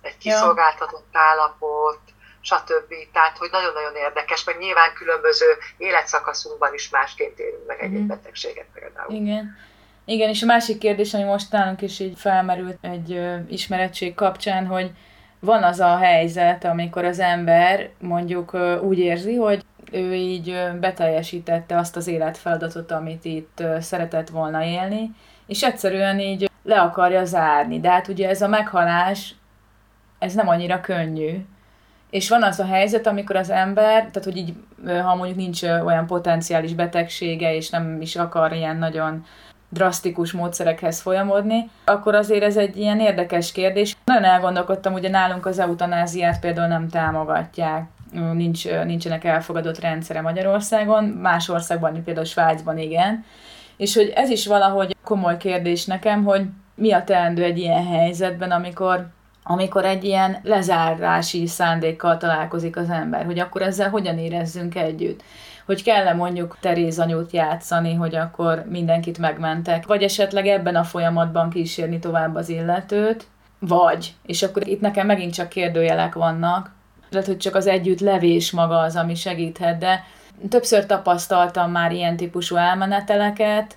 egy 0.02 0.18
kiszolgáltatott 0.18 1.08
állapot, 1.12 2.00
stb. 2.40 2.94
Tehát, 3.12 3.38
hogy 3.38 3.48
nagyon-nagyon 3.50 3.94
érdekes, 3.94 4.44
meg 4.44 4.58
nyilván 4.58 4.92
különböző 4.94 5.46
életszakaszunkban 5.76 6.74
is 6.74 6.90
másként 6.90 7.38
élünk 7.38 7.66
meg 7.66 7.80
egy-egy 7.80 7.98
mhm. 7.98 8.06
betegséget 8.06 8.66
például. 8.74 9.12
Igen. 9.12 9.56
Igen, 10.04 10.28
és 10.28 10.42
a 10.42 10.46
másik 10.46 10.78
kérdés, 10.78 11.14
ami 11.14 11.22
most 11.22 11.50
nálunk 11.50 11.82
is 11.82 11.98
így 11.98 12.18
felmerült 12.18 12.78
egy 12.80 13.12
ö, 13.12 13.36
ismerettség 13.48 14.14
kapcsán, 14.14 14.66
hogy 14.66 14.90
van 15.44 15.62
az 15.62 15.80
a 15.80 15.96
helyzet, 15.96 16.64
amikor 16.64 17.04
az 17.04 17.18
ember 17.18 17.88
mondjuk 17.98 18.56
úgy 18.82 18.98
érzi, 18.98 19.34
hogy 19.34 19.64
ő 19.92 20.14
így 20.14 20.70
beteljesítette 20.80 21.78
azt 21.78 21.96
az 21.96 22.06
életfeladatot, 22.06 22.90
amit 22.90 23.24
itt 23.24 23.62
szeretett 23.80 24.28
volna 24.28 24.64
élni, 24.64 25.10
és 25.46 25.62
egyszerűen 25.62 26.18
így 26.18 26.50
le 26.62 26.80
akarja 26.80 27.24
zárni. 27.24 27.80
De 27.80 27.90
hát 27.90 28.08
ugye 28.08 28.28
ez 28.28 28.42
a 28.42 28.48
meghalás, 28.48 29.34
ez 30.18 30.34
nem 30.34 30.48
annyira 30.48 30.80
könnyű, 30.80 31.44
és 32.10 32.28
van 32.28 32.42
az 32.42 32.60
a 32.60 32.66
helyzet, 32.66 33.06
amikor 33.06 33.36
az 33.36 33.50
ember, 33.50 33.98
tehát 33.98 34.24
hogy 34.24 34.36
így, 34.36 34.54
ha 35.02 35.14
mondjuk 35.14 35.38
nincs 35.38 35.62
olyan 35.62 36.06
potenciális 36.06 36.74
betegsége, 36.74 37.54
és 37.54 37.70
nem 37.70 38.00
is 38.00 38.16
akar 38.16 38.52
ilyen 38.52 38.76
nagyon 38.76 39.24
drasztikus 39.72 40.32
módszerekhez 40.32 41.00
folyamodni, 41.00 41.70
akkor 41.84 42.14
azért 42.14 42.42
ez 42.42 42.56
egy 42.56 42.76
ilyen 42.76 43.00
érdekes 43.00 43.52
kérdés. 43.52 43.96
Nagyon 44.04 44.24
elgondolkodtam, 44.24 44.92
ugye 44.92 45.08
nálunk 45.08 45.46
az 45.46 45.58
eutanáziát 45.58 46.40
például 46.40 46.68
nem 46.68 46.88
támogatják, 46.88 47.84
nincs, 48.32 48.68
nincsenek 48.68 49.24
elfogadott 49.24 49.80
rendszere 49.80 50.20
Magyarországon, 50.20 51.04
más 51.04 51.48
országban, 51.48 52.04
például 52.04 52.26
Svájcban 52.26 52.78
igen, 52.78 53.24
és 53.76 53.94
hogy 53.94 54.12
ez 54.14 54.30
is 54.30 54.46
valahogy 54.46 54.96
komoly 55.04 55.36
kérdés 55.36 55.84
nekem, 55.84 56.24
hogy 56.24 56.42
mi 56.74 56.92
a 56.92 57.04
teendő 57.04 57.42
egy 57.42 57.58
ilyen 57.58 57.86
helyzetben, 57.86 58.50
amikor 58.50 59.06
amikor 59.44 59.84
egy 59.84 60.04
ilyen 60.04 60.38
lezárási 60.42 61.46
szándékkal 61.46 62.16
találkozik 62.16 62.76
az 62.76 62.90
ember, 62.90 63.24
hogy 63.24 63.38
akkor 63.38 63.62
ezzel 63.62 63.90
hogyan 63.90 64.18
érezzünk 64.18 64.74
együtt. 64.74 65.22
Hogy 65.66 65.82
kell-e 65.82 66.14
mondjuk 66.14 66.56
Teréz 66.60 66.98
anyót 66.98 67.32
játszani, 67.32 67.94
hogy 67.94 68.14
akkor 68.14 68.64
mindenkit 68.68 69.18
megmentek, 69.18 69.86
vagy 69.86 70.02
esetleg 70.02 70.46
ebben 70.46 70.76
a 70.76 70.84
folyamatban 70.84 71.50
kísérni 71.50 71.98
tovább 71.98 72.34
az 72.34 72.48
illetőt, 72.48 73.26
vagy, 73.58 74.14
és 74.22 74.42
akkor 74.42 74.68
itt 74.68 74.80
nekem 74.80 75.06
megint 75.06 75.34
csak 75.34 75.48
kérdőjelek 75.48 76.14
vannak, 76.14 76.70
lehet, 77.10 77.26
hogy 77.26 77.36
csak 77.36 77.54
az 77.54 77.66
együtt 77.66 78.00
levés 78.00 78.50
maga 78.50 78.78
az, 78.78 78.96
ami 78.96 79.14
segíthet, 79.14 79.78
de 79.78 80.04
többször 80.48 80.86
tapasztaltam 80.86 81.70
már 81.70 81.92
ilyen 81.92 82.16
típusú 82.16 82.56
elmeneteleket, 82.56 83.76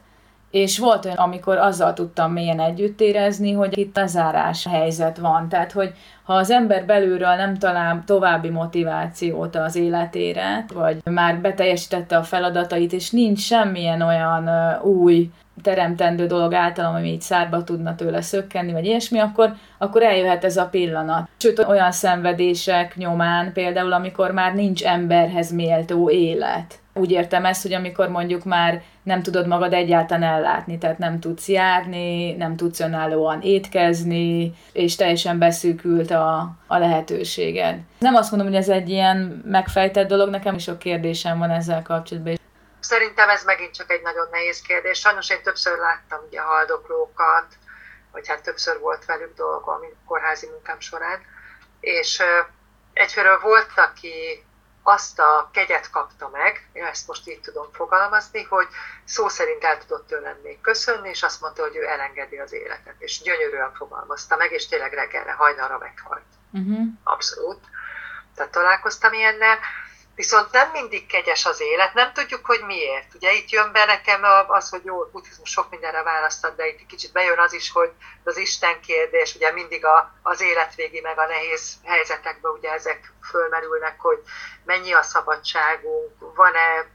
és 0.56 0.78
volt 0.80 1.06
olyan, 1.06 1.18
amikor 1.18 1.58
azzal 1.58 1.94
tudtam 1.94 2.32
mélyen 2.32 2.60
együtt 2.60 3.02
érezni, 3.02 3.52
hogy 3.52 3.78
itt 3.78 3.96
lezárás 3.96 4.68
helyzet 4.68 5.18
van. 5.18 5.50
Tehát, 5.50 5.72
hogy 5.72 5.94
ha 6.24 6.34
az 6.34 6.52
ember 6.52 6.86
belülről 6.86 7.36
nem 7.36 7.58
talál 7.58 8.04
további 8.06 8.50
motivációt 8.50 9.56
az 9.56 9.76
életére, 9.76 10.66
vagy 10.74 10.98
már 11.04 11.38
beteljesítette 11.38 12.18
a 12.18 12.24
feladatait, 12.24 12.94
és 12.94 13.10
nincs 13.10 13.40
semmilyen 13.40 14.02
olyan 14.02 14.50
új 14.82 15.32
teremtendő 15.62 16.26
dolog 16.26 16.54
általam, 16.54 16.96
ami 16.96 17.08
így 17.08 17.22
szárba 17.22 17.64
tudna 17.64 17.96
tőle 17.96 18.22
szökkenni, 18.22 18.72
vagy 18.72 18.86
ilyesmi, 18.86 19.20
akkor, 19.20 19.54
akkor 19.78 20.04
eljöhet 20.04 20.44
ez 20.44 20.58
a 20.58 20.66
pillanat. 20.66 21.30
Sőt, 21.38 21.60
olyan 21.60 21.92
szenvedések 21.92 22.96
nyomán 22.96 23.54
például, 23.54 23.94
amikor 23.94 24.32
már 24.32 24.54
nincs 24.54 24.84
emberhez 24.84 25.52
méltó 25.52 26.10
élet. 26.10 26.84
Úgy 26.98 27.12
értem 27.12 27.46
ezt, 27.46 27.62
hogy 27.62 27.74
amikor 27.74 28.10
mondjuk 28.10 28.44
már 28.44 28.84
nem 29.04 29.24
tudod 29.24 29.48
magad 29.48 29.74
egyáltalán 29.74 30.24
ellátni, 30.24 30.78
tehát 30.78 30.98
nem 30.98 31.20
tudsz 31.20 31.48
járni, 31.48 32.34
nem 32.34 32.56
tudsz 32.56 32.80
önállóan 32.80 33.42
étkezni, 33.42 34.54
és 34.72 34.96
teljesen 34.96 35.38
beszűkült 35.40 36.12
a, 36.12 36.56
a 36.68 36.78
lehetőséged. 36.78 37.80
Nem 38.00 38.16
azt 38.16 38.32
mondom, 38.32 38.50
hogy 38.50 38.58
ez 38.58 38.70
egy 38.70 38.90
ilyen 38.90 39.42
megfejtett 39.46 40.08
dolog, 40.08 40.30
nekem 40.30 40.56
is 40.56 40.64
sok 40.64 40.80
kérdésem 40.80 41.38
van 41.38 41.50
ezzel 41.50 41.82
kapcsolatban. 41.82 42.36
Szerintem 42.80 43.30
ez 43.30 43.44
megint 43.44 43.74
csak 43.74 43.92
egy 43.92 44.02
nagyon 44.02 44.28
nehéz 44.32 44.62
kérdés. 44.62 45.00
Sajnos 45.00 45.30
én 45.30 45.42
többször 45.44 45.78
láttam 45.78 46.20
ugye 46.28 46.40
a 46.40 46.44
haldoklókat, 46.44 47.48
vagy 48.12 48.28
hát 48.28 48.44
többször 48.44 48.80
volt 48.80 49.06
velük 49.06 49.34
dolgom 49.36 49.80
kórházi 50.06 50.48
munkám 50.48 50.80
során, 50.80 51.20
és 51.80 52.22
egyfelől 52.94 53.40
volt, 53.42 53.72
aki 53.76 54.45
azt 54.88 55.20
a 55.20 55.50
kegyet 55.54 55.90
kapta 55.90 56.30
meg, 56.30 56.70
ezt 56.74 57.08
most 57.08 57.28
így 57.28 57.42
tudom 57.42 57.72
fogalmazni, 57.72 58.44
hogy 58.44 58.68
szó 59.04 59.28
szerint 59.28 59.64
el 59.64 59.78
tudott 59.78 60.08
tőlem 60.08 60.38
még 60.44 60.62
köszönni, 60.62 61.10
és 61.10 61.24
azt 61.24 61.42
mondta, 61.42 61.62
hogy 61.62 61.76
ő 61.76 61.88
elengedi 61.88 62.38
az 62.38 62.54
életet, 62.54 62.96
és 62.98 63.22
gyönyörűen 63.22 63.74
fogalmazta 63.74 64.36
meg, 64.36 64.52
és 64.52 64.68
tényleg 64.68 64.94
reggelre, 64.94 65.32
hajnalra 65.32 65.78
meghalt. 65.78 66.24
Uh-huh. 66.52 66.88
Abszolút. 67.04 67.60
Tehát 68.36 68.52
találkoztam 68.52 69.14
ilyennel. 69.14 69.58
Viszont 70.16 70.52
nem 70.52 70.70
mindig 70.72 71.06
kegyes 71.06 71.46
az 71.46 71.62
élet, 71.62 71.94
nem 71.94 72.14
tudjuk, 72.14 72.46
hogy 72.46 72.62
miért. 72.66 73.14
Ugye 73.14 73.34
itt 73.34 73.50
jön 73.50 73.72
be 73.72 73.86
nekem 73.86 74.22
az, 74.48 74.70
hogy 74.70 74.86
jó, 74.86 75.04
buddhizmus 75.04 75.50
sok 75.50 75.70
mindenre 75.70 76.04
választad, 76.04 76.56
de 76.56 76.68
itt 76.68 76.86
kicsit 76.86 77.12
bejön 77.12 77.40
az 77.40 77.54
is, 77.54 77.72
hogy 77.72 77.92
az 78.24 78.38
Isten 78.38 78.82
kérdés, 78.82 79.36
ugye 79.36 79.52
mindig 79.52 79.86
a, 79.86 80.14
az 80.22 80.42
életvégi 80.42 81.00
meg 81.00 81.20
a 81.20 81.26
nehéz 81.26 81.74
helyzetekben 81.84 82.52
ugye 82.52 82.72
ezek 82.72 83.14
fölmerülnek, 83.30 84.00
hogy 84.00 84.24
mennyi 84.66 84.94
a 84.94 85.02
szabadságunk, 85.02 86.36
van-e 86.36 86.88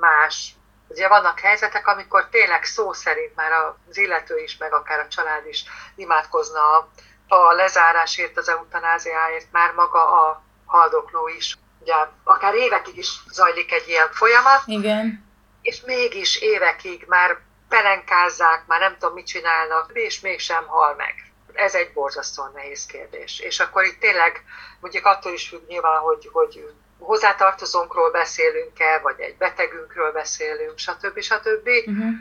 más. 0.00 0.54
Ugye 0.88 1.08
vannak 1.08 1.40
helyzetek, 1.40 1.86
amikor 1.86 2.28
tényleg 2.28 2.64
szó 2.64 2.92
szerint 2.92 3.34
már 3.34 3.52
az 3.52 3.96
illető 3.96 4.38
is, 4.38 4.56
meg 4.56 4.72
akár 4.72 5.00
a 5.00 5.08
család 5.08 5.46
is 5.46 5.64
imádkozna 5.94 6.60
a, 6.60 6.88
a 7.28 7.52
lezárásért, 7.52 8.36
az 8.36 8.48
eutanáziáért, 8.48 9.52
már 9.52 9.72
maga 9.72 10.26
a 10.26 10.42
haldokló 10.66 11.28
is 11.28 11.56
ugye 11.82 11.94
akár 12.24 12.54
évekig 12.54 12.96
is 12.96 13.08
zajlik 13.30 13.72
egy 13.72 13.88
ilyen 13.88 14.08
folyamat. 14.12 14.62
Igen. 14.66 15.30
És 15.62 15.80
mégis 15.80 16.40
évekig 16.40 17.04
már 17.08 17.38
pelenkázzák, 17.68 18.66
már 18.66 18.80
nem 18.80 18.96
tudom 18.98 19.14
mit 19.14 19.26
csinálnak, 19.26 19.90
és 19.92 20.20
mégsem 20.20 20.66
hal 20.66 20.94
meg. 20.94 21.14
Ez 21.52 21.74
egy 21.74 21.92
borzasztóan 21.92 22.52
nehéz 22.54 22.86
kérdés. 22.86 23.40
És 23.40 23.60
akkor 23.60 23.84
itt 23.84 24.00
tényleg, 24.00 24.44
mondjuk 24.80 25.06
attól 25.06 25.32
is 25.32 25.48
függ 25.48 25.66
nyilván, 25.66 26.00
hogy, 26.00 26.28
hogy 26.32 26.72
hozzátartozónkról 26.98 28.10
beszélünk-e, 28.10 28.98
vagy 28.98 29.20
egy 29.20 29.36
betegünkről 29.36 30.12
beszélünk, 30.12 30.78
stb. 30.78 31.20
stb. 31.20 31.68
Uh-huh. 31.86 32.14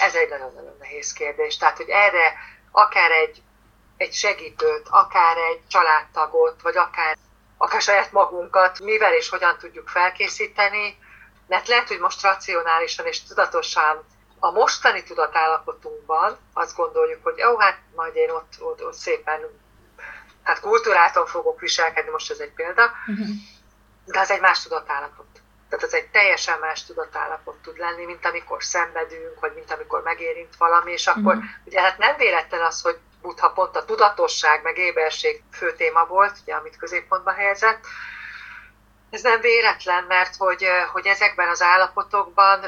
Ez 0.00 0.14
egy 0.14 0.28
nagyon-nagyon 0.28 0.76
nehéz 0.78 1.12
kérdés. 1.12 1.56
Tehát, 1.56 1.76
hogy 1.76 1.88
erre 1.88 2.34
akár 2.70 3.10
egy, 3.10 3.42
egy 3.96 4.12
segítőt, 4.12 4.86
akár 4.90 5.36
egy 5.36 5.60
családtagot, 5.68 6.62
vagy 6.62 6.76
akár, 6.76 7.16
akár 7.62 7.80
saját 7.82 8.12
magunkat, 8.12 8.80
mivel 8.80 9.14
és 9.14 9.28
hogyan 9.28 9.58
tudjuk 9.58 9.88
felkészíteni, 9.88 10.98
mert 11.46 11.68
lehet, 11.68 11.88
hogy 11.88 11.98
most 11.98 12.22
racionálisan 12.22 13.06
és 13.06 13.22
tudatosan 13.22 14.04
a 14.38 14.50
mostani 14.50 15.02
tudatállapotunkban 15.02 16.38
azt 16.52 16.76
gondoljuk, 16.76 17.22
hogy 17.22 17.42
ó, 17.42 17.58
hát 17.58 17.78
majd 17.94 18.16
én 18.16 18.30
ott, 18.30 18.52
ott, 18.58 18.84
ott 18.84 18.94
szépen, 18.94 19.40
hát 20.42 20.60
kultúráton 20.60 21.26
fogok 21.26 21.60
viselkedni, 21.60 22.10
most 22.10 22.30
ez 22.30 22.38
egy 22.38 22.52
példa, 22.52 22.90
uh-huh 23.06 23.28
de 24.10 24.20
az 24.20 24.30
egy 24.30 24.40
más 24.40 24.62
tudatállapot. 24.62 25.26
Tehát 25.68 25.84
az 25.84 25.94
egy 25.94 26.08
teljesen 26.08 26.58
más 26.58 26.84
tudatállapot 26.84 27.56
tud 27.62 27.78
lenni, 27.78 28.04
mint 28.04 28.26
amikor 28.26 28.62
szenvedünk, 28.62 29.40
vagy 29.40 29.54
mint 29.54 29.70
amikor 29.70 30.02
megérint 30.02 30.56
valami, 30.56 30.92
és 30.92 31.06
akkor 31.06 31.36
mm. 31.36 31.40
ugye 31.64 31.80
hát 31.80 31.98
nem 31.98 32.16
véletlen 32.16 32.60
az, 32.60 32.80
hogy 32.80 32.98
Buddha 33.22 33.50
pont 33.50 33.76
a 33.76 33.84
tudatosság, 33.84 34.62
meg 34.62 34.78
éberség 34.78 35.42
fő 35.52 35.72
téma 35.72 36.06
volt, 36.06 36.38
ugye, 36.42 36.54
amit 36.54 36.76
középpontba 36.76 37.30
helyezett. 37.30 37.84
Ez 39.10 39.22
nem 39.22 39.40
véletlen, 39.40 40.04
mert 40.04 40.36
hogy, 40.36 40.66
hogy 40.92 41.06
ezekben 41.06 41.48
az 41.48 41.62
állapotokban 41.62 42.64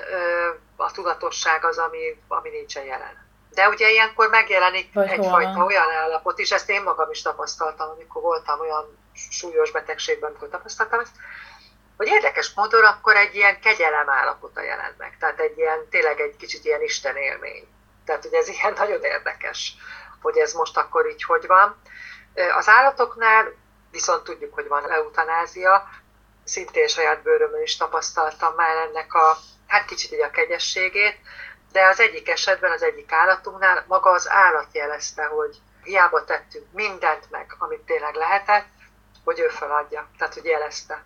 a 0.77 0.91
tudatosság 0.91 1.65
az, 1.65 1.79
ami, 1.79 2.23
ami 2.29 2.49
nincsen 2.49 2.85
jelen. 2.85 3.31
De 3.55 3.69
ugye 3.69 3.91
ilyenkor 3.91 4.29
megjelenik 4.29 4.93
Vagy 4.93 5.09
egyfajta 5.09 5.53
hol? 5.53 5.65
olyan 5.65 5.91
állapot 5.91 6.39
is, 6.39 6.51
ezt 6.53 6.71
én 6.71 6.83
magam 6.83 7.11
is 7.11 7.23
tapasztaltam, 7.23 7.91
amikor 7.91 8.23
voltam 8.23 8.61
olyan 8.61 8.99
súlyos 9.31 9.71
betegségben, 9.71 10.31
amikor 10.31 10.49
tapasztaltam 10.49 11.01
ezt, 11.01 11.15
hogy 11.97 12.07
érdekes 12.07 12.53
módon 12.55 12.85
akkor 12.85 13.17
egy 13.17 13.35
ilyen 13.35 13.61
kegyelem 13.61 14.11
állapota 14.11 14.63
jelent 14.63 14.99
meg. 14.99 15.17
Tehát 15.21 15.41
egy 15.41 15.59
ilyen, 15.59 15.89
tényleg 15.91 16.21
egy 16.21 16.37
kicsit 16.37 16.65
ilyen 16.65 16.83
Isten 16.83 17.17
élmény. 17.17 17.69
Tehát 18.05 18.25
ugye 18.25 18.39
ez 18.39 18.49
ilyen 18.49 18.73
nagyon 18.83 19.03
érdekes, 19.03 19.75
hogy 20.23 20.37
ez 20.37 20.53
most 20.53 20.77
akkor 20.77 21.07
így 21.07 21.25
hogy 21.25 21.47
van. 21.47 21.81
Az 22.57 22.69
állatoknál 22.69 23.55
viszont 23.91 24.25
tudjuk, 24.25 24.55
hogy 24.55 24.69
van 24.69 24.91
eutanázia, 24.91 25.89
szintén 26.45 26.87
saját 26.87 27.23
bőrömön 27.23 27.63
is 27.63 27.77
tapasztaltam 27.77 28.55
már 28.55 28.77
ennek 28.77 29.15
a, 29.15 29.37
hát 29.67 29.85
kicsit 29.85 30.13
így 30.13 30.21
a 30.21 30.31
kegyességét, 30.31 31.17
de 31.73 31.87
az 31.87 32.01
egyik 32.01 32.29
esetben, 32.29 32.71
az 32.71 32.83
egyik 32.83 33.13
állatunknál 33.13 33.85
maga 33.89 34.11
az 34.11 34.29
állat 34.29 34.69
jelezte, 34.73 35.25
hogy 35.25 35.57
hiába 35.83 36.25
tettünk 36.25 36.73
mindent 36.73 37.31
meg, 37.31 37.55
amit 37.59 37.81
tényleg 37.81 38.15
lehetett, 38.15 38.67
hogy 39.25 39.41
ő 39.41 39.49
feladja, 39.49 40.09
tehát 40.19 40.35
hogy 40.35 40.45
jelezte. 40.45 41.05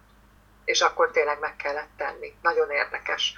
És 0.64 0.80
akkor 0.80 1.10
tényleg 1.10 1.38
meg 1.38 1.56
kellett 1.56 1.90
tenni. 1.96 2.34
Nagyon 2.42 2.70
érdekes. 2.70 3.34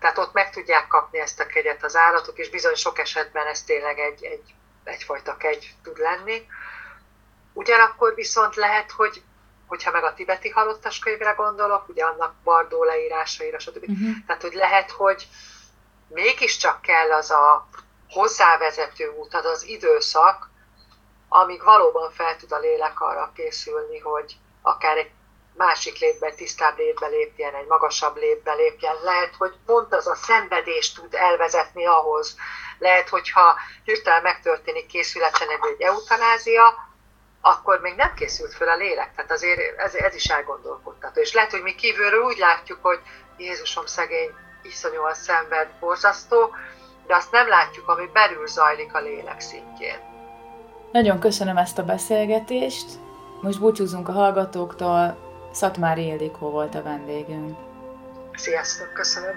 Tehát 0.00 0.18
ott 0.18 0.32
meg 0.32 0.50
tudják 0.50 0.86
kapni 0.86 1.18
ezt 1.18 1.40
a 1.40 1.46
kegyet 1.46 1.84
az 1.84 1.96
állatok, 1.96 2.38
és 2.38 2.50
bizony 2.50 2.74
sok 2.74 2.98
esetben 2.98 3.46
ez 3.46 3.62
tényleg 3.62 3.98
egy, 3.98 4.24
egy, 4.24 4.54
egyfajta 4.86 5.36
kegy 5.36 5.74
tud 5.82 5.98
lenni. 5.98 6.46
Ugyanakkor 7.52 8.14
viszont 8.14 8.54
lehet, 8.54 8.90
hogy 8.90 9.22
hogyha 9.66 9.90
meg 9.90 10.04
a 10.04 10.14
tibeti 10.14 10.48
halottas 10.48 10.98
könyvre 10.98 11.30
gondolok, 11.30 11.88
ugye 11.88 12.04
annak 12.04 12.34
bardó 12.44 12.84
leírásaira, 12.84 13.58
stb. 13.58 13.88
Uh-huh. 13.88 14.16
Tehát, 14.26 14.42
hogy 14.42 14.54
lehet, 14.54 14.90
hogy 14.90 15.28
mégiscsak 16.08 16.80
kell 16.80 17.12
az 17.12 17.30
a 17.30 17.68
hozzávezető 18.08 19.08
út, 19.08 19.34
az 19.34 19.44
az 19.44 19.64
időszak, 19.64 20.50
amíg 21.28 21.62
valóban 21.62 22.10
fel 22.10 22.36
tud 22.36 22.52
a 22.52 22.58
lélek 22.58 23.00
arra 23.00 23.32
készülni, 23.34 23.98
hogy 23.98 24.36
akár 24.62 24.96
egy 24.96 25.10
másik 25.56 25.98
létbe, 25.98 26.32
tisztább 26.32 26.78
létbe 26.78 27.06
lépjen, 27.06 27.54
egy 27.54 27.66
magasabb 27.66 28.16
létbe 28.16 28.54
lépjen. 28.54 28.94
Lehet, 29.02 29.34
hogy 29.38 29.54
pont 29.66 29.94
az 29.94 30.06
a 30.06 30.14
szenvedés 30.14 30.92
tud 30.92 31.14
elvezetni 31.14 31.86
ahhoz. 31.86 32.36
Lehet, 32.78 33.08
hogyha 33.08 33.56
hirtelen 33.84 34.22
megtörténik 34.22 34.86
készületen 34.86 35.48
egy 35.50 35.82
eutanázia, 35.82 36.74
akkor 37.40 37.80
még 37.80 37.94
nem 37.94 38.14
készült 38.14 38.54
fel 38.54 38.68
a 38.68 38.76
lélek. 38.76 39.14
Tehát 39.14 39.30
azért 39.30 39.78
ez, 39.78 39.94
ez 39.94 40.14
is 40.14 40.24
elgondolkodtató. 40.24 41.20
És 41.20 41.32
lehet, 41.32 41.50
hogy 41.50 41.62
mi 41.62 41.74
kívülről 41.74 42.22
úgy 42.22 42.38
látjuk, 42.38 42.78
hogy 42.82 42.98
Jézusom 43.38 43.86
szegény, 43.86 44.30
iszonyúan 44.62 45.14
szenved, 45.14 45.68
borzasztó, 45.80 46.54
de 47.06 47.14
azt 47.14 47.30
nem 47.30 47.48
látjuk, 47.48 47.88
ami 47.88 48.06
belül 48.12 48.46
zajlik 48.46 48.94
a 48.94 49.00
lélek 49.00 49.40
szintjén. 49.40 49.98
Nagyon 50.92 51.18
köszönöm 51.18 51.56
ezt 51.56 51.78
a 51.78 51.84
beszélgetést. 51.84 52.86
Most 53.40 53.60
búcsúzunk 53.60 54.08
a 54.08 54.12
hallgatóktól. 54.12 55.25
Szatmári 55.56 56.06
Ildikó 56.06 56.50
volt 56.50 56.74
a 56.74 56.82
vendégünk. 56.82 57.56
Sziasztok, 58.32 58.92
köszönöm. 58.92 59.36